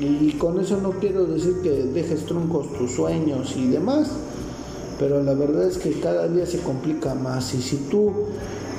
Y 0.00 0.32
con 0.32 0.60
eso 0.60 0.78
no 0.80 0.90
quiero 0.92 1.24
decir 1.24 1.60
que 1.62 1.70
dejes 1.70 2.26
truncos 2.26 2.70
tus 2.74 2.92
sueños 2.92 3.54
y 3.56 3.68
demás, 3.68 4.10
pero 4.98 5.22
la 5.22 5.32
verdad 5.32 5.66
es 5.66 5.78
que 5.78 5.98
cada 6.00 6.28
día 6.28 6.44
se 6.44 6.58
complica 6.58 7.14
más. 7.14 7.54
Y 7.54 7.62
si 7.62 7.76
tú 7.90 8.12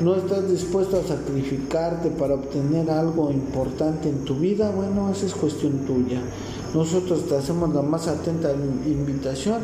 no 0.03 0.15
estás 0.15 0.47
dispuesto 0.47 0.99
a 0.99 1.07
sacrificarte 1.07 2.09
para 2.09 2.35
obtener 2.35 2.91
algo 2.91 3.31
importante 3.31 4.09
en 4.09 4.23
tu 4.25 4.35
vida, 4.35 4.71
bueno, 4.71 5.09
esa 5.09 5.25
es 5.25 5.33
cuestión 5.33 5.79
tuya 5.87 6.21
nosotros 6.73 7.27
te 7.27 7.35
hacemos 7.35 7.73
la 7.73 7.81
más 7.81 8.07
atenta 8.07 8.51
invitación 8.85 9.61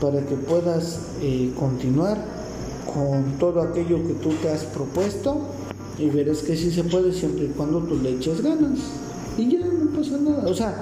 para 0.00 0.24
que 0.24 0.36
puedas 0.36 1.00
eh, 1.20 1.52
continuar 1.58 2.18
con 2.92 3.38
todo 3.38 3.60
aquello 3.60 4.06
que 4.06 4.14
tú 4.14 4.30
te 4.40 4.48
has 4.48 4.64
propuesto 4.64 5.38
y 5.98 6.08
verás 6.10 6.38
que 6.38 6.56
sí 6.56 6.70
se 6.70 6.84
puede 6.84 7.12
siempre 7.12 7.46
y 7.46 7.48
cuando 7.48 7.80
tú 7.80 7.96
le 7.96 8.10
eches 8.10 8.40
ganas 8.42 8.78
y 9.36 9.50
ya 9.50 9.66
no 9.66 9.90
pasa 9.96 10.16
nada. 10.18 10.48
O 10.48 10.54
sea, 10.54 10.74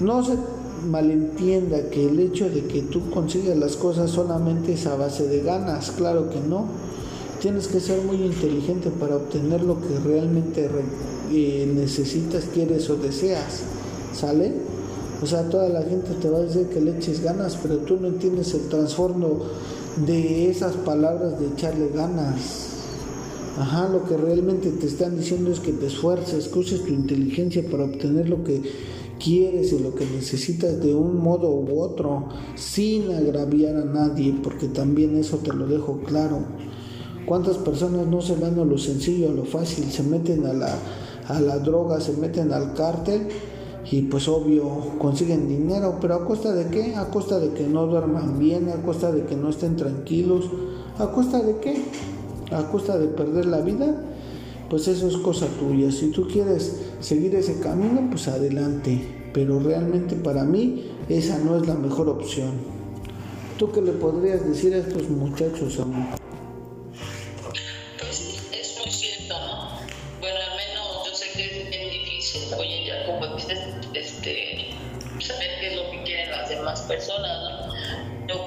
no 0.00 0.24
se 0.24 0.36
malentienda 0.86 1.90
que 1.90 2.08
el 2.08 2.20
hecho 2.20 2.48
de 2.48 2.64
que 2.66 2.82
tú 2.82 3.10
consigas 3.10 3.56
las 3.56 3.76
cosas 3.76 4.10
solamente 4.10 4.74
es 4.74 4.86
a 4.86 4.96
base 4.96 5.26
de 5.26 5.42
ganas, 5.42 5.90
claro 5.90 6.30
que 6.30 6.40
no. 6.40 6.66
Tienes 7.40 7.68
que 7.68 7.80
ser 7.80 8.02
muy 8.02 8.16
inteligente 8.16 8.90
para 8.90 9.16
obtener 9.16 9.62
lo 9.62 9.80
que 9.80 9.98
realmente 10.04 10.68
eh, 11.30 11.72
necesitas, 11.72 12.44
quieres 12.52 12.90
o 12.90 12.96
deseas. 12.96 13.62
¿Sale? 14.14 14.52
O 15.22 15.26
sea, 15.26 15.48
toda 15.48 15.68
la 15.68 15.82
gente 15.82 16.10
te 16.20 16.30
va 16.30 16.38
a 16.38 16.42
decir 16.42 16.66
que 16.68 16.80
le 16.80 16.96
eches 16.96 17.22
ganas, 17.22 17.58
pero 17.60 17.78
tú 17.78 17.98
no 18.00 18.08
entiendes 18.08 18.54
el 18.54 18.68
trasfondo 18.68 19.50
de 20.06 20.48
esas 20.48 20.74
palabras 20.76 21.40
de 21.40 21.46
echarle 21.46 21.88
ganas. 21.88 22.68
Ajá, 23.58 23.88
lo 23.88 24.04
que 24.04 24.16
realmente 24.16 24.70
te 24.70 24.86
están 24.86 25.16
diciendo 25.16 25.50
es 25.50 25.58
que 25.58 25.72
te 25.72 25.86
esfuerces, 25.86 26.46
que 26.46 26.58
uses 26.60 26.84
tu 26.84 26.92
inteligencia 26.92 27.68
para 27.68 27.84
obtener 27.84 28.28
lo 28.28 28.44
que 28.44 28.62
quieres 29.18 29.72
y 29.72 29.80
lo 29.80 29.96
que 29.96 30.06
necesitas 30.06 30.80
de 30.80 30.94
un 30.94 31.16
modo 31.16 31.50
u 31.50 31.80
otro, 31.80 32.28
sin 32.54 33.10
agraviar 33.10 33.74
a 33.74 33.84
nadie, 33.84 34.32
porque 34.40 34.68
también 34.68 35.16
eso 35.16 35.38
te 35.38 35.52
lo 35.52 35.66
dejo 35.66 35.98
claro. 36.06 36.38
¿Cuántas 37.26 37.56
personas 37.58 38.06
no 38.06 38.22
se 38.22 38.36
van 38.36 38.58
a 38.60 38.64
lo 38.64 38.78
sencillo, 38.78 39.30
a 39.30 39.34
lo 39.34 39.44
fácil, 39.44 39.90
se 39.90 40.04
meten 40.04 40.46
a 40.46 40.52
la, 40.52 40.78
a 41.26 41.40
la 41.40 41.58
droga, 41.58 42.00
se 42.00 42.12
meten 42.12 42.52
al 42.52 42.74
cártel? 42.74 43.26
Y 43.90 44.02
pues 44.02 44.28
obvio 44.28 44.64
consiguen 44.98 45.48
dinero, 45.48 45.96
pero 46.00 46.14
a 46.14 46.24
costa 46.24 46.52
de 46.52 46.68
qué? 46.68 46.94
A 46.96 47.10
costa 47.10 47.38
de 47.38 47.52
que 47.52 47.66
no 47.66 47.86
duerman 47.86 48.38
bien, 48.38 48.68
a 48.68 48.82
costa 48.82 49.12
de 49.12 49.24
que 49.24 49.36
no 49.36 49.48
estén 49.48 49.76
tranquilos, 49.76 50.50
a 50.98 51.10
costa 51.10 51.40
de 51.40 51.56
qué? 51.58 51.82
A 52.50 52.70
costa 52.70 52.98
de 52.98 53.08
perder 53.08 53.46
la 53.46 53.60
vida, 53.60 54.02
pues 54.68 54.88
eso 54.88 55.08
es 55.08 55.16
cosa 55.16 55.46
tuya. 55.58 55.90
Si 55.90 56.10
tú 56.10 56.26
quieres 56.26 56.80
seguir 57.00 57.34
ese 57.34 57.60
camino, 57.60 58.08
pues 58.10 58.28
adelante, 58.28 59.30
pero 59.32 59.58
realmente 59.60 60.16
para 60.16 60.44
mí 60.44 60.90
esa 61.08 61.38
no 61.38 61.56
es 61.56 61.66
la 61.66 61.74
mejor 61.74 62.08
opción. 62.08 62.52
¿Tú 63.58 63.72
qué 63.72 63.82
le 63.82 63.92
podrías 63.92 64.46
decir 64.46 64.74
a 64.74 64.78
estos 64.78 65.08
muchachos, 65.08 65.80
amor? 65.80 66.18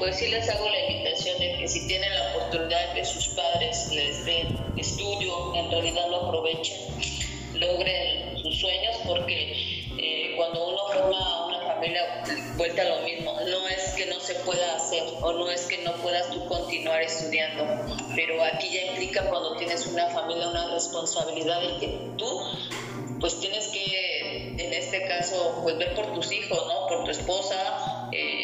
Pues 0.01 0.17
sí 0.17 0.29
les 0.29 0.49
hago 0.49 0.67
la 0.67 0.79
invitación 0.89 1.37
de 1.37 1.57
que 1.57 1.67
si 1.67 1.87
tienen 1.87 2.11
la 2.15 2.31
oportunidad 2.31 2.93
que 2.95 3.05
sus 3.05 3.27
padres 3.27 3.87
les 3.93 4.25
den 4.25 4.57
estudio, 4.75 5.53
en 5.53 5.69
realidad 5.69 6.09
lo 6.09 6.25
aprovechen, 6.25 6.75
logren 7.53 8.35
sus 8.41 8.59
sueños, 8.59 8.95
porque 9.05 9.85
eh, 9.99 10.33
cuando 10.35 10.69
uno 10.69 10.79
forma 10.91 11.45
una 11.45 11.75
familia, 11.75 12.01
vuelta 12.57 12.81
a 12.81 12.85
lo 12.85 13.01
mismo, 13.01 13.31
no 13.41 13.67
es 13.67 13.93
que 13.95 14.07
no 14.07 14.19
se 14.19 14.33
pueda 14.43 14.75
hacer 14.75 15.03
o 15.21 15.33
no 15.33 15.51
es 15.51 15.67
que 15.67 15.77
no 15.83 15.93
puedas 15.97 16.31
tú 16.31 16.47
continuar 16.47 17.03
estudiando, 17.03 17.63
pero 18.15 18.43
aquí 18.43 18.71
ya 18.73 18.93
implica 18.93 19.29
cuando 19.29 19.55
tienes 19.57 19.85
una 19.85 20.07
familia 20.07 20.49
una 20.49 20.73
responsabilidad 20.73 21.61
de 21.61 21.77
que 21.77 21.99
tú 22.17 22.41
pues 23.19 23.39
tienes 23.39 23.67
que, 23.67 24.55
en 24.57 24.73
este 24.73 25.03
caso, 25.07 25.59
pues 25.61 25.77
ver 25.77 25.93
por 25.93 26.11
tus 26.15 26.31
hijos, 26.31 26.59
¿no? 26.67 26.87
Por 26.87 27.03
tu 27.05 27.11
esposa, 27.11 28.09
eh, 28.11 28.40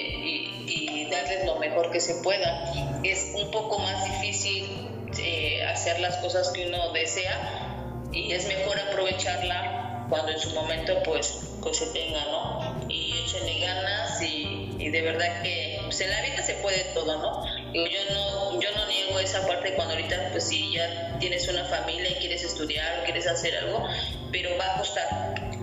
y, 1.28 1.34
darles 1.34 1.46
lo 1.46 1.56
mejor 1.60 1.92
que 1.92 2.00
se 2.00 2.16
pueda. 2.16 2.72
Es 3.04 3.32
un 3.36 3.52
poco 3.52 3.80
más 3.80 4.04
difícil 4.06 4.90
eh, 5.20 5.64
hacer 5.64 6.00
las 6.00 6.18
cosas 6.18 6.50
que 6.50 6.68
uno 6.68 6.92
desea 6.94 8.08
y 8.12 8.32
es 8.32 8.48
mejor 8.48 8.80
aprovecharla 8.80 10.06
cuando 10.10 10.32
en 10.32 10.40
su 10.40 10.52
momento 10.52 10.94
pues, 11.04 11.40
pues 11.62 11.78
se 11.78 11.88
tenga, 11.88 12.24
¿no? 12.26 12.86
Y 12.90 13.14
échenle 13.24 13.60
ganas 13.60 14.22
y, 14.22 14.76
y 14.80 14.90
de 14.90 15.02
verdad 15.02 15.42
que 15.44 15.80
pues 15.84 16.00
en 16.02 16.10
la 16.10 16.22
vida 16.22 16.42
se 16.42 16.54
puede 16.56 16.84
todo, 16.94 17.18
¿no? 17.18 17.46
yo 17.74 18.00
no, 18.14 18.60
yo 18.60 18.72
no 18.76 18.88
niego 18.88 19.20
esa 19.20 19.46
parte 19.46 19.74
cuando 19.74 19.94
ahorita 19.94 20.30
pues 20.32 20.48
si 20.48 20.74
ya 20.74 21.18
tienes 21.20 21.48
una 21.48 21.66
familia 21.66 22.10
y 22.12 22.16
quieres 22.16 22.44
estudiar 22.44 23.00
o 23.00 23.04
quieres 23.04 23.28
hacer 23.28 23.56
algo, 23.58 23.88
pero 24.32 24.50
va 24.58 24.74
a 24.74 24.78
costar, 24.78 25.08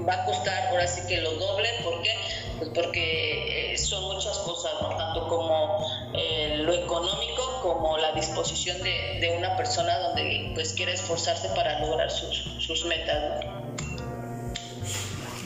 va 0.06 0.14
a 0.14 0.24
costar 0.24 0.68
ahora 0.68 0.86
sí 0.86 1.06
que 1.08 1.20
lo 1.20 1.32
doble, 1.32 1.68
¿por 1.82 2.02
qué? 2.02 2.10
Pues 2.58 2.70
porque 2.74 3.72
eh, 3.72 3.78
son 3.78 4.04
muchas 4.04 4.38
cosas, 4.38 4.72
¿no? 4.80 4.88
tanto 4.96 5.28
como 5.28 5.86
eh, 6.14 6.58
lo 6.62 6.72
económico 6.72 7.60
como 7.62 7.96
la 7.98 8.12
disposición 8.12 8.78
de, 8.82 9.20
de, 9.20 9.36
una 9.36 9.56
persona 9.56 9.98
donde 9.98 10.52
pues 10.54 10.74
quiere 10.74 10.92
esforzarse 10.92 11.48
para 11.48 11.80
lograr 11.80 12.10
sus, 12.10 12.56
sus 12.58 12.84
metas. 12.86 13.44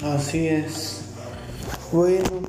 Así 0.03 0.49
es. 0.49 1.03
Bueno, 1.93 2.43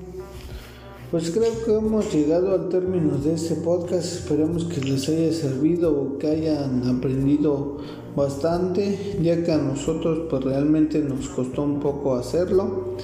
pues 1.12 1.32
creo 1.32 1.66
que 1.66 1.72
hemos 1.72 2.14
llegado 2.14 2.54
al 2.54 2.70
término 2.70 3.18
de 3.18 3.34
este 3.34 3.56
podcast. 3.56 4.06
Esperemos 4.06 4.66
que 4.66 4.82
les 4.82 5.08
haya 5.08 5.32
servido 5.32 5.92
o 5.92 6.18
que 6.20 6.28
hayan 6.28 6.98
aprendido 6.98 7.78
bastante, 8.16 9.18
ya 9.22 9.44
que 9.44 9.52
a 9.52 9.58
nosotros 9.58 10.28
pues 10.30 10.44
realmente 10.44 11.00
nos 11.00 11.30
costó 11.30 11.64
un 11.64 11.80
poco 11.80 12.16
hacerlo 12.16 12.98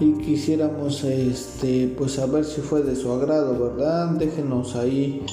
y 0.00 0.12
quisiéramos 0.14 1.04
este 1.04 1.94
pues 1.96 2.12
saber 2.12 2.44
si 2.44 2.60
fue 2.60 2.82
de 2.82 2.96
su 2.96 3.12
agrado, 3.12 3.58
¿verdad? 3.58 4.10
Déjenos 4.10 4.74
ahí 4.76 5.24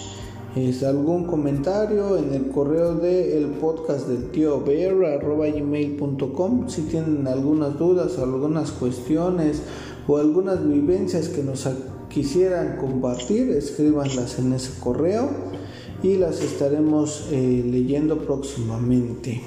es 0.55 0.83
algún 0.83 1.25
comentario 1.25 2.17
en 2.17 2.33
el 2.33 2.49
correo 2.49 2.95
del 2.95 3.31
el 3.31 3.45
podcast 3.51 4.07
del 4.07 4.31
tío 4.31 4.61
Bear 4.61 4.95
gmail.com 5.23 6.67
si 6.67 6.81
tienen 6.83 7.25
algunas 7.27 7.79
dudas 7.79 8.19
algunas 8.19 8.71
cuestiones 8.71 9.61
o 10.07 10.17
algunas 10.17 10.67
vivencias 10.67 11.29
que 11.29 11.41
nos 11.41 11.67
quisieran 12.09 12.77
compartir 12.77 13.49
escríbanlas 13.51 14.39
en 14.39 14.51
ese 14.51 14.77
correo 14.81 15.29
y 16.03 16.17
las 16.17 16.41
estaremos 16.41 17.27
eh, 17.31 17.63
leyendo 17.65 18.17
próximamente 18.17 19.41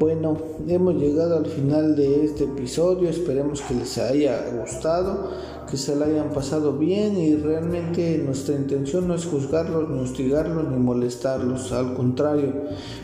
bueno 0.00 0.36
hemos 0.66 0.94
llegado 0.94 1.36
al 1.36 1.46
final 1.46 1.94
de 1.94 2.24
este 2.24 2.44
episodio 2.44 3.08
esperemos 3.08 3.60
que 3.60 3.74
les 3.74 3.98
haya 3.98 4.50
gustado 4.60 5.30
que 5.70 5.76
se 5.76 5.94
la 5.94 6.06
hayan 6.06 6.30
pasado 6.30 6.72
bien 6.72 7.16
y 7.16 7.36
realmente 7.36 8.18
nuestra 8.18 8.56
intención 8.56 9.06
no 9.06 9.14
es 9.14 9.24
juzgarlos, 9.24 9.88
ni 9.88 10.00
hostigarlos, 10.00 10.68
ni 10.68 10.76
molestarlos, 10.76 11.70
al 11.70 11.94
contrario, 11.94 12.52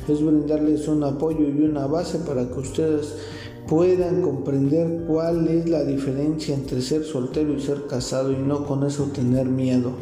es 0.08 0.20
brindarles 0.20 0.88
un 0.88 1.04
apoyo 1.04 1.46
y 1.46 1.62
una 1.62 1.86
base 1.86 2.18
para 2.18 2.48
que 2.48 2.58
ustedes 2.58 3.14
puedan 3.68 4.20
comprender 4.22 5.04
cuál 5.06 5.46
es 5.46 5.68
la 5.68 5.84
diferencia 5.84 6.56
entre 6.56 6.82
ser 6.82 7.04
soltero 7.04 7.52
y 7.52 7.60
ser 7.60 7.86
casado 7.86 8.32
y 8.32 8.36
no 8.36 8.66
con 8.66 8.84
eso 8.84 9.10
tener 9.14 9.46
miedo. 9.46 9.92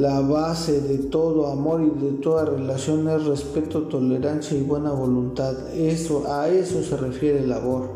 La 0.00 0.22
base 0.22 0.80
de 0.80 0.96
todo 0.96 1.48
amor 1.48 1.82
y 1.82 1.90
de 2.02 2.12
toda 2.12 2.46
relación 2.46 3.06
es 3.06 3.26
respeto, 3.26 3.82
tolerancia 3.82 4.56
y 4.56 4.62
buena 4.62 4.92
voluntad. 4.92 5.54
Eso, 5.74 6.24
a 6.26 6.48
eso 6.48 6.82
se 6.82 6.96
refiere 6.96 7.40
el 7.40 7.52
amor. 7.52 7.90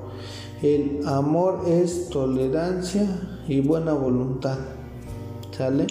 El 0.61 1.01
amor 1.07 1.63
es 1.67 2.11
tolerancia 2.11 3.09
y 3.49 3.63
buena 3.63 3.95
voluntad. 3.95 4.59
¿Sale? 5.57 5.87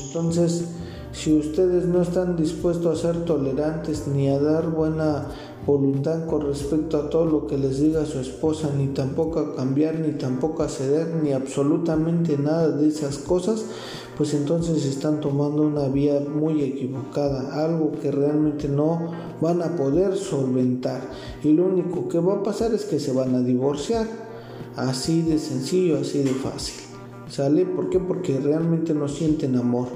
Entonces, 0.00 0.64
si 1.10 1.36
ustedes 1.36 1.86
no 1.86 2.02
están 2.02 2.36
dispuestos 2.36 3.04
a 3.04 3.12
ser 3.12 3.24
tolerantes 3.24 4.06
ni 4.06 4.28
a 4.28 4.38
dar 4.38 4.70
buena 4.70 5.26
voluntad 5.66 6.26
con 6.26 6.42
respecto 6.42 6.96
a 6.96 7.10
todo 7.10 7.26
lo 7.26 7.46
que 7.48 7.58
les 7.58 7.80
diga 7.80 8.06
su 8.06 8.20
esposa, 8.20 8.70
ni 8.76 8.86
tampoco 8.88 9.40
a 9.40 9.56
cambiar, 9.56 9.98
ni 9.98 10.12
tampoco 10.12 10.62
a 10.62 10.68
ceder, 10.68 11.16
ni 11.22 11.32
absolutamente 11.32 12.38
nada 12.38 12.68
de 12.68 12.86
esas 12.86 13.18
cosas, 13.18 13.64
pues 14.18 14.34
entonces 14.34 14.84
están 14.84 15.20
tomando 15.20 15.62
una 15.62 15.86
vía 15.86 16.20
muy 16.20 16.64
equivocada, 16.64 17.64
algo 17.64 17.92
que 17.92 18.10
realmente 18.10 18.68
no 18.68 19.12
van 19.40 19.62
a 19.62 19.76
poder 19.76 20.16
solventar. 20.16 21.00
Y 21.44 21.52
lo 21.52 21.66
único 21.66 22.08
que 22.08 22.18
va 22.18 22.34
a 22.34 22.42
pasar 22.42 22.74
es 22.74 22.84
que 22.84 22.98
se 22.98 23.12
van 23.12 23.36
a 23.36 23.40
divorciar. 23.40 24.08
Así 24.74 25.22
de 25.22 25.38
sencillo, 25.38 25.98
así 26.00 26.24
de 26.24 26.32
fácil. 26.32 26.74
¿Sale? 27.28 27.64
¿Por 27.64 27.90
qué? 27.90 28.00
Porque 28.00 28.40
realmente 28.40 28.92
no 28.92 29.06
sienten 29.06 29.54
amor. 29.54 29.86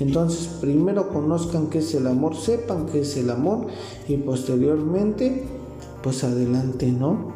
Entonces, 0.00 0.48
primero 0.60 1.10
conozcan 1.10 1.68
qué 1.68 1.80
es 1.80 1.94
el 1.94 2.06
amor, 2.06 2.36
sepan 2.36 2.86
qué 2.86 3.00
es 3.00 3.18
el 3.18 3.28
amor 3.28 3.66
y 4.08 4.16
posteriormente, 4.16 5.44
pues 6.02 6.24
adelante, 6.24 6.90
¿no? 6.90 7.34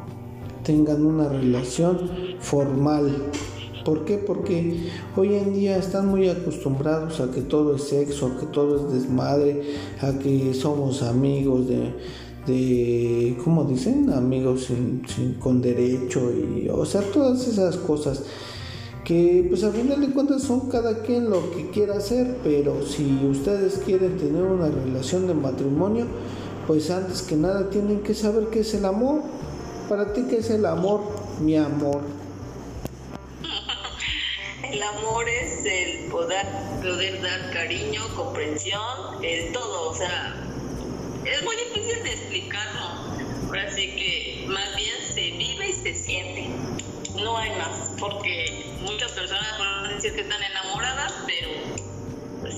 Tengan 0.65 1.05
una 1.05 1.29
relación 1.29 2.09
formal 2.41 3.31
¿Por 3.85 4.05
qué? 4.05 4.19
Porque 4.19 4.91
hoy 5.17 5.35
en 5.35 5.55
día 5.55 5.77
están 5.77 6.09
muy 6.09 6.29
acostumbrados 6.29 7.21
a 7.21 7.31
que 7.31 7.43
todo 7.43 7.77
es 7.77 7.85
sexo, 7.85 8.27
a 8.27 8.41
que 8.41 8.47
todo 8.47 8.77
es 8.77 8.93
desmadre, 8.93 9.63
a 10.01 10.19
que 10.19 10.55
somos 10.55 11.03
amigos 11.03 11.69
de, 11.69 11.95
de 12.47 13.37
¿cómo 13.43 13.65
dicen? 13.65 14.11
Amigos 14.11 14.69
con 15.41 15.61
derecho 15.61 16.31
y, 16.33 16.69
o 16.69 16.85
sea, 16.85 17.03
todas 17.03 17.47
esas 17.47 17.77
cosas 17.77 18.23
que 19.05 19.45
pues 19.49 19.65
al 19.65 19.73
final 19.73 20.01
de 20.01 20.13
cuentas 20.13 20.43
son 20.43 20.69
cada 20.69 21.03
quien 21.03 21.29
lo 21.29 21.51
que 21.51 21.71
quiera 21.71 21.97
hacer, 21.97 22.37
pero 22.45 22.87
si 22.87 23.27
ustedes 23.27 23.81
quieren 23.85 24.17
tener 24.17 24.45
una 24.45 24.69
relación 24.69 25.27
de 25.27 25.35
matrimonio, 25.35 26.07
pues 26.67 26.91
antes 26.91 27.23
que 27.23 27.37
nada 27.37 27.69
tienen 27.69 28.01
que 28.01 28.15
saber 28.15 28.47
qué 28.47 28.61
es 28.61 28.75
el 28.75 28.85
amor. 28.85 29.23
Para 29.89 30.13
ti, 30.13 30.23
¿qué 30.31 30.39
es 30.39 30.51
el 30.51 30.65
amor, 30.65 31.01
mi 31.41 31.57
amor? 31.57 32.22
El 34.73 34.83
amor 34.83 35.29
es 35.29 35.67
el 35.67 36.07
poder, 36.07 36.47
poder 36.81 37.21
dar 37.21 37.51
cariño, 37.51 38.03
comprensión, 38.17 39.23
el 39.23 39.53
todo, 39.53 39.91
o 39.91 39.95
sea, 39.95 40.35
es 41.27 41.43
muy 41.43 41.57
difícil 41.57 42.03
de 42.03 42.11
explicarlo. 42.11 42.81
Ahora 43.49 43.71
sí 43.71 43.89
que 43.89 44.47
más 44.49 44.75
bien 44.75 44.97
se 45.13 45.31
vive 45.33 45.69
y 45.69 45.73
se 45.75 45.95
siente. 45.95 46.49
No 47.23 47.37
hay 47.37 47.51
más, 47.51 47.93
porque 48.01 48.65
muchas 48.81 49.13
personas 49.13 49.47
pueden 49.59 49.95
decir 49.95 50.15
que 50.15 50.23
están 50.23 50.43
enamoradas, 50.43 51.13
pero 51.27 51.51
pues, 52.41 52.55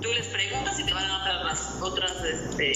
tú 0.00 0.08
les 0.12 0.28
preguntas 0.28 0.78
y 0.78 0.84
te 0.84 0.94
van 0.94 1.10
a 1.10 1.18
dar 1.18 1.52
otras, 1.82 2.12
este, 2.24 2.72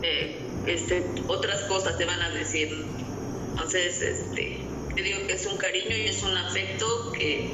eh, 0.00 0.40
este, 0.66 1.04
otras 1.28 1.60
cosas, 1.64 1.98
te 1.98 2.06
van 2.06 2.22
a 2.22 2.30
decir. 2.30 2.86
Entonces, 3.50 4.00
este, 4.00 4.71
te 4.94 5.02
digo 5.02 5.18
que 5.26 5.34
es 5.34 5.46
un 5.46 5.56
cariño 5.56 5.96
y 5.96 6.08
es 6.08 6.22
un 6.22 6.36
afecto 6.36 7.12
que, 7.12 7.50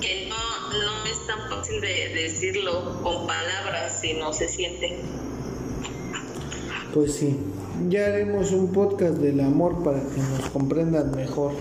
que 0.00 0.28
no, 0.28 0.36
no 0.78 1.06
es 1.06 1.26
tan 1.26 1.48
fácil 1.48 1.80
de, 1.80 2.14
decirlo 2.14 3.00
con 3.02 3.26
palabras 3.26 4.00
si 4.00 4.14
no 4.14 4.32
se 4.32 4.48
siente. 4.48 4.98
Pues 6.92 7.14
sí, 7.14 7.38
ya 7.88 8.06
haremos 8.06 8.52
un 8.52 8.72
podcast 8.72 9.14
del 9.14 9.40
amor 9.40 9.82
para 9.82 10.00
que 10.00 10.20
nos 10.20 10.50
comprendan 10.50 11.10
mejor. 11.12 11.52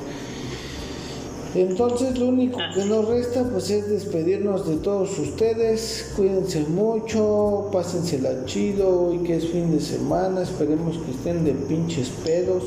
Entonces 1.53 2.17
lo 2.17 2.27
único 2.27 2.57
que 2.73 2.86
nos 2.86 3.07
resta 3.09 3.43
pues 3.43 3.69
es 3.69 3.89
despedirnos 3.89 4.67
de 4.67 4.77
todos 4.77 5.19
ustedes. 5.19 6.13
Cuídense 6.15 6.61
mucho, 6.61 7.69
pásensela 7.73 8.45
chido 8.45 9.13
y 9.13 9.19
que 9.19 9.36
es 9.36 9.49
fin 9.49 9.69
de 9.71 9.82
semana. 9.82 10.43
Esperemos 10.43 10.97
que 10.97 11.11
estén 11.11 11.43
de 11.43 11.51
pinches 11.51 12.09
pedos 12.23 12.63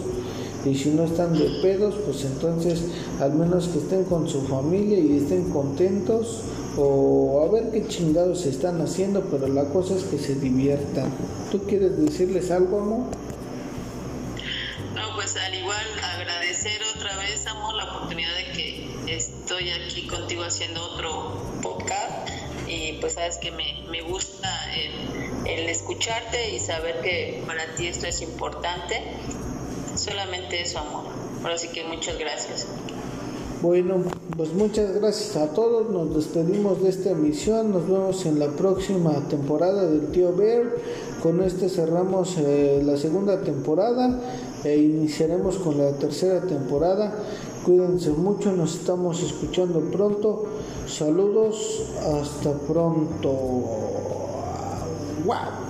y 0.64 0.74
si 0.74 0.90
no 0.90 1.04
están 1.04 1.36
de 1.36 1.60
pedos, 1.60 1.94
pues 2.06 2.24
entonces 2.24 2.84
al 3.20 3.34
menos 3.34 3.68
que 3.68 3.78
estén 3.78 4.04
con 4.04 4.28
su 4.28 4.42
familia 4.42 4.98
y 4.98 5.18
estén 5.18 5.50
contentos 5.50 6.40
o 6.76 7.46
a 7.46 7.52
ver 7.52 7.70
qué 7.70 7.86
chingados 7.86 8.46
están 8.46 8.80
haciendo, 8.80 9.22
pero 9.30 9.46
la 9.46 9.64
cosa 9.66 9.94
es 9.94 10.04
que 10.04 10.18
se 10.18 10.34
diviertan. 10.36 11.12
¿Tú 11.52 11.62
quieres 11.64 11.98
decirles 11.98 12.50
algo, 12.50 12.80
amor? 12.80 13.04
No, 14.94 15.14
pues 15.14 15.36
al 15.36 15.54
igual 15.54 15.86
agradecer 16.16 16.80
otra 16.96 17.16
vez, 17.16 17.46
amor, 17.46 17.74
la 17.74 17.84
oportunidad 17.84 18.34
de 18.36 18.52
que 18.52 19.16
estoy 19.16 19.70
aquí 19.70 20.06
contigo 20.06 20.44
haciendo 20.44 20.82
otro 20.82 21.34
podcast 21.62 22.30
y 22.66 22.94
pues 23.00 23.14
sabes 23.14 23.36
que 23.36 23.50
me, 23.50 23.84
me 23.90 24.00
gusta 24.02 24.48
el 25.46 25.68
escucharte 25.68 26.54
y 26.54 26.58
saber 26.58 27.00
que 27.02 27.42
para 27.46 27.74
ti 27.74 27.86
esto 27.86 28.06
es 28.06 28.22
importante 28.22 29.02
Solamente 29.96 30.60
eso, 30.60 30.78
amor. 30.78 31.04
Ahora 31.42 31.58
sí 31.58 31.68
que 31.68 31.84
muchas 31.84 32.18
gracias. 32.18 32.66
Bueno, 33.62 34.02
pues 34.36 34.52
muchas 34.52 34.92
gracias 34.92 35.36
a 35.36 35.54
todos. 35.54 35.88
Nos 35.90 36.14
despedimos 36.14 36.82
de 36.82 36.90
esta 36.90 37.10
emisión. 37.10 37.72
Nos 37.72 37.88
vemos 37.88 38.26
en 38.26 38.38
la 38.38 38.48
próxima 38.48 39.26
temporada 39.28 39.86
del 39.86 40.08
Tío 40.08 40.34
Bear. 40.34 40.64
Con 41.22 41.42
este 41.42 41.70
cerramos 41.70 42.36
eh, 42.36 42.82
la 42.84 42.98
segunda 42.98 43.40
temporada 43.40 44.20
e 44.64 44.76
iniciaremos 44.76 45.56
con 45.56 45.78
la 45.78 45.92
tercera 45.92 46.42
temporada. 46.42 47.14
Cuídense 47.64 48.10
mucho, 48.10 48.52
nos 48.52 48.74
estamos 48.74 49.22
escuchando 49.22 49.80
pronto. 49.90 50.44
Saludos, 50.86 51.86
hasta 52.02 52.52
pronto. 52.52 53.30
¡Wow! 55.24 55.63